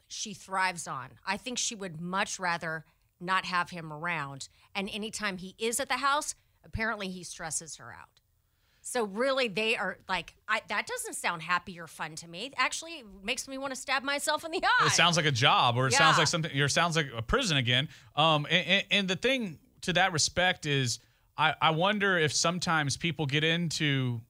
she 0.07 0.34
thrives 0.34 0.88
on. 0.88 1.09
I 1.26 1.38
think 1.38 1.57
she 1.57 1.73
would 1.73 2.01
much 2.01 2.38
rather 2.38 2.84
not 3.21 3.45
have 3.45 3.69
him 3.69 3.93
around. 3.93 4.49
And 4.73 4.89
anytime 4.91 5.38
he 5.38 5.55
is 5.57 5.80
at 5.80 5.88
the 5.88 5.97
house, 5.97 6.36
apparently 6.65 7.07
he 7.07 7.23
stresses 7.23 7.78
her 7.78 7.93
out. 7.93 8.14
So 8.88 9.05
really, 9.05 9.47
they 9.47 9.75
are 9.75 9.97
like 10.07 10.36
I, 10.47 10.61
that. 10.69 10.86
Doesn't 10.86 11.15
sound 11.15 11.41
happy 11.41 11.79
or 11.79 11.88
fun 11.88 12.13
to 12.17 12.29
me. 12.29 12.51
Actually, 12.55 12.99
it 12.99 13.05
makes 13.23 13.47
me 13.47 13.57
want 13.57 13.73
to 13.73 13.75
stab 13.75 14.03
myself 14.03 14.45
in 14.45 14.51
the 14.51 14.61
eye. 14.63 14.86
It 14.86 14.91
sounds 14.91 15.17
like 15.17 15.25
a 15.25 15.31
job, 15.31 15.75
or 15.75 15.88
it 15.88 15.93
sounds 15.93 16.19
like 16.19 16.27
something. 16.27 16.51
Or 16.55 16.65
it 16.65 16.69
sounds 16.69 16.95
like 16.95 17.07
a 17.17 17.23
prison 17.23 17.57
again. 17.57 17.89
Um, 18.15 18.45
and, 18.47 18.67
and, 18.67 18.86
and 18.91 19.07
the 19.07 19.15
thing 19.15 19.57
to 19.81 19.93
that 19.93 20.13
respect 20.13 20.67
is, 20.67 20.99
I, 21.36 21.55
I 21.59 21.71
wonder 21.71 22.19
if 22.19 22.31
sometimes 22.31 22.95
people 22.95 23.25
get 23.25 23.43
into 23.43 24.21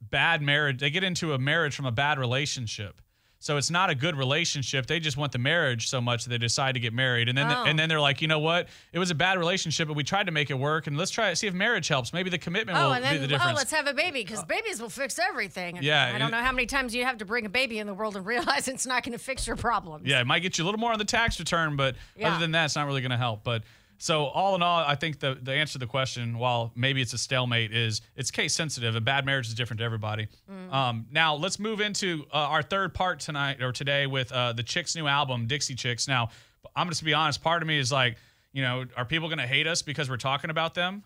bad 0.00 0.42
marriage. 0.42 0.80
They 0.80 0.90
get 0.90 1.04
into 1.04 1.32
a 1.32 1.38
marriage 1.38 1.76
from 1.76 1.86
a 1.86 1.92
bad 1.92 2.18
relationship. 2.18 3.01
So 3.42 3.56
it's 3.56 3.70
not 3.72 3.90
a 3.90 3.94
good 3.96 4.14
relationship. 4.16 4.86
They 4.86 5.00
just 5.00 5.16
want 5.16 5.32
the 5.32 5.38
marriage 5.38 5.88
so 5.88 6.00
much 6.00 6.22
that 6.22 6.30
they 6.30 6.38
decide 6.38 6.74
to 6.74 6.80
get 6.80 6.92
married, 6.92 7.28
and 7.28 7.36
then 7.36 7.50
Oh. 7.50 7.64
and 7.64 7.76
then 7.76 7.88
they're 7.88 8.00
like, 8.00 8.22
you 8.22 8.28
know 8.28 8.38
what? 8.38 8.68
It 8.92 9.00
was 9.00 9.10
a 9.10 9.16
bad 9.16 9.36
relationship, 9.36 9.88
but 9.88 9.94
we 9.94 10.04
tried 10.04 10.26
to 10.26 10.32
make 10.32 10.48
it 10.50 10.54
work, 10.54 10.86
and 10.86 10.96
let's 10.96 11.10
try 11.10 11.30
it. 11.30 11.36
See 11.36 11.48
if 11.48 11.52
marriage 11.54 11.88
helps. 11.88 12.12
Maybe 12.12 12.30
the 12.30 12.38
commitment 12.38 12.78
Oh, 12.78 12.86
will 12.86 12.92
and 12.94 13.02
be 13.04 13.18
the 13.18 13.26
then 13.26 13.40
oh, 13.42 13.52
let's 13.54 13.72
have 13.72 13.88
a 13.88 13.94
baby 13.94 14.22
because 14.22 14.44
babies 14.44 14.80
will 14.80 14.88
fix 14.88 15.18
everything. 15.18 15.78
Yeah, 15.82 16.12
I 16.14 16.18
don't 16.18 16.28
it- 16.28 16.30
know 16.30 16.42
how 16.42 16.52
many 16.52 16.66
times 16.66 16.94
you 16.94 17.04
have 17.04 17.18
to 17.18 17.24
bring 17.24 17.44
a 17.44 17.48
baby 17.50 17.80
in 17.80 17.88
the 17.88 17.94
world 17.94 18.14
and 18.16 18.24
realize 18.34 18.68
it's 18.68 18.86
not 18.86 19.02
going 19.02 19.12
to 19.12 19.18
fix 19.18 19.44
your 19.46 19.56
problems. 19.56 20.06
Yeah, 20.06 20.20
it 20.20 20.26
might 20.28 20.40
get 20.40 20.56
you 20.56 20.62
a 20.62 20.66
little 20.66 20.78
more 20.80 20.92
on 20.92 21.00
the 21.00 21.04
tax 21.04 21.40
return, 21.40 21.74
but 21.74 21.96
Yeah. 22.16 22.28
other 22.30 22.38
than 22.38 22.52
that, 22.52 22.66
it's 22.66 22.76
not 22.76 22.86
really 22.86 23.00
going 23.00 23.10
to 23.10 23.16
help. 23.16 23.42
But 23.42 23.64
so 24.02 24.24
all 24.24 24.56
in 24.56 24.62
all, 24.62 24.80
I 24.80 24.96
think 24.96 25.20
the 25.20 25.38
the 25.40 25.52
answer 25.52 25.74
to 25.74 25.78
the 25.78 25.86
question, 25.86 26.36
while 26.36 26.72
maybe 26.74 27.00
it's 27.00 27.12
a 27.12 27.18
stalemate, 27.18 27.72
is 27.72 28.00
it's 28.16 28.32
case 28.32 28.52
sensitive. 28.52 28.96
A 28.96 29.00
bad 29.00 29.24
marriage 29.24 29.46
is 29.46 29.54
different 29.54 29.78
to 29.78 29.84
everybody. 29.84 30.26
Mm-hmm. 30.50 30.74
Um, 30.74 31.06
now 31.12 31.36
let's 31.36 31.60
move 31.60 31.80
into 31.80 32.24
uh, 32.32 32.38
our 32.38 32.64
third 32.64 32.94
part 32.94 33.20
tonight 33.20 33.62
or 33.62 33.70
today 33.70 34.08
with 34.08 34.32
uh, 34.32 34.54
the 34.54 34.64
Chicks' 34.64 34.96
new 34.96 35.06
album, 35.06 35.46
Dixie 35.46 35.76
Chicks. 35.76 36.08
Now 36.08 36.30
I'm 36.74 36.88
just 36.88 36.98
to 36.98 37.04
be 37.04 37.14
honest. 37.14 37.44
Part 37.44 37.62
of 37.62 37.68
me 37.68 37.78
is 37.78 37.92
like, 37.92 38.16
you 38.52 38.62
know, 38.62 38.86
are 38.96 39.04
people 39.04 39.28
going 39.28 39.38
to 39.38 39.46
hate 39.46 39.68
us 39.68 39.82
because 39.82 40.10
we're 40.10 40.16
talking 40.16 40.50
about 40.50 40.74
them? 40.74 41.04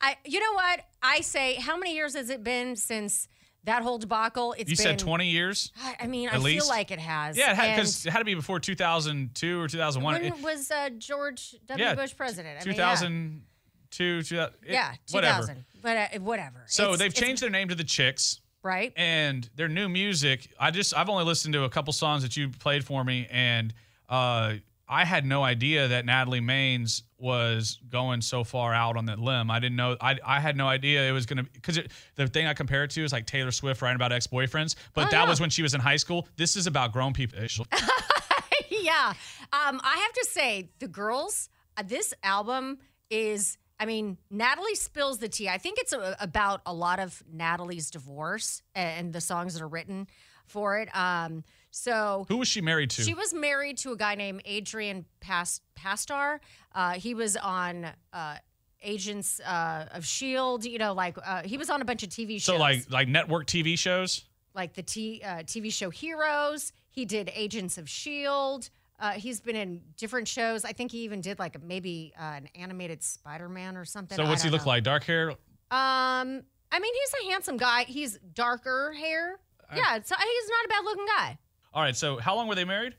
I, 0.00 0.16
you 0.24 0.40
know 0.40 0.54
what? 0.54 0.80
I 1.02 1.20
say, 1.20 1.56
how 1.56 1.76
many 1.76 1.94
years 1.94 2.14
has 2.14 2.30
it 2.30 2.42
been 2.42 2.74
since 2.74 3.28
that 3.64 3.82
whole 3.82 3.98
debacle? 3.98 4.52
It's 4.58 4.70
You 4.70 4.76
been, 4.76 4.84
said 4.84 4.98
20 4.98 5.26
years. 5.26 5.72
I 6.00 6.06
mean, 6.06 6.28
I 6.28 6.38
feel 6.38 6.66
like 6.68 6.90
it 6.90 6.98
has. 6.98 7.36
Yeah, 7.36 7.52
because 7.76 8.06
it, 8.06 8.10
had 8.10 8.18
to 8.20 8.24
be 8.24 8.34
before 8.34 8.58
2002 8.60 9.60
or 9.60 9.68
2001. 9.68 10.16
It- 10.24 10.32
when 10.34 10.42
was 10.42 10.70
uh, 10.70 10.90
George 10.98 11.54
W. 11.66 11.84
yeah, 11.84 11.94
Bush 11.94 12.16
president? 12.16 12.58
I 12.60 12.64
mean, 12.64 12.74
yeah. 12.76 12.94
2002, 12.94 14.22
2000, 14.22 14.54
it- 14.66 14.72
Yeah, 14.72 14.92
whatever. 15.10 15.40
2000. 15.42 15.64
But 15.82 15.96
uh, 15.96 16.18
whatever. 16.20 16.64
So 16.66 16.82
It's- 16.84 16.98
they've 16.98 17.08
it's- 17.12 17.26
changed 17.26 17.42
their 17.42 17.50
name 17.50 17.68
to 17.68 17.74
the 17.74 17.84
Chicks. 17.84 18.40
right. 18.62 18.92
and 18.96 19.48
their 19.56 19.68
new 19.68 19.88
music 19.88 20.52
i 20.60 20.70
just 20.70 20.94
i've 20.94 21.08
only 21.08 21.24
listened 21.24 21.54
to 21.54 21.64
a 21.64 21.70
couple 21.70 21.92
songs 21.94 22.22
that 22.22 22.36
you 22.36 22.50
played 22.50 22.84
for 22.84 23.02
me 23.02 23.26
and 23.30 23.72
uh 24.10 24.52
i 24.86 25.02
had 25.06 25.24
no 25.24 25.42
idea 25.42 25.88
that 25.88 26.04
natalie 26.04 26.42
maines 26.42 27.02
was 27.20 27.78
going 27.88 28.20
so 28.20 28.42
far 28.44 28.72
out 28.74 28.96
on 28.96 29.06
that 29.06 29.18
limb 29.18 29.50
i 29.50 29.58
didn't 29.58 29.76
know 29.76 29.96
i, 30.00 30.16
I 30.24 30.40
had 30.40 30.56
no 30.56 30.66
idea 30.66 31.08
it 31.08 31.12
was 31.12 31.26
gonna 31.26 31.44
because 31.44 31.78
the 32.16 32.26
thing 32.26 32.46
i 32.46 32.54
compare 32.54 32.84
it 32.84 32.90
to 32.92 33.04
is 33.04 33.12
like 33.12 33.26
taylor 33.26 33.50
swift 33.50 33.82
writing 33.82 33.96
about 33.96 34.12
ex-boyfriends 34.12 34.74
but 34.94 35.06
Oh, 35.06 35.10
that 35.10 35.22
yeah. 35.24 35.28
was 35.28 35.40
when 35.40 35.50
she 35.50 35.62
was 35.62 35.74
in 35.74 35.80
high 35.80 35.96
school 35.96 36.26
this 36.36 36.56
is 36.56 36.66
about 36.66 36.92
grown 36.92 37.12
people 37.12 37.38
yeah. 38.70 39.12
Um, 39.52 39.80
I 39.82 39.96
have 40.02 40.12
to 40.12 40.26
say, 40.30 40.70
the 40.78 40.88
girls, 40.88 41.48
uh, 41.76 41.82
this 41.86 42.14
album 42.22 42.78
is, 43.10 43.58
I 43.78 43.86
mean, 43.86 44.16
Natalie 44.30 44.74
spills 44.74 45.18
the 45.18 45.28
tea. 45.28 45.48
I 45.48 45.58
think 45.58 45.78
it's 45.80 45.92
a, 45.92 46.16
about 46.20 46.60
a 46.66 46.72
lot 46.72 47.00
of 47.00 47.22
Natalie's 47.32 47.90
divorce 47.90 48.62
and 48.74 49.12
the 49.12 49.20
songs 49.20 49.54
that 49.54 49.62
are 49.62 49.68
written 49.68 50.06
for 50.46 50.78
it. 50.78 50.88
Um, 50.96 51.44
so 51.70 52.26
who 52.28 52.36
was 52.36 52.48
she 52.48 52.60
married 52.60 52.90
to 52.90 53.02
she 53.02 53.14
was 53.14 53.32
married 53.32 53.78
to 53.78 53.92
a 53.92 53.96
guy 53.96 54.14
named 54.14 54.42
Adrian 54.44 55.04
Pas- 55.20 55.60
Pasdar. 55.78 56.40
Uh, 56.74 56.92
he 56.92 57.14
was 57.14 57.36
on 57.36 57.86
uh, 58.12 58.36
Agents 58.82 59.40
uh, 59.40 59.86
of 59.92 60.04
Shield. 60.04 60.64
You 60.64 60.78
know, 60.78 60.92
like 60.92 61.16
uh, 61.24 61.42
he 61.44 61.56
was 61.56 61.70
on 61.70 61.80
a 61.82 61.84
bunch 61.84 62.02
of 62.02 62.08
TV 62.08 62.32
shows. 62.32 62.44
so 62.44 62.56
like 62.56 62.90
like 62.90 63.08
network 63.08 63.46
tv 63.46 63.78
shows 63.78 64.24
like 64.54 64.74
the 64.74 64.82
T, 64.82 65.22
uh, 65.24 65.28
TV 65.44 65.72
show 65.72 65.90
Heroes. 65.90 66.72
He 66.90 67.04
did 67.04 67.30
Agents 67.34 67.78
of 67.78 67.88
Shield. 67.88 68.70
Uh, 68.98 69.12
he's 69.12 69.40
been 69.40 69.56
in 69.56 69.80
different 69.96 70.28
shows. 70.28 70.64
I 70.64 70.72
think 70.72 70.92
he 70.92 70.98
even 71.04 71.20
did 71.20 71.38
like 71.38 71.62
maybe 71.62 72.12
uh, 72.18 72.34
an 72.36 72.48
animated 72.54 73.02
Spider-Man 73.02 73.76
or 73.76 73.84
something. 73.84 74.16
so 74.16 74.26
what's 74.26 74.42
he 74.42 74.50
look 74.50 74.62
know. 74.62 74.68
like 74.68 74.84
dark 74.84 75.04
hair 75.04 75.30
Um, 75.30 75.36
I 75.70 76.78
mean, 76.78 76.94
he's 76.94 77.14
a 77.26 77.30
handsome 77.30 77.56
guy. 77.56 77.84
He's 77.84 78.18
darker 78.34 78.92
hair. 78.92 79.38
yeah, 79.74 80.00
so 80.02 80.14
he's 80.16 80.50
not 80.50 80.64
a 80.64 80.68
bad 80.68 80.84
looking 80.84 81.06
guy. 81.06 81.38
All 81.72 81.82
right 81.82 81.96
so 81.96 82.16
how 82.18 82.34
long 82.34 82.46
were 82.48 82.54
they 82.54 82.64
married 82.64 82.94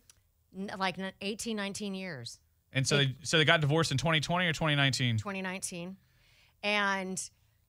Like 0.77 0.99
n- 0.99 1.11
18, 1.21 1.55
19 1.55 1.93
years. 1.95 2.39
and 2.73 2.85
so 2.87 2.97
they 2.97 3.15
so 3.23 3.37
they 3.37 3.45
got 3.45 3.61
divorced 3.61 3.91
in 3.91 3.97
2020 3.97 4.45
or 4.47 4.53
2019 4.53 5.17
2019. 5.17 5.97
And 6.63 7.21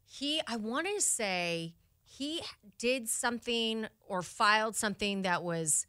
he, 0.05 0.43
I 0.47 0.57
want 0.57 0.87
to 0.87 1.01
say, 1.01 1.75
he 2.05 2.43
did 2.79 3.09
something 3.09 3.87
or 4.07 4.21
filed 4.23 4.77
something 4.77 5.23
that 5.23 5.43
was 5.43 5.87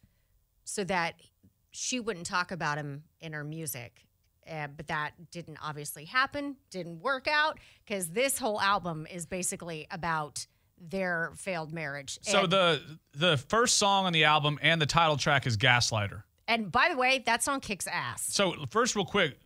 so 0.64 0.86
that 0.86 1.16
she 1.72 2.00
wouldn't 2.00 2.26
talk 2.26 2.52
about 2.52 2.78
him 2.78 3.04
in 3.20 3.34
her 3.34 3.44
music. 3.44 4.06
Uh, 4.50 4.68
but 4.68 4.88
that 4.88 5.12
didn't 5.32 5.58
obviously 5.62 6.06
happen, 6.06 6.56
didn't 6.70 7.02
work 7.02 7.28
out 7.28 7.60
because 7.86 8.10
this 8.12 8.38
whole 8.40 8.62
album 8.62 9.06
is 9.12 9.26
basically 9.26 9.86
about 9.92 10.48
their 10.90 11.32
failed 11.36 11.74
marriage. 11.74 12.20
So 12.22 12.44
and, 12.44 12.52
the 12.52 12.82
the 13.14 13.38
first 13.38 13.78
song 13.78 14.06
on 14.06 14.14
the 14.14 14.26
album 14.26 14.60
and 14.62 14.82
the 14.82 14.86
title 14.86 15.18
track 15.18 15.48
is 15.48 15.58
Gaslighter. 15.58 16.24
and 16.48 16.72
by 16.72 16.90
the 16.90 16.98
way, 16.98 17.24
that 17.26 17.44
song 17.44 17.60
kicks 17.60 17.88
ass. 17.88 18.26
So 18.34 18.54
first, 18.70 18.96
real 18.96 19.06
quick, 19.06 19.38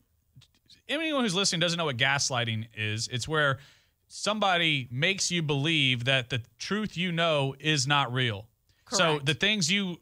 anyone 0.90 1.24
who's 1.24 1.36
listening 1.36 1.60
doesn't 1.60 1.78
know 1.78 1.86
what 1.86 1.98
gaslighting 1.98 2.68
is. 2.76 3.08
It's 3.10 3.28
where 3.28 3.60
somebody 4.08 4.88
makes 4.92 5.32
you 5.32 5.42
believe 5.42 6.06
that 6.06 6.30
the 6.30 6.42
truth 6.58 6.98
you 6.98 7.12
know 7.12 7.56
is 7.60 7.88
not 7.88 8.14
real. 8.14 8.48
Correct. 8.86 8.98
So 8.98 9.20
the 9.24 9.34
things 9.34 9.72
you 9.72 9.98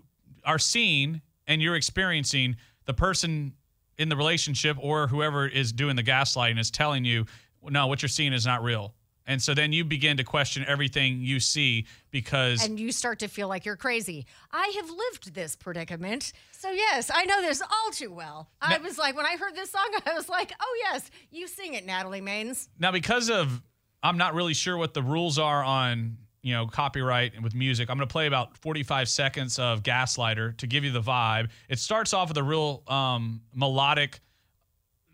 are 0.45 0.59
seeing 0.59 1.21
and 1.47 1.61
you're 1.61 1.75
experiencing, 1.75 2.55
the 2.85 2.93
person 2.93 3.53
in 3.97 4.09
the 4.09 4.15
relationship 4.15 4.77
or 4.79 5.07
whoever 5.07 5.47
is 5.47 5.71
doing 5.71 5.95
the 5.95 6.03
gaslighting 6.03 6.59
is 6.59 6.69
telling 6.69 7.03
you, 7.05 7.25
no, 7.63 7.87
what 7.87 8.01
you're 8.01 8.09
seeing 8.09 8.33
is 8.33 8.45
not 8.45 8.63
real. 8.63 8.93
And 9.27 9.41
so 9.41 9.53
then 9.53 9.73
you 9.73 9.83
begin 9.83 10.17
to 10.17 10.23
question 10.23 10.63
everything 10.67 11.21
you 11.21 11.39
see 11.39 11.87
because 12.11 12.63
and 12.63 12.79
you 12.79 12.91
start 12.91 13.19
to 13.19 13.27
feel 13.27 13.47
like 13.47 13.65
you're 13.65 13.75
crazy. 13.75 14.25
I 14.51 14.73
have 14.75 14.89
lived 14.89 15.33
this 15.33 15.55
predicament. 15.55 16.31
So, 16.51 16.69
yes, 16.71 17.09
I 17.13 17.25
know 17.25 17.41
this 17.41 17.61
all 17.61 17.91
too 17.91 18.11
well. 18.11 18.49
I 18.61 18.77
was 18.77 18.97
like, 18.97 19.15
when 19.15 19.25
I 19.25 19.37
heard 19.37 19.55
this 19.55 19.71
song, 19.71 19.89
I 20.05 20.13
was 20.13 20.29
like, 20.29 20.53
oh, 20.59 20.77
yes, 20.91 21.09
you 21.31 21.47
sing 21.47 21.73
it, 21.73 21.85
Natalie 21.85 22.21
Maines. 22.21 22.67
Now, 22.79 22.91
because 22.91 23.29
of 23.29 23.61
I'm 24.03 24.17
not 24.17 24.35
really 24.35 24.53
sure 24.53 24.77
what 24.77 24.93
the 24.93 25.01
rules 25.01 25.39
are 25.39 25.63
on 25.63 26.17
you 26.43 26.53
know 26.53 26.67
copyright 26.67 27.33
and 27.33 27.43
with 27.43 27.55
music, 27.55 27.89
I'm 27.89 27.97
going 27.97 28.07
to 28.07 28.11
play 28.11 28.27
about 28.27 28.55
45 28.57 29.09
seconds 29.09 29.57
of 29.57 29.81
Gaslighter 29.81 30.55
to 30.57 30.67
give 30.67 30.83
you 30.83 30.91
the 30.91 31.01
vibe. 31.01 31.49
It 31.67 31.79
starts 31.79 32.13
off 32.13 32.29
with 32.29 32.37
a 32.37 32.43
real 32.43 32.83
um, 32.87 33.41
melodic 33.53 34.19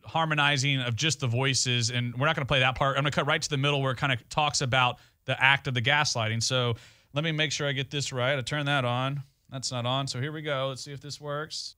harmonizing 0.06 0.82
of 0.82 0.96
just 0.96 1.20
the 1.20 1.28
voices, 1.28 1.90
and 1.90 2.16
we're 2.16 2.26
not 2.26 2.36
going 2.36 2.46
to 2.46 2.52
play 2.52 2.60
that 2.60 2.76
part. 2.76 2.98
I'm 2.98 3.04
going 3.04 3.12
to 3.12 3.16
cut 3.16 3.28
right 3.28 3.42
to 3.42 3.50
the 3.50 3.58
middle 3.58 3.82
where 3.82 3.92
it 3.92 3.98
kind 3.98 4.14
of 4.14 4.28
talks 4.30 4.62
about 4.62 4.98
the 5.26 5.42
act 5.42 5.68
of 5.68 5.74
the 5.74 5.82
gaslighting. 5.82 6.42
So 6.44 6.76
let 7.14 7.24
me 7.24 7.32
make 7.32 7.52
sure 7.52 7.68
I 7.68 7.72
get 7.72 7.92
this 7.92 8.12
right. 8.12 8.38
I 8.38 8.42
turn 8.42 8.66
that 8.66 8.86
on. 8.86 9.24
That's 9.52 9.72
not 9.72 9.86
on. 9.86 10.08
So 10.08 10.20
here 10.20 10.32
we 10.32 10.42
go. 10.42 10.68
Let's 10.70 10.84
see 10.84 10.94
if 10.94 11.02
this 11.02 11.20
works. 11.20 11.76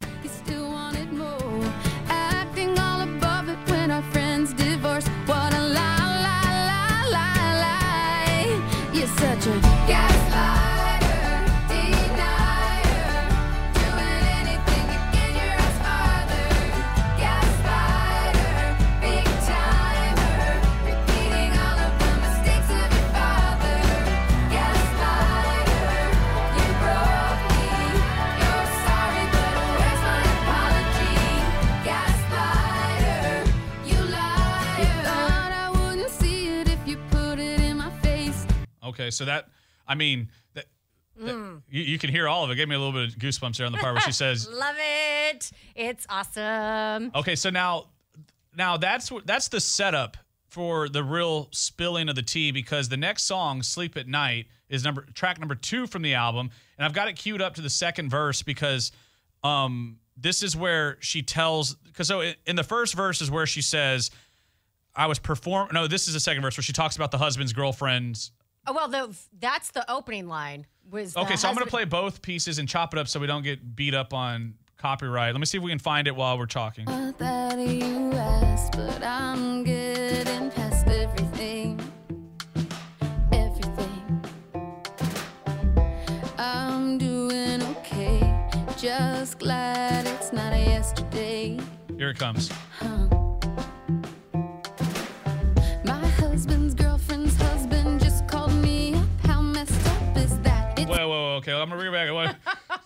Okay, 38.94 39.12
so 39.12 39.26
that 39.26 39.50
I 39.88 39.96
mean 39.96 40.30
that 40.54 40.66
Mm. 41.22 41.62
You, 41.70 41.84
you 41.84 42.00
can 42.00 42.10
hear 42.10 42.28
all 42.28 42.44
of 42.44 42.50
it. 42.50 42.56
Gave 42.56 42.68
me 42.68 42.76
a 42.76 42.80
little 42.80 42.94
bit 42.94 43.14
of 43.14 43.20
goosebumps 43.20 43.58
there 43.58 43.68
on 43.68 43.72
the 43.72 43.78
part 43.78 43.94
where 43.94 44.02
she 44.02 44.12
says, 44.24 44.50
Love 44.50 44.76
it. 44.80 45.52
It's 45.76 46.08
awesome. 46.10 47.12
Okay, 47.14 47.36
so 47.36 47.50
now 47.52 47.89
now 48.56 48.78
that's 48.78 49.12
that's 49.26 49.48
the 49.48 49.60
setup 49.60 50.18
for 50.48 50.89
the 50.89 51.04
real 51.04 51.50
spilling 51.52 52.10
of 52.10 52.16
the 52.16 52.22
tea 52.22 52.52
because 52.52 52.89
the 52.89 52.98
next 52.98 53.24
song, 53.24 53.64
Sleep 53.64 53.98
at 53.98 54.08
Night, 54.08 54.48
is 54.70 54.84
number 54.84 55.06
track 55.14 55.39
number 55.39 55.56
2 55.56 55.88
from 55.88 56.02
the 56.02 56.16
album 56.16 56.50
and 56.78 56.86
I've 56.86 56.94
got 56.94 57.08
it 57.08 57.14
queued 57.14 57.41
up 57.41 57.56
to 57.56 57.62
the 57.62 57.70
second 57.70 58.10
verse 58.10 58.41
because 58.41 58.91
um 59.44 59.98
this 60.18 60.41
is 60.41 60.56
where 60.56 60.98
she 61.00 61.22
tells 61.22 61.76
cuz 61.94 62.08
so 62.08 62.22
in, 62.22 62.36
in 62.48 62.56
the 62.56 62.64
first 62.64 62.96
verse 62.96 63.22
is 63.22 63.30
where 63.30 63.46
she 63.46 63.62
says 63.62 64.10
I 64.96 65.06
was 65.06 65.20
perform 65.20 65.70
no, 65.74 65.88
this 65.88 66.08
is 66.08 66.16
the 66.16 66.20
second 66.20 66.41
verse 66.41 66.58
where 66.58 66.64
she 66.64 66.74
talks 66.74 66.96
about 66.96 67.12
the 67.12 67.20
husband's 67.20 67.54
girlfriend's 67.54 68.32
Oh, 68.66 68.74
well, 68.74 68.88
the, 68.88 69.16
that's 69.39 69.72
the 69.72 69.89
opening 69.91 70.28
line. 70.28 70.66
Was 70.89 71.14
the 71.14 71.22
Okay, 71.22 71.36
so 71.36 71.47
I'm 71.47 71.55
going 71.55 71.66
to 71.66 71.70
play 71.70 71.86
both 71.86 72.22
pieces 72.22 72.59
and 72.59 72.68
chop 72.68 72.93
it 72.93 72.99
up 72.99 73.07
so 73.07 73.20
we 73.20 73.28
don't 73.28 73.43
get 73.43 73.76
beat 73.76 73.93
up 73.93 74.14
on 74.14 74.55
copyright. 74.78 75.34
Let 75.34 75.39
me 75.39 75.45
see 75.45 75.57
if 75.57 75.64
we 75.64 75.72
can 75.72 75.80
find 75.80 76.07
it 76.07 76.16
while 76.16 76.38
we're 76.38 76.45
talking. 76.45 76.86
Not 76.86 77.18
that 77.20 77.59
you 77.59 78.11
asked, 78.14 78.74
but 78.74 79.01
I'm 79.03 79.64
getting 79.64 80.51
past 80.51 80.88
everything. 80.88 81.80
Everything. 83.32 84.24
Okay. 87.93 88.20
Just 88.78 89.39
glad 89.39 90.05
it's 90.07 90.34
not 90.34 90.53
a 90.53 90.57
yesterday. 90.57 91.59
Here 91.97 92.09
it 92.09 92.18
comes. 92.18 92.49
My 92.82 93.12
It's 101.38 101.48
Whoa, 101.48 101.54
whoa, 101.54 101.62
whoa. 101.62 101.62
Okay, 101.62 101.62
I'm 101.62 101.70
gonna 101.70 101.82
bring 101.82 101.94
it 101.94 102.26
back. 102.26 102.36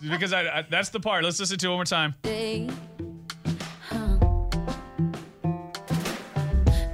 Because 0.00 0.32
I, 0.32 0.58
I 0.58 0.62
that's 0.62 0.90
the 0.90 1.00
part. 1.00 1.24
Let's 1.24 1.40
listen 1.40 1.58
to 1.58 1.66
it 1.66 1.70
one 1.70 1.78
more 1.78 1.84
time. 1.84 2.14
day. 2.22 2.68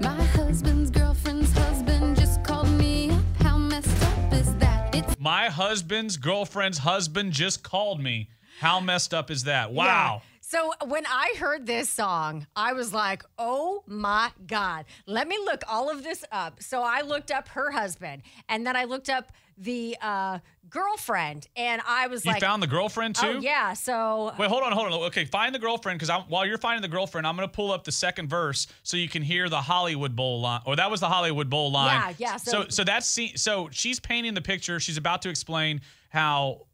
My 0.01 0.23
husband's 0.25 0.91
girlfriend's 0.91 1.53
husband 1.53 2.17
just 2.17 2.43
called 2.45 2.71
me. 2.71 3.11
How 3.41 3.59
messed 3.59 4.03
up 4.03 4.33
is 4.33 4.55
that? 4.57 4.95
It's 4.95 5.21
My 5.21 5.51
husband's 5.51 6.17
girlfriend's 6.17 6.79
husband 6.79 7.33
just 7.33 7.63
called 7.63 8.01
me. 8.01 8.31
How 8.61 8.81
messed 8.81 9.13
up 9.13 9.31
is 9.31 9.45
that? 9.45 9.73
Wow. 9.73 10.23
Yeah. 10.25 10.29
So 10.41 10.73
when 10.87 11.05
I 11.07 11.35
heard 11.39 11.67
this 11.67 11.89
song, 11.91 12.47
I 12.55 12.75
was 12.75 12.95
like, 12.95 13.25
oh 13.39 13.83
my 13.87 14.31
God. 14.47 14.85
Let 15.07 15.27
me 15.27 15.37
look 15.45 15.63
all 15.69 15.91
of 15.91 16.05
this 16.05 16.25
up. 16.31 16.63
So 16.63 16.83
I 16.83 17.01
looked 17.01 17.31
up 17.31 17.49
her 17.49 17.73
husband 17.73 18.23
and 18.49 18.67
then 18.67 18.77
I 18.77 18.85
looked 18.85 19.11
up 19.11 19.33
the 19.57 19.97
uh, 20.03 20.39
girlfriend 20.69 21.47
and 21.57 21.81
I 21.87 22.07
was 22.09 22.25
like 22.25 22.27
You 22.27 22.33
like, 22.35 22.43
found 22.43 22.63
the 22.63 22.67
girlfriend 22.67 23.15
too? 23.17 23.27
oh 23.27 23.39
yeah. 23.41 23.73
So 23.75 24.33
Wait, 24.39 24.49
hold 24.49 24.63
on, 24.63 24.73
hold 24.73 24.87
on. 24.93 25.01
Okay, 25.05 25.25
find 25.25 25.55
the 25.55 25.59
girlfriend 25.59 25.99
because 26.01 26.25
while 26.29 26.45
you're 26.45 26.59
finding 26.59 26.83
the 26.83 26.89
girlfriend, 26.95 27.27
I'm 27.27 27.37
gonna 27.37 27.49
pull 27.49 27.71
up 27.73 27.85
the 27.85 27.93
second 27.93 28.29
verse 28.29 28.67
so 28.83 28.97
you 28.97 29.09
can 29.09 29.23
hear 29.23 29.49
the 29.49 29.61
Hollywood 29.61 30.17
Bowl 30.17 30.41
line. 30.41 30.61
Or 30.67 30.77
that 30.77 30.91
was 30.91 31.01
the 31.01 31.09
Hollywood 31.09 31.49
Bowl 31.49 31.71
line. 31.71 32.15
Yeah, 32.19 32.31
yeah, 32.33 32.37
So, 32.37 32.51
so- 32.63 32.69
so, 32.69 32.85
that's 32.85 33.07
scene. 33.07 33.37
So 33.37 33.69
she's 33.73 34.01
painting 34.01 34.35
the 34.35 34.43
picture. 34.43 34.81
She's 34.81 34.97
about 34.97 35.23
to 35.23 35.29
explain 35.29 35.81
how 36.09 36.67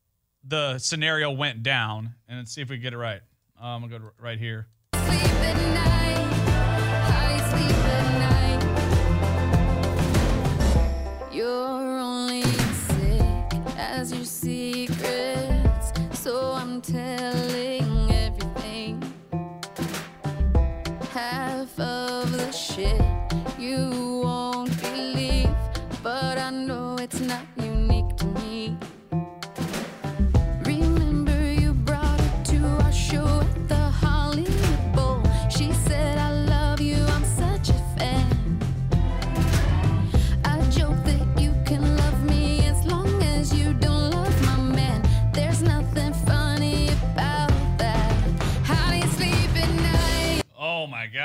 the 0.45 0.79
scenario 0.79 1.31
went 1.31 1.63
down, 1.63 2.15
and 2.29 2.39
let's 2.39 2.53
see 2.53 2.63
if 2.63 2.71
we 2.71 2.79
get 2.79 2.93
it 2.95 2.99
right. 2.99 3.21
Uh, 3.61 3.67
I'm 3.67 3.83
gonna 3.83 3.99
go 3.99 4.11
right 4.19 4.39
here. 4.39 4.67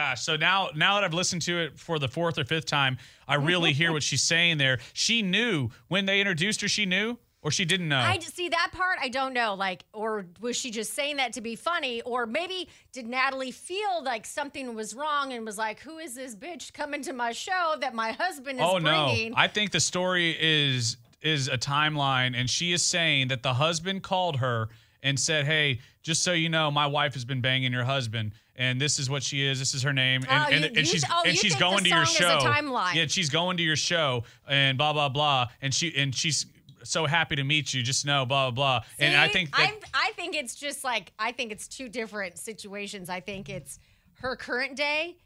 Gosh. 0.09 0.21
So 0.21 0.35
now 0.35 0.69
now 0.75 0.95
that 0.95 1.03
I've 1.03 1.13
listened 1.13 1.41
to 1.43 1.59
it 1.59 1.79
for 1.79 1.99
the 1.99 2.07
fourth 2.07 2.37
or 2.37 2.45
fifth 2.45 2.65
time, 2.65 2.97
I 3.27 3.35
really 3.35 3.73
hear 3.73 3.91
what 3.91 4.03
she's 4.03 4.23
saying 4.23 4.57
there. 4.57 4.79
She 4.93 5.21
knew 5.21 5.69
when 5.87 6.05
they 6.05 6.19
introduced 6.19 6.61
her, 6.61 6.67
she 6.67 6.85
knew 6.85 7.17
or 7.41 7.51
she 7.51 7.65
didn't 7.65 7.87
know. 7.87 7.99
I 7.99 8.17
see 8.19 8.49
that 8.49 8.71
part. 8.73 8.97
I 9.01 9.09
don't 9.09 9.33
know. 9.33 9.53
Like, 9.53 9.85
or 9.93 10.25
was 10.41 10.57
she 10.57 10.71
just 10.71 10.93
saying 10.93 11.17
that 11.17 11.33
to 11.33 11.41
be 11.41 11.55
funny? 11.55 12.01
Or 12.01 12.25
maybe 12.25 12.67
did 12.91 13.05
Natalie 13.05 13.51
feel 13.51 14.03
like 14.03 14.25
something 14.25 14.73
was 14.73 14.95
wrong 14.95 15.33
and 15.33 15.45
was 15.45 15.57
like, 15.57 15.79
"Who 15.81 15.99
is 15.99 16.15
this 16.15 16.35
bitch 16.35 16.73
coming 16.73 17.01
to 17.03 17.13
my 17.13 17.31
show 17.31 17.75
that 17.79 17.93
my 17.93 18.11
husband 18.11 18.59
is 18.59 18.65
oh 18.67 18.77
no. 18.77 19.13
I 19.35 19.47
think 19.47 19.71
the 19.71 19.79
story 19.79 20.35
is 20.39 20.97
is 21.21 21.47
a 21.47 21.57
timeline 21.57 22.35
and 22.35 22.47
she 22.47 22.71
is 22.71 22.83
saying 22.83 23.29
that 23.29 23.41
the 23.41 23.55
husband 23.55 24.03
called 24.03 24.37
her 24.37 24.69
and 25.05 25.17
said, 25.17 25.45
"Hey, 25.45 25.79
just 26.03 26.21
so 26.23 26.33
you 26.33 26.49
know, 26.49 26.69
my 26.69 26.85
wife 26.87 27.13
has 27.13 27.23
been 27.23 27.39
banging 27.39 27.71
your 27.71 27.85
husband." 27.85 28.33
And 28.57 28.79
this 28.79 28.99
is 28.99 29.09
what 29.09 29.21
she 29.21 29.45
is. 29.45 29.59
This 29.59 29.73
is 29.73 29.83
her 29.83 29.91
name. 29.93 30.23
And, 30.29 30.43
Oh, 30.43 30.55
and, 30.55 30.65
and 30.65 30.77
you- 30.77 30.85
she's 30.85 31.03
oh, 31.09 31.23
and 31.25 31.37
she's 31.37 31.55
going 31.57 31.83
to 31.83 31.89
your 31.89 32.05
show. 32.05 32.39
Yeah, 32.93 33.05
she's 33.07 33.29
going 33.29 33.57
to 33.57 33.63
your 33.63 33.75
show 33.75 34.23
and 34.47 34.77
blah 34.77 34.93
blah 34.93 35.09
blah. 35.09 35.47
And 35.61 35.73
she 35.73 35.93
and 35.95 36.13
she's 36.15 36.45
so 36.83 37.05
happy 37.05 37.35
to 37.35 37.43
meet 37.43 37.73
you. 37.73 37.83
Just 37.83 38.05
know 38.05 38.25
blah 38.25 38.51
blah 38.51 38.79
blah. 38.79 38.85
and 38.99 39.15
I 39.15 39.27
think 39.27 39.51
that, 39.51 39.59
I'm- 39.59 39.79
I 39.93 40.11
think 40.15 40.35
it's 40.35 40.55
just 40.55 40.83
like 40.83 41.11
I 41.19 41.31
think 41.33 41.51
it's 41.51 41.67
two 41.67 41.89
different 41.89 42.37
situations. 42.37 43.09
I 43.09 43.19
think 43.19 43.49
it's 43.49 43.77
her 44.21 44.35
current 44.37 44.75
day 44.77 45.17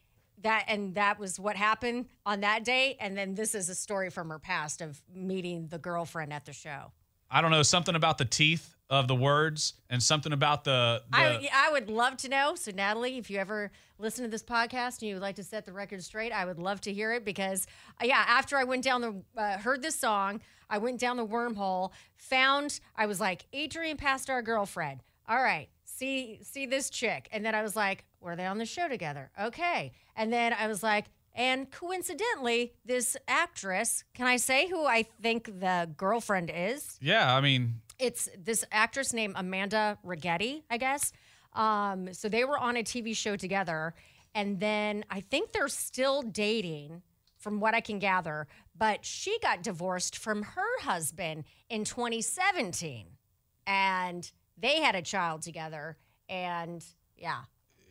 that 0.41 0.65
and 0.67 0.95
that 0.95 1.19
was 1.19 1.39
what 1.39 1.55
happened 1.55 2.07
on 2.25 2.39
that 2.41 2.63
day 2.63 2.95
and 2.99 3.15
then 3.17 3.35
this 3.35 3.53
is 3.53 3.69
a 3.69 3.75
story 3.75 4.09
from 4.09 4.29
her 4.29 4.39
past 4.39 4.81
of 4.81 5.01
meeting 5.13 5.67
the 5.67 5.77
girlfriend 5.77 6.31
at 6.33 6.45
the 6.45 6.53
show. 6.53 6.91
I 7.29 7.41
don't 7.41 7.51
know 7.51 7.61
something 7.61 7.93
about 7.93 8.17
the 8.17 8.25
teeth 8.25 8.73
of 8.89 9.07
the 9.07 9.15
words 9.15 9.73
and 9.89 10.01
something 10.01 10.33
about 10.33 10.63
the, 10.63 11.03
the 11.11 11.17
I, 11.17 11.49
I 11.53 11.71
would 11.71 11.89
love 11.89 12.17
to 12.17 12.29
know. 12.29 12.55
So, 12.55 12.71
Natalie, 12.71 13.17
if 13.17 13.29
you 13.29 13.37
ever 13.37 13.71
listen 13.99 14.23
to 14.23 14.31
this 14.31 14.41
podcast 14.43 15.01
and 15.01 15.09
you 15.09 15.15
would 15.15 15.21
like 15.21 15.35
to 15.35 15.43
set 15.43 15.65
the 15.65 15.73
record 15.73 16.03
straight, 16.03 16.31
I 16.31 16.45
would 16.45 16.57
love 16.57 16.81
to 16.81 16.93
hear 16.93 17.13
it 17.13 17.23
because, 17.23 17.67
uh, 18.01 18.05
yeah, 18.05 18.23
after 18.27 18.57
I 18.57 18.63
went 18.63 18.83
down 18.83 19.01
the, 19.01 19.21
uh, 19.39 19.57
heard 19.59 19.83
this 19.83 19.95
song, 19.95 20.41
I 20.69 20.79
went 20.79 20.99
down 20.99 21.17
the 21.17 21.25
wormhole, 21.25 21.91
found, 22.15 22.79
I 22.95 23.05
was 23.05 23.19
like, 23.19 23.45
Adrian 23.53 23.97
Pasdar 23.97 24.43
girlfriend. 24.43 25.01
All 25.27 25.41
right, 25.41 25.69
see, 25.83 26.39
see 26.41 26.65
this 26.65 26.89
chick. 26.89 27.29
And 27.31 27.45
then 27.45 27.53
I 27.53 27.61
was 27.61 27.75
like, 27.75 28.05
were 28.21 28.35
they 28.35 28.45
on 28.47 28.57
the 28.57 28.65
show 28.65 28.87
together? 28.87 29.29
Okay. 29.39 29.91
And 30.15 30.33
then 30.33 30.53
I 30.53 30.67
was 30.67 30.81
like, 30.81 31.05
and 31.35 31.69
coincidentally, 31.71 32.73
this 32.85 33.15
actress, 33.27 34.03
can 34.15 34.25
I 34.25 34.37
say 34.37 34.67
who 34.67 34.85
I 34.85 35.05
think 35.21 35.59
the 35.59 35.89
girlfriend 35.95 36.51
is? 36.53 36.97
yeah. 37.01 37.35
I 37.35 37.39
mean, 37.41 37.75
it's 37.99 38.29
this 38.37 38.63
actress 38.71 39.13
named 39.13 39.35
Amanda 39.37 39.97
Righetti, 40.05 40.63
I 40.69 40.77
guess. 40.77 41.11
Um, 41.53 42.13
so 42.13 42.29
they 42.29 42.45
were 42.45 42.57
on 42.57 42.77
a 42.77 42.83
TV 42.83 43.15
show 43.15 43.35
together, 43.35 43.93
and 44.33 44.59
then 44.59 45.03
I 45.09 45.21
think 45.21 45.51
they're 45.51 45.67
still 45.67 46.21
dating, 46.21 47.01
from 47.37 47.59
what 47.59 47.73
I 47.73 47.81
can 47.81 47.99
gather. 47.99 48.47
But 48.77 49.05
she 49.05 49.37
got 49.39 49.63
divorced 49.63 50.17
from 50.17 50.43
her 50.43 50.79
husband 50.81 51.45
in 51.69 51.83
2017, 51.83 53.07
and 53.65 54.31
they 54.57 54.81
had 54.81 54.95
a 54.95 55.01
child 55.01 55.41
together. 55.41 55.97
And 56.29 56.85
yeah, 57.17 57.41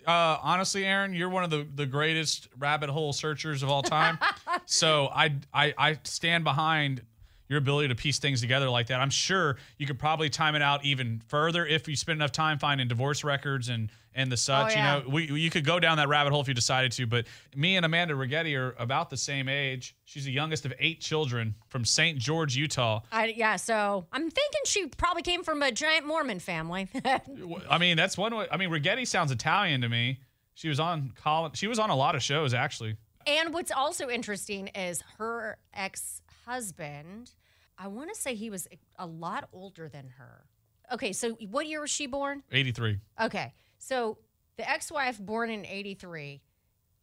uh, 0.06 0.38
honestly, 0.42 0.84
Aaron, 0.84 1.12
you're 1.12 1.28
one 1.28 1.44
of 1.44 1.50
the, 1.50 1.66
the 1.74 1.86
greatest 1.86 2.48
rabbit 2.58 2.88
hole 2.88 3.12
searchers 3.12 3.62
of 3.62 3.68
all 3.68 3.82
time. 3.82 4.18
so 4.66 5.08
I, 5.12 5.34
I 5.52 5.74
I 5.76 5.98
stand 6.04 6.44
behind 6.44 7.02
your 7.48 7.58
ability 7.58 7.88
to 7.88 7.94
piece 7.94 8.18
things 8.18 8.40
together 8.40 8.68
like 8.68 8.88
that. 8.88 9.00
I'm 9.00 9.10
sure 9.10 9.56
you 9.78 9.86
could 9.86 9.98
probably 9.98 10.28
time 10.28 10.54
it 10.54 10.62
out 10.62 10.84
even 10.84 11.22
further 11.28 11.66
if 11.66 11.88
you 11.88 11.96
spend 11.96 12.18
enough 12.18 12.32
time 12.32 12.58
finding 12.58 12.88
divorce 12.88 13.24
records 13.24 13.68
and 13.68 13.90
and 14.14 14.30
the 14.30 14.34
oh, 14.34 14.36
such. 14.36 14.72
Oh, 14.72 14.74
yeah. 14.74 14.96
You 14.96 15.02
know, 15.02 15.08
we 15.08 15.26
you 15.40 15.50
could 15.50 15.64
go 15.64 15.78
down 15.80 15.96
that 15.98 16.08
rabbit 16.08 16.32
hole 16.32 16.40
if 16.40 16.48
you 16.48 16.54
decided 16.54 16.92
to. 16.92 17.06
But 17.06 17.26
me 17.54 17.76
and 17.76 17.86
Amanda 17.86 18.14
Righetti 18.14 18.56
are 18.58 18.74
about 18.78 19.10
the 19.10 19.16
same 19.16 19.48
age. 19.48 19.96
She's 20.04 20.24
the 20.24 20.32
youngest 20.32 20.66
of 20.66 20.74
eight 20.78 21.00
children 21.00 21.54
from 21.68 21.84
St. 21.84 22.18
George, 22.18 22.56
Utah. 22.56 23.00
I, 23.12 23.26
yeah. 23.26 23.56
So 23.56 24.06
I'm 24.12 24.30
thinking 24.30 24.60
she 24.64 24.86
probably 24.86 25.22
came 25.22 25.42
from 25.42 25.62
a 25.62 25.72
giant 25.72 26.06
Mormon 26.06 26.40
family. 26.40 26.88
I 27.70 27.78
mean, 27.78 27.96
that's 27.96 28.18
one 28.18 28.34
way. 28.34 28.46
I 28.50 28.56
mean, 28.56 28.70
Righetti 28.70 29.06
sounds 29.06 29.30
Italian 29.30 29.80
to 29.82 29.88
me. 29.88 30.20
She 30.54 30.68
was 30.68 30.80
on 30.80 31.12
Colin. 31.14 31.52
She 31.52 31.68
was 31.68 31.78
on 31.78 31.90
a 31.90 31.96
lot 31.96 32.14
of 32.14 32.22
shows 32.22 32.52
actually. 32.52 32.96
And 33.26 33.52
what's 33.52 33.70
also 33.70 34.08
interesting 34.08 34.68
is 34.68 35.02
her 35.18 35.58
ex 35.74 36.22
husband 36.46 37.30
I 37.78 37.86
want 37.88 38.12
to 38.12 38.20
say 38.20 38.34
he 38.34 38.50
was 38.50 38.66
a 38.98 39.06
lot 39.06 39.48
older 39.52 39.88
than 39.88 40.08
her. 40.18 40.44
Okay, 40.92 41.12
so 41.12 41.34
what 41.50 41.66
year 41.66 41.80
was 41.80 41.90
she 41.90 42.06
born? 42.06 42.42
83. 42.50 42.98
Okay, 43.22 43.52
so 43.78 44.18
the 44.56 44.68
ex-wife 44.68 45.18
born 45.18 45.50
in 45.50 45.64
'83. 45.64 46.42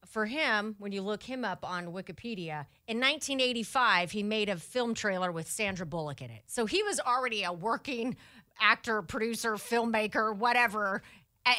For 0.06 0.28
him, 0.28 0.76
when 0.78 0.92
you 0.92 1.02
look 1.02 1.24
him 1.24 1.44
up 1.44 1.68
on 1.68 1.88
Wikipedia, 1.88 2.68
in 2.88 3.00
1985 3.00 4.12
he 4.12 4.22
made 4.22 4.50
a 4.50 4.58
film 4.58 4.94
trailer 4.94 5.32
with 5.32 5.50
Sandra 5.50 5.86
Bullock 5.86 6.22
in 6.22 6.30
it. 6.30 6.44
So 6.46 6.68
he 6.68 6.84
was 6.84 7.00
already 7.00 7.44
a 7.44 7.52
working 7.52 8.16
actor, 8.60 9.02
producer, 9.02 9.54
filmmaker, 9.54 10.36
whatever, 10.36 11.02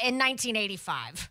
in 0.05 0.17
1985. 0.19 1.31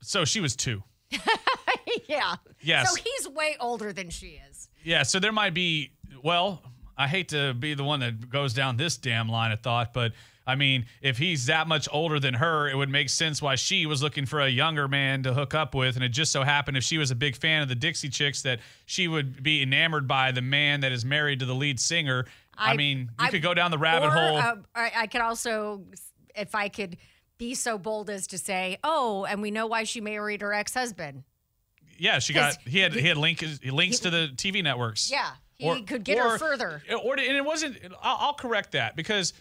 So 0.00 0.24
she 0.24 0.40
was 0.40 0.54
two. 0.54 0.84
yeah. 2.08 2.36
Yes. 2.60 2.88
So 2.88 3.02
he's 3.02 3.28
way 3.28 3.56
older 3.60 3.92
than 3.92 4.10
she 4.10 4.40
is. 4.48 4.68
Yeah, 4.84 5.02
so 5.02 5.18
there 5.18 5.32
might 5.32 5.54
be, 5.54 5.90
well, 6.26 6.60
I 6.98 7.06
hate 7.06 7.28
to 7.28 7.54
be 7.54 7.74
the 7.74 7.84
one 7.84 8.00
that 8.00 8.28
goes 8.30 8.52
down 8.52 8.76
this 8.76 8.96
damn 8.96 9.28
line 9.28 9.52
of 9.52 9.60
thought, 9.60 9.92
but 9.94 10.12
I 10.46 10.54
mean, 10.54 10.86
if 11.02 11.18
he's 11.18 11.46
that 11.46 11.66
much 11.68 11.88
older 11.92 12.18
than 12.20 12.34
her, 12.34 12.68
it 12.68 12.76
would 12.76 12.88
make 12.88 13.08
sense 13.10 13.40
why 13.42 13.54
she 13.56 13.86
was 13.86 14.02
looking 14.02 14.26
for 14.26 14.40
a 14.40 14.48
younger 14.48 14.86
man 14.88 15.22
to 15.24 15.32
hook 15.34 15.54
up 15.54 15.74
with. 15.74 15.96
And 15.96 16.04
it 16.04 16.08
just 16.10 16.30
so 16.32 16.42
happened 16.42 16.76
if 16.76 16.84
she 16.84 16.98
was 16.98 17.10
a 17.10 17.14
big 17.14 17.36
fan 17.36 17.62
of 17.62 17.68
the 17.68 17.74
Dixie 17.74 18.08
Chicks 18.08 18.42
that 18.42 18.60
she 18.86 19.08
would 19.08 19.42
be 19.42 19.62
enamored 19.62 20.06
by 20.06 20.32
the 20.32 20.42
man 20.42 20.80
that 20.80 20.92
is 20.92 21.04
married 21.04 21.40
to 21.40 21.46
the 21.46 21.54
lead 21.54 21.80
singer. 21.80 22.26
I, 22.56 22.76
mean, 22.76 22.98
you 22.98 23.26
I- 23.26 23.30
could 23.30 23.42
go 23.42 23.54
down 23.54 23.70
the 23.70 23.78
rabbit 23.78 24.06
or, 24.06 24.10
hole. 24.10 24.36
uh, 24.38 24.56
I, 24.74 24.92
I 24.96 25.06
could 25.08 25.20
also, 25.20 25.82
if 26.34 26.54
I 26.54 26.68
could 26.68 26.96
be 27.38 27.54
so 27.54 27.76
bold 27.76 28.08
as 28.08 28.26
to 28.28 28.38
say, 28.38 28.78
oh, 28.84 29.24
and 29.26 29.42
we 29.42 29.50
know 29.50 29.66
why 29.66 29.82
she 29.84 30.00
married 30.00 30.40
her 30.42 30.52
ex-husband. 30.52 31.24
yeah, 31.98 32.18
she 32.20 32.32
got 32.32 32.56
he 32.62 32.78
had 32.78 32.94
he 32.94 33.06
had 33.08 33.16
link, 33.16 33.44
links 33.64 33.98
to 34.00 34.10
the 34.10 34.30
TV 34.36 34.62
networks. 34.62 35.10
Yeah, 35.10 35.30
he 35.58 35.82
could 35.82 36.04
get 36.04 36.18
her 36.18 36.38
further. 36.38 36.82
Or 37.02 37.14
and 37.14 37.36
it 37.36 37.44
wasn't. 37.44 37.78
I'll, 38.02 38.16
I'll 38.20 38.34
correct 38.34 38.72
that 38.72 38.96
because 38.96 39.32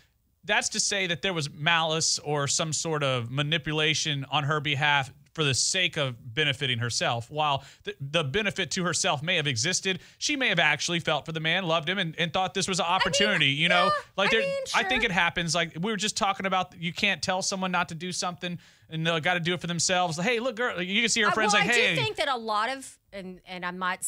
that's 0.44 0.70
to 0.70 0.80
say 0.80 1.08
that 1.08 1.22
there 1.22 1.34
was 1.34 1.50
malice 1.52 2.20
or 2.20 2.48
some 2.48 2.72
sort 2.72 3.04
of 3.04 3.32
manipulation 3.32 4.26
on 4.30 4.44
her 4.44 4.60
behalf 4.60 5.12
for 5.34 5.44
the 5.44 5.54
sake 5.54 5.98
of 5.98 6.16
benefiting 6.34 6.80
herself. 6.80 7.30
While 7.30 7.66
the, 7.84 7.94
the 8.00 8.24
benefit 8.24 8.72
to 8.72 8.84
herself 8.86 9.22
may 9.22 9.36
have 9.36 9.48
existed, 9.48 10.00
she 10.18 10.38
may 10.38 10.48
have 10.48 10.60
actually 10.60 11.02
felt 11.02 11.26
for 11.26 11.34
the 11.34 11.42
man, 11.42 11.66
loved 11.66 11.90
him, 11.90 11.98
and, 11.98 12.16
and 12.18 12.32
thought 12.32 12.54
this 12.54 12.70
was 12.70 12.80
an 12.80 12.86
opportunity. 12.86 13.48
you 13.48 13.68
know, 13.68 13.86
yeah, 13.86 13.90
like 14.16 14.30
I 14.30 14.32
there, 14.32 14.40
mean, 14.42 14.54
I 14.74 14.84
think 14.84 15.04
it 15.04 15.12
happens. 15.12 15.54
Like 15.54 15.74
we 15.82 15.92
were 15.92 15.98
just 15.98 16.16
talking 16.16 16.46
about, 16.46 16.74
you 16.80 16.94
can't 16.94 17.22
tell 17.22 17.42
someone 17.42 17.72
not 17.72 17.90
to 17.90 17.96
do 17.96 18.14
something, 18.14 18.58
and 18.90 19.06
they 19.06 19.20
got 19.20 19.34
to 19.34 19.42
do 19.42 19.54
it 19.54 19.60
for 19.60 19.68
themselves. 19.68 20.18
Hey, 20.18 20.40
look, 20.40 20.56
girl, 20.56 20.82
you 20.82 21.02
can 21.02 21.10
see 21.10 21.22
her 21.22 21.28
Uh, 21.28 21.32
friends 21.32 21.54
well, 21.54 21.64
like, 21.64 21.72
I 21.72 21.74
hey. 21.74 21.96
do 21.96 22.02
think 22.02 22.16
that 22.16 22.30
a 22.30 22.38
lot 22.38 22.70
of, 22.70 22.98
and 23.12 23.42
and 23.46 23.66
I'm 23.66 23.78
not 23.78 24.08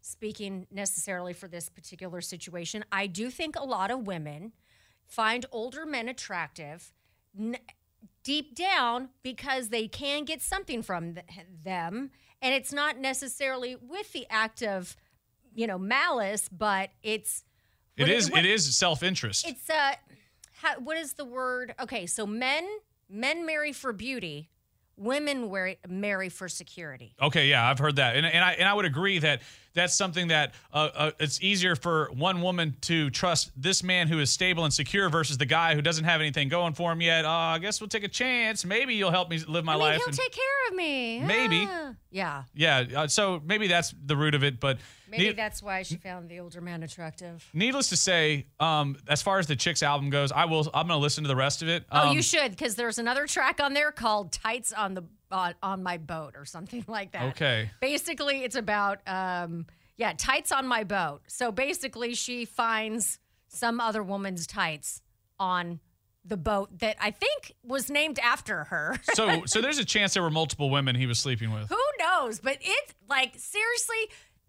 speaking 0.00 0.66
necessarily 0.70 1.32
for 1.32 1.48
this 1.48 1.68
particular 1.68 2.20
situation. 2.20 2.84
I 2.92 3.06
do 3.06 3.30
think 3.30 3.56
a 3.56 3.64
lot 3.64 3.90
of 3.90 4.06
women 4.06 4.52
find 5.06 5.46
older 5.52 5.84
men 5.86 6.08
attractive, 6.08 6.92
n- 7.38 7.56
deep 8.22 8.54
down 8.54 9.08
because 9.22 9.68
they 9.68 9.88
can 9.88 10.24
get 10.24 10.40
something 10.42 10.82
from 10.82 11.14
th- 11.14 11.26
them, 11.64 12.10
and 12.42 12.54
it's 12.54 12.72
not 12.72 12.98
necessarily 12.98 13.76
with 13.76 14.12
the 14.12 14.26
act 14.30 14.62
of, 14.62 14.96
you 15.54 15.66
know, 15.66 15.78
malice, 15.78 16.48
but 16.48 16.90
it's. 17.02 17.44
it 17.96 18.08
is. 18.08 18.30
what- 18.30 18.40
it 18.44 18.46
is 18.46 18.74
self-interest. 18.76 19.46
It's 19.46 19.68
uh, 19.68 19.92
how, 20.62 20.78
what 20.80 20.96
is 20.96 21.14
the 21.14 21.24
word? 21.24 21.74
Okay, 21.80 22.06
so 22.06 22.26
men 22.26 22.66
men 23.08 23.44
marry 23.44 23.72
for 23.72 23.92
beauty, 23.92 24.48
women 25.00 25.48
wear, 25.48 25.74
marry 25.88 26.28
for 26.28 26.48
security. 26.48 27.14
Okay, 27.20 27.48
yeah, 27.48 27.68
I've 27.68 27.78
heard 27.78 27.96
that, 27.96 28.16
and 28.16 28.26
and 28.26 28.44
I 28.44 28.52
and 28.52 28.68
I 28.68 28.74
would 28.74 28.84
agree 28.84 29.18
that 29.18 29.40
that's 29.72 29.94
something 29.96 30.28
that 30.28 30.54
uh, 30.72 30.88
uh, 30.94 31.10
it's 31.20 31.40
easier 31.42 31.76
for 31.76 32.10
one 32.12 32.42
woman 32.42 32.76
to 32.82 33.08
trust 33.10 33.50
this 33.56 33.82
man 33.82 34.08
who 34.08 34.18
is 34.18 34.28
stable 34.30 34.64
and 34.64 34.72
secure 34.72 35.08
versus 35.08 35.38
the 35.38 35.46
guy 35.46 35.74
who 35.74 35.82
doesn't 35.82 36.04
have 36.04 36.20
anything 36.20 36.48
going 36.48 36.74
for 36.74 36.90
him 36.92 37.00
yet. 37.00 37.24
Uh, 37.24 37.30
I 37.30 37.58
guess 37.60 37.80
we'll 37.80 37.88
take 37.88 38.04
a 38.04 38.08
chance. 38.08 38.64
Maybe 38.64 38.94
you'll 38.94 39.12
help 39.12 39.30
me 39.30 39.38
live 39.38 39.64
my 39.64 39.72
I 39.74 39.76
mean, 39.76 39.82
life. 39.82 39.96
he'll 39.98 40.08
and- 40.08 40.16
take 40.16 40.32
care 40.32 40.68
of 40.68 40.74
me. 40.74 41.20
Maybe. 41.20 41.66
Ah. 41.68 41.94
Yeah. 42.10 42.42
yeah, 42.54 42.84
uh, 42.96 43.06
so 43.06 43.40
maybe 43.44 43.68
that's 43.68 43.94
the 44.04 44.16
root 44.16 44.34
of 44.34 44.42
it. 44.42 44.58
But 44.58 44.78
Maybe 45.10 45.24
need- 45.28 45.36
that's 45.36 45.62
why 45.62 45.82
she 45.82 45.96
found 45.96 46.28
the 46.28 46.40
older 46.40 46.60
man 46.60 46.82
attractive. 46.82 47.48
needless 47.52 47.88
to 47.90 47.96
say, 47.96 48.46
um, 48.60 48.96
as 49.08 49.22
far 49.22 49.38
as 49.38 49.46
the 49.46 49.56
Chicks 49.56 49.82
album 49.82 50.08
goes, 50.10 50.30
I 50.32 50.44
will. 50.44 50.70
I'm 50.72 50.86
gonna 50.86 50.98
listen 50.98 51.24
to 51.24 51.28
the 51.28 51.36
rest 51.36 51.62
of 51.62 51.68
it. 51.68 51.84
oh, 51.90 52.08
Um, 52.08 52.16
you 52.16 52.22
should, 52.22 52.52
because 52.52 52.76
there's 52.76 52.98
another 52.98 53.26
track 53.26 53.60
on 53.60 53.74
there 53.74 53.90
called 53.92 54.32
"Tights 54.32 54.72
on 54.72 54.94
the 54.94 55.02
on, 55.32 55.54
on 55.62 55.82
My 55.82 55.96
Boat" 55.98 56.34
or 56.36 56.44
something 56.44 56.84
like 56.88 57.12
that. 57.12 57.24
Okay. 57.30 57.70
Basically, 57.80 58.44
it's 58.44 58.56
about 58.56 59.00
um, 59.08 59.66
yeah, 59.96 60.12
tights 60.16 60.52
on 60.52 60.66
my 60.66 60.84
boat. 60.84 61.22
So 61.26 61.52
basically, 61.52 62.14
she 62.14 62.44
finds 62.44 63.18
some 63.48 63.80
other 63.80 64.02
woman's 64.02 64.46
tights 64.46 65.02
on 65.38 65.80
the 66.24 66.36
boat 66.36 66.78
that 66.80 66.96
I 67.00 67.10
think 67.10 67.54
was 67.64 67.90
named 67.90 68.18
after 68.22 68.64
her. 68.64 68.96
So 69.14 69.44
so 69.46 69.60
there's 69.60 69.78
a 69.78 69.84
chance 69.84 70.14
there 70.14 70.22
were 70.22 70.30
multiple 70.30 70.70
women 70.70 70.94
he 70.94 71.06
was 71.06 71.18
sleeping 71.18 71.52
with. 71.52 71.68
Who 71.68 71.80
knows? 71.98 72.40
But 72.40 72.58
it's 72.60 72.94
like 73.08 73.32
seriously, 73.38 73.96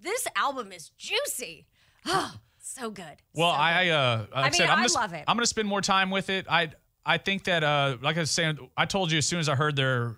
this 0.02 0.28
album 0.36 0.72
is 0.72 0.90
juicy. 0.98 1.68
Oh, 2.06 2.34
so 2.58 2.90
good. 2.90 3.18
Well, 3.34 3.52
So 3.52 3.58
I, 3.58 3.84
good. 3.86 3.92
uh, 3.92 4.18
like 4.20 4.30
I, 4.34 4.44
mean, 4.44 4.54
said, 4.54 4.70
I'm 4.70 4.80
I 4.80 4.88
gonna, 4.88 4.94
love 5.00 5.14
it. 5.14 5.24
I'm 5.28 5.36
gonna 5.38 5.46
spend 5.46 5.68
more 5.68 5.82
time 5.82 6.10
with 6.10 6.30
it. 6.30 6.46
I, 6.50 6.70
I 7.06 7.18
think 7.18 7.46
that, 7.46 7.64
uh, 7.64 7.98
like 8.02 8.18
I 8.18 8.22
was 8.22 8.32
saying, 8.32 8.58
I 8.78 8.86
told 8.86 9.12
you 9.12 9.18
as 9.18 9.28
soon 9.28 9.40
as 9.40 9.50
I 9.50 9.56
heard 9.56 9.76
their, 9.76 10.16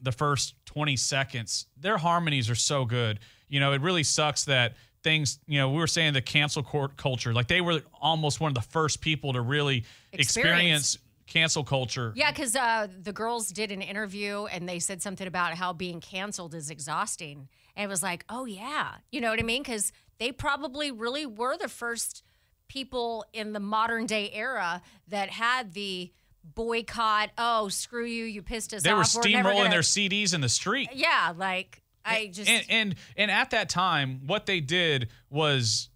the 0.00 0.12
first 0.12 0.54
20 0.66 0.96
seconds, 0.96 1.66
their 1.78 1.96
harmonies 1.98 2.48
are 2.50 2.54
so 2.54 2.84
good. 2.84 3.18
You 3.48 3.60
know, 3.60 3.72
it 3.72 3.80
really 3.80 4.02
sucks 4.02 4.44
that 4.44 4.74
things. 5.02 5.38
You 5.46 5.58
know, 5.58 5.70
we 5.70 5.78
were 5.78 5.86
saying 5.86 6.12
the 6.14 6.20
cancel 6.22 6.62
court 6.62 6.96
culture, 6.96 7.32
like 7.32 7.48
they 7.48 7.60
were 7.60 7.80
almost 8.00 8.40
one 8.40 8.50
of 8.50 8.54
the 8.54 8.60
first 8.68 9.00
people 9.00 9.32
to 9.34 9.40
really 9.40 9.84
Experience. 10.12 10.94
experience 10.94 10.98
cancel 11.26 11.64
culture. 11.64 12.12
Yeah, 12.16 12.30
because 12.30 12.54
uh, 12.56 12.86
the 13.02 13.12
girls 13.12 13.48
did 13.50 13.72
an 13.72 13.82
interview 13.82 14.44
and 14.46 14.68
they 14.68 14.78
said 14.78 15.02
something 15.02 15.26
about 15.26 15.54
how 15.54 15.72
being 15.72 16.00
canceled 16.00 16.54
is 16.54 16.70
exhausting. 16.70 17.48
And 17.76 17.84
it 17.84 17.88
was 17.88 18.02
like, 18.02 18.24
oh, 18.28 18.46
yeah. 18.46 18.94
You 19.12 19.20
know 19.20 19.30
what 19.30 19.38
I 19.38 19.42
mean? 19.42 19.62
Because 19.62 19.92
they 20.18 20.32
probably 20.32 20.90
really 20.90 21.26
were 21.26 21.56
the 21.56 21.68
first 21.68 22.22
people 22.68 23.24
in 23.32 23.52
the 23.52 23.60
modern 23.60 24.06
day 24.06 24.30
era 24.32 24.82
that 25.08 25.30
had 25.30 25.74
the 25.74 26.10
boycott. 26.54 27.30
Oh, 27.36 27.68
screw 27.68 28.04
you. 28.04 28.24
You 28.24 28.42
pissed 28.42 28.72
us 28.72 28.80
off. 28.80 28.84
They 28.84 28.92
were 28.92 29.00
off. 29.00 29.14
We're 29.14 29.22
steamrolling 29.22 29.56
gonna-" 29.56 29.70
their 29.70 29.80
CDs 29.80 30.34
in 30.34 30.40
the 30.40 30.48
street. 30.48 30.88
Yeah, 30.94 31.32
like, 31.36 31.82
I 32.04 32.30
just. 32.32 32.48
and 32.48 32.64
and 32.68 32.94
and 33.16 33.30
at 33.30 33.50
that 33.50 33.68
time, 33.68 34.22
what 34.26 34.46
they 34.46 34.60
did 34.60 35.08
was 35.30 35.90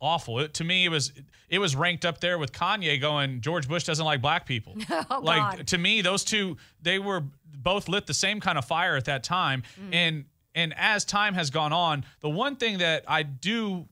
awful. 0.00 0.40
It, 0.40 0.54
to 0.54 0.64
me, 0.64 0.84
it 0.84 0.88
was 0.88 1.12
it 1.48 1.58
was 1.58 1.76
ranked 1.76 2.04
up 2.04 2.20
there 2.20 2.38
with 2.38 2.52
Kanye 2.52 3.00
going, 3.00 3.40
George 3.40 3.68
Bush 3.68 3.84
doesn't 3.84 4.04
like 4.04 4.20
black 4.20 4.46
people. 4.46 4.76
Oh, 5.10 5.20
like 5.20 5.56
God. 5.58 5.66
to 5.68 5.78
me, 5.78 6.00
those 6.02 6.24
two 6.24 6.56
they 6.80 6.98
were 6.98 7.24
both 7.54 7.88
lit 7.88 8.06
the 8.06 8.14
same 8.14 8.40
kind 8.40 8.58
of 8.58 8.64
fire 8.64 8.96
at 8.96 9.04
that 9.06 9.22
time. 9.22 9.62
Mm. 9.80 9.94
And 9.94 10.24
and 10.54 10.74
as 10.76 11.04
time 11.04 11.34
has 11.34 11.50
gone 11.50 11.72
on, 11.72 12.04
the 12.20 12.30
one 12.30 12.56
thing 12.56 12.78
that 12.78 13.04
I 13.08 13.22
do 13.22 13.88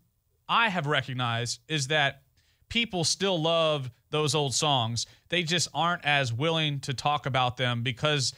I 0.49 0.69
have 0.69 0.87
recognized 0.87 1.61
is 1.69 1.89
that 1.89 2.23
people 2.69 3.05
still 3.05 3.41
love 3.41 3.91
those 4.11 4.35
old 4.35 4.55
songs. 4.55 5.07
They 5.29 5.43
just 5.43 5.69
aren't 5.73 6.05
as 6.05 6.33
willing 6.33 6.81
to 6.81 6.95
talk 6.95 7.27
about 7.27 7.57
them 7.57 7.83
because 7.83 8.35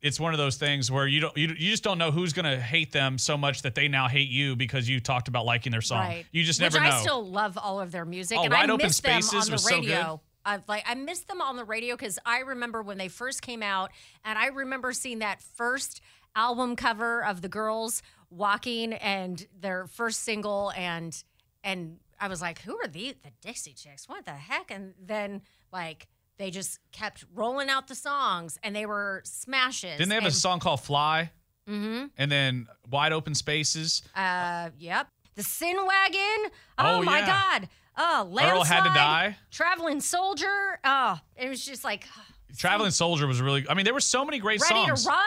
it's 0.00 0.20
one 0.20 0.32
of 0.32 0.38
those 0.38 0.56
things 0.56 0.90
where 0.90 1.06
you 1.06 1.20
don't 1.20 1.36
you, 1.36 1.48
you 1.48 1.70
just 1.70 1.82
don't 1.82 1.98
know 1.98 2.10
who's 2.10 2.32
going 2.32 2.44
to 2.44 2.60
hate 2.60 2.92
them 2.92 3.18
so 3.18 3.36
much 3.36 3.62
that 3.62 3.74
they 3.74 3.88
now 3.88 4.06
hate 4.06 4.28
you 4.28 4.54
because 4.54 4.88
you 4.88 5.00
talked 5.00 5.26
about 5.26 5.44
liking 5.44 5.72
their 5.72 5.80
song. 5.80 5.98
Right. 5.98 6.26
You 6.30 6.44
just 6.44 6.60
Which 6.60 6.74
never 6.74 6.84
know. 6.84 6.94
I 6.94 7.00
still 7.00 7.26
love 7.26 7.58
all 7.60 7.80
of 7.80 7.90
their 7.90 8.04
music, 8.04 8.38
Oh, 8.38 8.44
and 8.44 8.54
I 8.54 8.66
miss 8.66 9.00
them 9.00 9.14
on 9.14 9.46
the 9.46 9.52
was 9.52 9.64
so 9.64 9.76
radio. 9.76 10.20
I've 10.44 10.68
like 10.68 10.84
I 10.86 10.94
miss 10.94 11.20
them 11.20 11.40
on 11.40 11.56
the 11.56 11.64
radio 11.64 11.96
because 11.96 12.18
I 12.24 12.40
remember 12.40 12.82
when 12.82 12.98
they 12.98 13.08
first 13.08 13.42
came 13.42 13.62
out, 13.62 13.90
and 14.24 14.38
I 14.38 14.46
remember 14.48 14.92
seeing 14.92 15.18
that 15.18 15.42
first 15.42 16.00
album 16.36 16.76
cover 16.76 17.24
of 17.24 17.42
the 17.42 17.48
girls 17.48 18.02
walking 18.30 18.92
and 18.92 19.44
their 19.58 19.86
first 19.86 20.22
single, 20.22 20.72
and 20.76 21.20
and 21.64 21.96
I 22.20 22.28
was 22.28 22.40
like, 22.40 22.60
who 22.60 22.76
are 22.82 22.86
these? 22.88 23.14
The 23.24 23.30
Dixie 23.40 23.72
Chicks? 23.72 24.08
What 24.08 24.24
the 24.24 24.32
heck? 24.32 24.70
And 24.70 24.94
then 25.04 25.42
like. 25.72 26.06
They 26.38 26.50
just 26.50 26.80
kept 26.92 27.24
rolling 27.34 27.70
out 27.70 27.88
the 27.88 27.94
songs, 27.94 28.58
and 28.62 28.76
they 28.76 28.84
were 28.84 29.22
smashes. 29.24 29.96
Didn't 29.96 30.10
they 30.10 30.16
have 30.16 30.26
a 30.26 30.30
song 30.30 30.60
called 30.60 30.82
Fly? 30.82 31.30
Mm-hmm. 31.66 32.08
And 32.18 32.30
then 32.30 32.66
Wide 32.90 33.14
Open 33.14 33.34
Spaces. 33.34 34.02
Uh, 34.14 34.68
yep. 34.78 35.08
The 35.34 35.42
Sin 35.42 35.76
Wagon. 35.78 36.50
Oh, 36.76 36.98
Oh, 36.98 37.02
my 37.02 37.20
yeah. 37.20 37.26
God. 37.60 37.68
Oh, 37.96 38.28
landslide. 38.30 38.52
Earl 38.54 38.64
Had 38.64 38.82
to 38.82 38.90
Die. 38.90 39.36
Traveling 39.50 40.00
Soldier. 40.02 40.78
Oh, 40.84 41.18
it 41.36 41.48
was 41.48 41.64
just 41.64 41.84
like 41.84 42.06
Traveling 42.56 42.90
Soldier 42.90 43.26
was 43.26 43.40
really. 43.40 43.66
I 43.68 43.74
mean, 43.74 43.84
there 43.84 43.92
were 43.92 44.00
so 44.00 44.24
many 44.24 44.38
great 44.38 44.60
ready 44.62 44.74
songs. 44.86 45.04
to 45.04 45.10
run. 45.10 45.18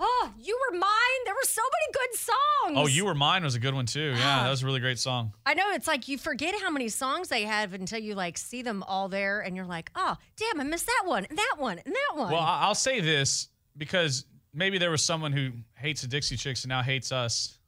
Oh, 0.00 0.32
you 0.40 0.58
were 0.70 0.78
mine. 0.78 1.20
There 1.24 1.34
were 1.34 1.44
so 1.44 1.62
many 1.62 1.92
good 2.08 2.18
songs. 2.18 2.76
Oh, 2.76 2.86
you 2.88 3.04
were 3.04 3.14
mine 3.14 3.44
was 3.44 3.54
a 3.54 3.60
good 3.60 3.74
one 3.74 3.86
too. 3.86 4.14
Yeah, 4.16 4.42
that 4.44 4.50
was 4.50 4.62
a 4.62 4.66
really 4.66 4.80
great 4.80 4.98
song. 4.98 5.32
I 5.46 5.54
know 5.54 5.70
it's 5.72 5.86
like 5.86 6.08
you 6.08 6.18
forget 6.18 6.54
how 6.60 6.70
many 6.70 6.88
songs 6.88 7.28
they 7.28 7.44
have 7.44 7.72
until 7.74 8.00
you 8.00 8.14
like 8.14 8.36
see 8.38 8.62
them 8.62 8.82
all 8.84 9.08
there, 9.08 9.40
and 9.40 9.54
you're 9.54 9.66
like, 9.66 9.90
oh, 9.94 10.16
damn, 10.36 10.60
I 10.60 10.64
missed 10.64 10.86
that 10.86 11.02
one, 11.06 11.24
and 11.26 11.38
that 11.38 11.54
one, 11.58 11.78
and 11.84 11.94
that 11.94 12.12
one. 12.16 12.32
Well, 12.32 12.40
I- 12.40 12.62
I'll 12.62 12.74
say 12.74 13.00
this 13.00 13.48
because 13.76 14.24
maybe 14.52 14.78
there 14.78 14.90
was 14.90 15.04
someone 15.04 15.32
who 15.32 15.50
hates 15.76 16.02
the 16.02 16.08
Dixie 16.08 16.36
Chicks 16.36 16.64
and 16.64 16.68
now 16.70 16.82
hates 16.82 17.12
us. 17.12 17.58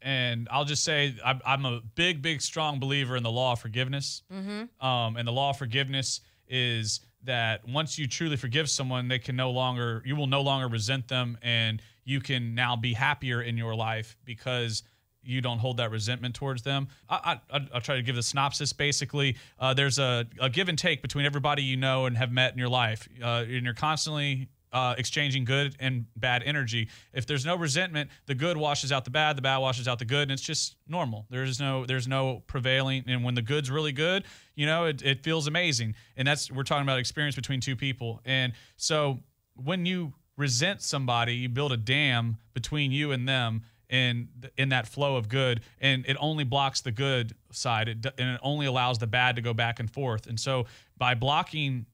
and 0.00 0.48
I'll 0.50 0.64
just 0.64 0.82
say 0.82 1.14
I'm, 1.24 1.40
I'm 1.46 1.64
a 1.64 1.80
big, 1.94 2.22
big, 2.22 2.40
strong 2.42 2.80
believer 2.80 3.16
in 3.16 3.22
the 3.22 3.30
law 3.30 3.52
of 3.52 3.60
forgiveness. 3.60 4.22
Um, 4.30 5.16
and 5.16 5.28
the 5.28 5.32
law 5.32 5.50
of 5.50 5.58
forgiveness 5.58 6.20
is 6.48 7.00
that 7.24 7.66
once 7.68 7.98
you 7.98 8.06
truly 8.08 8.36
forgive 8.36 8.68
someone, 8.68 9.08
they 9.08 9.18
can 9.18 9.36
no 9.36 9.50
longer, 9.50 10.02
you 10.04 10.16
will 10.16 10.26
no 10.26 10.40
longer 10.40 10.68
resent 10.68 11.08
them, 11.08 11.38
and 11.42 11.82
you 12.04 12.20
can 12.20 12.54
now 12.54 12.76
be 12.76 12.92
happier 12.92 13.42
in 13.42 13.56
your 13.56 13.74
life 13.74 14.16
because 14.24 14.82
you 15.24 15.40
don't 15.40 15.58
hold 15.58 15.76
that 15.76 15.90
resentment 15.90 16.34
towards 16.34 16.62
them. 16.62 16.88
I, 17.08 17.38
I, 17.52 17.60
I'll 17.72 17.80
try 17.80 17.96
to 17.96 18.02
give 18.02 18.16
the 18.16 18.22
synopsis. 18.22 18.72
Basically, 18.72 19.36
uh, 19.58 19.72
there's 19.74 19.98
a, 19.98 20.26
a 20.40 20.50
give 20.50 20.68
and 20.68 20.78
take 20.78 21.00
between 21.00 21.24
everybody 21.24 21.62
you 21.62 21.76
know 21.76 22.06
and 22.06 22.16
have 22.16 22.32
met 22.32 22.52
in 22.52 22.58
your 22.58 22.68
life, 22.68 23.08
uh, 23.22 23.44
and 23.46 23.64
you're 23.64 23.74
constantly 23.74 24.48
uh, 24.72 24.94
exchanging 24.96 25.44
good 25.44 25.76
and 25.78 26.06
bad 26.16 26.42
energy. 26.44 26.88
If 27.12 27.26
there's 27.26 27.44
no 27.44 27.56
resentment, 27.56 28.10
the 28.26 28.34
good 28.34 28.56
washes 28.56 28.90
out 28.90 29.04
the 29.04 29.10
bad, 29.10 29.36
the 29.36 29.42
bad 29.42 29.58
washes 29.58 29.86
out 29.86 29.98
the 29.98 30.04
good, 30.04 30.22
and 30.22 30.32
it's 30.32 30.42
just 30.42 30.76
normal. 30.88 31.26
There's 31.30 31.60
no 31.60 31.84
there's 31.84 32.08
no 32.08 32.42
prevailing. 32.46 33.04
And 33.06 33.22
when 33.22 33.34
the 33.34 33.42
good's 33.42 33.70
really 33.70 33.92
good, 33.92 34.24
you 34.54 34.66
know, 34.66 34.86
it, 34.86 35.02
it 35.02 35.22
feels 35.22 35.46
amazing. 35.46 35.94
And 36.16 36.26
that's 36.26 36.50
we're 36.50 36.62
talking 36.62 36.84
about 36.84 36.98
experience 36.98 37.36
between 37.36 37.60
two 37.60 37.76
people. 37.76 38.20
And 38.24 38.54
so 38.76 39.20
when 39.54 39.84
you 39.84 40.14
resent 40.36 40.80
somebody, 40.80 41.34
you 41.34 41.48
build 41.48 41.72
a 41.72 41.76
dam 41.76 42.38
between 42.54 42.92
you 42.92 43.12
and 43.12 43.28
them. 43.28 43.62
In, 43.88 44.28
in 44.56 44.70
that 44.70 44.88
flow 44.88 45.16
of 45.16 45.28
good, 45.28 45.60
and 45.78 46.06
it 46.06 46.16
only 46.18 46.44
blocks 46.44 46.80
the 46.80 46.92
good 46.92 47.34
side, 47.50 47.88
it, 47.88 48.06
and 48.16 48.36
it 48.36 48.40
only 48.42 48.64
allows 48.64 48.98
the 48.98 49.06
bad 49.06 49.36
to 49.36 49.42
go 49.42 49.52
back 49.52 49.80
and 49.80 49.90
forth. 49.90 50.26
And 50.26 50.40
so, 50.40 50.64
by 50.96 51.12
blocking 51.14 51.84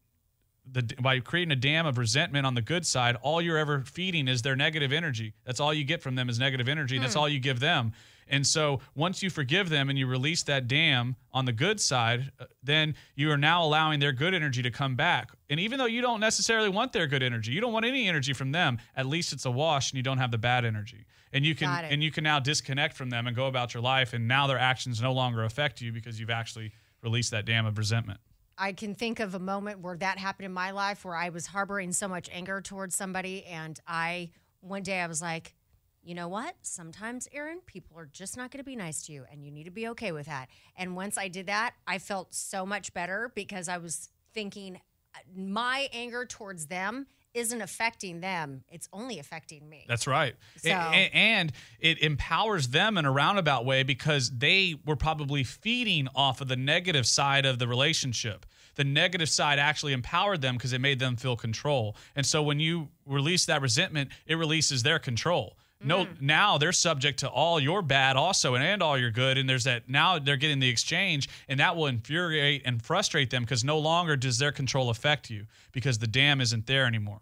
the 0.73 0.95
by 1.01 1.21
creating 1.21 1.53
a 1.53 1.57
dam 1.57 1.87
of 1.87 1.99
resentment 1.99 2.47
on 2.47 2.55
the 2.55 2.63
good 2.63 2.87
side, 2.87 3.17
all 3.23 3.41
you're 3.41 3.59
ever 3.59 3.81
feeding 3.81 4.29
is 4.29 4.43
their 4.43 4.57
negative 4.57 4.93
energy. 4.93 5.35
That's 5.45 5.61
all 5.61 5.73
you 5.73 5.85
get 5.85 6.03
from 6.03 6.15
them 6.15 6.29
is 6.29 6.39
negative 6.39 6.69
energy. 6.69 6.97
And 6.97 7.05
that's 7.05 7.17
all 7.17 7.29
you 7.29 7.41
give 7.41 7.61
them. 7.61 7.93
And 8.31 8.47
so 8.47 8.81
once 8.95 9.23
you 9.23 9.31
forgive 9.31 9.71
them 9.71 9.89
and 9.89 9.99
you 9.99 10.07
release 10.07 10.43
that 10.45 10.69
dam 10.69 11.17
on 11.33 11.45
the 11.45 11.53
good 11.53 11.81
side, 11.81 12.31
uh, 12.39 12.45
then 12.63 12.95
you 13.15 13.31
are 13.31 13.39
now 13.39 13.65
allowing 13.65 14.01
their 14.01 14.13
good 14.13 14.35
energy 14.35 14.63
to 14.63 14.71
come 14.71 14.97
back. 14.97 15.31
And 15.49 15.59
even 15.59 15.79
though 15.79 15.87
you 15.87 16.03
don't 16.03 16.21
necessarily 16.21 16.69
want 16.69 16.93
their 16.93 17.07
good 17.07 17.23
energy, 17.23 17.53
you 17.53 17.61
don't 17.61 17.73
want 17.73 17.87
any 17.87 18.07
energy 18.07 18.33
from 18.33 18.53
them, 18.53 18.79
at 18.97 19.07
least 19.07 19.33
it's 19.33 19.47
a 19.47 19.51
wash 19.51 19.93
and 19.93 19.97
you 19.97 20.03
don't 20.03 20.19
have 20.19 20.31
the 20.31 20.39
bad 20.39 20.65
energy. 20.65 21.07
And 21.33 21.45
you 21.45 21.55
can 21.55 21.69
and 21.91 22.03
you 22.03 22.11
can 22.11 22.25
now 22.25 22.39
disconnect 22.39 22.97
from 22.97 23.11
them 23.11 23.27
and 23.27 23.37
go 23.37 23.47
about 23.47 23.75
your 23.75 23.83
life 23.83 24.13
and 24.15 24.27
now 24.27 24.47
their 24.47 24.59
actions 24.59 25.01
no 25.03 25.13
longer 25.13 25.45
affect 25.45 25.81
you 25.81 25.93
because 25.93 26.19
you've 26.19 26.31
actually 26.31 26.73
released 27.03 27.31
that 27.31 27.45
dam 27.45 27.67
of 27.67 27.77
resentment. 27.79 28.21
I 28.59 28.73
can 28.73 28.95
think 28.95 29.21
of 29.21 29.35
a 29.35 29.39
moment 29.39 29.81
where 29.81 29.97
that 29.99 30.19
happened 30.19 30.47
in 30.47 30.53
my 30.53 30.73
life 30.73 31.05
where 31.05 31.15
I 31.15 31.29
was 31.29 31.47
harboring 31.47 31.93
so 31.93 32.09
much 32.09 32.29
anger 32.33 32.61
towards 32.61 32.97
somebody. 32.97 33.45
And 33.45 33.79
I, 33.87 34.31
one 34.61 34.83
day, 34.83 35.01
I 35.01 35.07
was 35.07 35.23
like, 35.23 35.55
you 36.03 36.15
know 36.15 36.29
what? 36.29 36.55
Sometimes, 36.63 37.29
Aaron, 37.33 37.61
people 37.67 37.99
are 37.99 38.09
just 38.11 38.37
not 38.37 38.51
going 38.51 38.59
to 38.59 38.65
be 38.65 38.77
nice 38.77 39.03
to 39.07 39.13
you, 39.13 39.25
and 39.31 39.45
you 39.45 39.51
need 39.51 39.65
to 39.65 39.71
be 39.71 39.89
okay 39.89 40.11
with 40.11 40.27
that. 40.27 40.49
And 40.77 40.97
once 40.97 41.19
I 41.19 41.29
did 41.29 41.47
that, 41.47 41.75
I 41.87 41.99
felt 41.99 42.35
so 42.35 42.65
much 42.65 42.95
better 42.95 43.31
because 43.35 43.69
I 43.69 43.79
was 43.79 44.09
thinking 44.33 44.81
uh, 45.15 45.19
my 45.37 45.89
anger 45.93 46.25
towards 46.25 46.67
them 46.67 47.07
isn't 47.35 47.61
affecting 47.61 48.21
them, 48.21 48.65
it's 48.69 48.89
only 48.93 49.19
affecting 49.19 49.69
me. 49.69 49.85
That's 49.89 50.07
right. 50.07 50.35
So- 50.57 50.71
and 50.71 51.53
it 51.79 52.03
empowers 52.03 52.69
them 52.69 52.99
in 52.99 53.05
a 53.05 53.11
roundabout 53.13 53.65
way 53.65 53.83
because 53.83 54.31
they 54.31 54.75
were 54.85 54.97
probably 54.97 55.45
feeding 55.45 56.09
off 56.15 56.41
of 56.41 56.49
the 56.49 56.57
negative 56.57 57.07
side 57.07 57.47
of 57.47 57.59
the 57.59 57.69
relationship. 57.69 58.47
The 58.75 58.85
negative 58.85 59.29
side 59.29 59.59
actually 59.59 59.93
empowered 59.93 60.41
them 60.41 60.57
because 60.57 60.73
it 60.73 60.81
made 60.81 60.99
them 61.01 61.17
feel 61.17 61.37
control. 61.37 61.97
And 62.15 62.25
so 62.25 62.43
when 62.43 62.61
you 62.61 62.89
release 63.07 63.45
that 63.47 63.61
resentment, 63.61 64.11
it 64.27 64.37
releases 64.37 64.83
their 64.83 64.99
control. 64.99 65.57
No, 65.81 66.07
Mm. 66.07 66.21
now 66.21 66.59
they're 66.59 66.73
subject 66.73 67.21
to 67.21 67.29
all 67.29 67.61
your 67.61 67.83
bad 67.83 68.17
also 68.17 68.55
and, 68.57 68.65
and 68.65 68.83
all 68.83 68.99
your 68.99 69.11
good. 69.13 69.39
And 69.39 69.49
there's 69.49 69.65
that 69.65 69.89
now 69.89 70.19
they're 70.19 70.37
getting 70.37 70.59
the 70.59 70.69
exchange, 70.69 71.29
and 71.49 71.61
that 71.61 71.77
will 71.77 71.87
infuriate 71.87 72.63
and 72.65 72.83
frustrate 72.83 73.31
them 73.31 73.45
because 73.45 73.63
no 73.65 73.79
longer 73.79 74.17
does 74.17 74.39
their 74.39 74.51
control 74.53 74.91
affect 74.91 75.31
you 75.31 75.47
because 75.73 75.99
the 75.99 76.09
dam 76.09 76.41
isn't 76.41 76.67
there 76.67 76.85
anymore. 76.87 77.21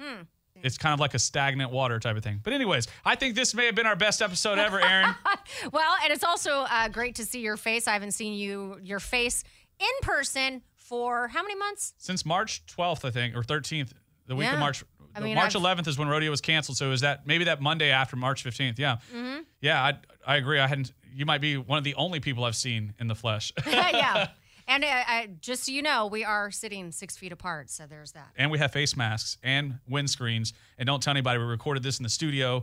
Hmm. 0.00 0.22
It's 0.64 0.78
kind 0.78 0.94
of 0.94 1.00
like 1.00 1.14
a 1.14 1.18
stagnant 1.18 1.70
water 1.72 1.98
type 1.98 2.16
of 2.16 2.22
thing. 2.22 2.40
But 2.42 2.52
anyways, 2.52 2.86
I 3.04 3.14
think 3.16 3.34
this 3.34 3.52
may 3.54 3.66
have 3.66 3.74
been 3.74 3.86
our 3.86 3.96
best 3.96 4.22
episode 4.22 4.58
ever, 4.58 4.80
Aaron. 4.80 5.14
Well, 5.72 5.94
and 6.04 6.12
it's 6.12 6.24
also 6.24 6.60
uh, 6.70 6.88
great 6.88 7.16
to 7.16 7.24
see 7.24 7.40
your 7.40 7.56
face. 7.56 7.86
I 7.88 7.92
haven't 7.92 8.12
seen 8.12 8.32
you 8.34 8.78
your 8.82 9.00
face 9.00 9.42
in 9.80 9.86
person 10.02 10.62
for 10.76 11.28
how 11.28 11.42
many 11.42 11.56
months? 11.56 11.94
Since 11.98 12.24
March 12.24 12.64
12th, 12.66 13.04
I 13.04 13.10
think, 13.10 13.36
or 13.36 13.42
13th, 13.42 13.92
the 14.26 14.34
week 14.36 14.46
Yeah. 14.46 14.54
of 14.54 14.60
March. 14.60 14.84
I 15.14 15.20
mean, 15.20 15.34
March 15.34 15.54
I've- 15.56 15.64
11th 15.64 15.88
is 15.88 15.98
when 15.98 16.08
rodeo 16.08 16.30
was 16.30 16.40
canceled. 16.40 16.76
So 16.78 16.90
is 16.92 17.00
that 17.02 17.26
maybe 17.26 17.44
that 17.44 17.60
Monday 17.60 17.90
after 17.90 18.16
March 18.16 18.44
15th? 18.44 18.78
Yeah. 18.78 18.96
Mm-hmm. 19.14 19.40
Yeah, 19.60 19.82
I, 19.82 19.94
I 20.26 20.36
agree. 20.36 20.58
I 20.58 20.66
hadn't. 20.66 20.92
You 21.14 21.26
might 21.26 21.40
be 21.40 21.56
one 21.56 21.78
of 21.78 21.84
the 21.84 21.94
only 21.96 22.20
people 22.20 22.44
I've 22.44 22.56
seen 22.56 22.94
in 22.98 23.06
the 23.08 23.14
flesh. 23.14 23.52
yeah. 23.66 24.28
And 24.68 24.84
uh, 24.84 24.86
I, 24.88 25.28
just 25.40 25.64
so 25.64 25.72
you 25.72 25.82
know, 25.82 26.06
we 26.06 26.24
are 26.24 26.52
sitting 26.52 26.92
six 26.92 27.16
feet 27.16 27.32
apart. 27.32 27.68
So 27.68 27.84
there's 27.84 28.12
that. 28.12 28.28
and 28.36 28.48
we 28.48 28.58
have 28.58 28.72
face 28.72 28.96
masks 28.96 29.36
and 29.42 29.80
windscreens. 29.90 30.52
And 30.78 30.86
don't 30.86 31.02
tell 31.02 31.10
anybody 31.10 31.40
we 31.40 31.44
recorded 31.44 31.82
this 31.82 31.98
in 31.98 32.04
the 32.04 32.08
studio. 32.08 32.62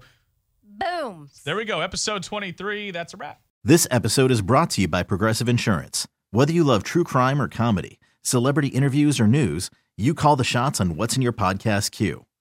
Boom. 0.63 1.29
There 1.43 1.57
we 1.57 1.65
go. 1.65 1.81
Episode 1.81 2.23
23. 2.23 2.91
That's 2.91 3.13
a 3.13 3.17
wrap. 3.17 3.41
This 3.65 3.85
episode 3.91 4.31
is 4.31 4.41
brought 4.41 4.69
to 4.71 4.81
you 4.81 4.87
by 4.87 5.03
Progressive 5.03 5.49
Insurance. 5.49 6.07
Whether 6.31 6.53
you 6.53 6.63
love 6.63 6.83
true 6.83 7.03
crime 7.03 7.41
or 7.41 7.49
comedy, 7.49 7.99
celebrity 8.23 8.69
interviews 8.69 9.19
or 9.19 9.27
news, 9.27 9.69
you 9.97 10.13
call 10.13 10.37
the 10.37 10.45
shots 10.45 10.79
on 10.79 10.95
what's 10.95 11.17
in 11.17 11.21
your 11.21 11.33
podcast 11.33 11.91
queue. 11.91 12.25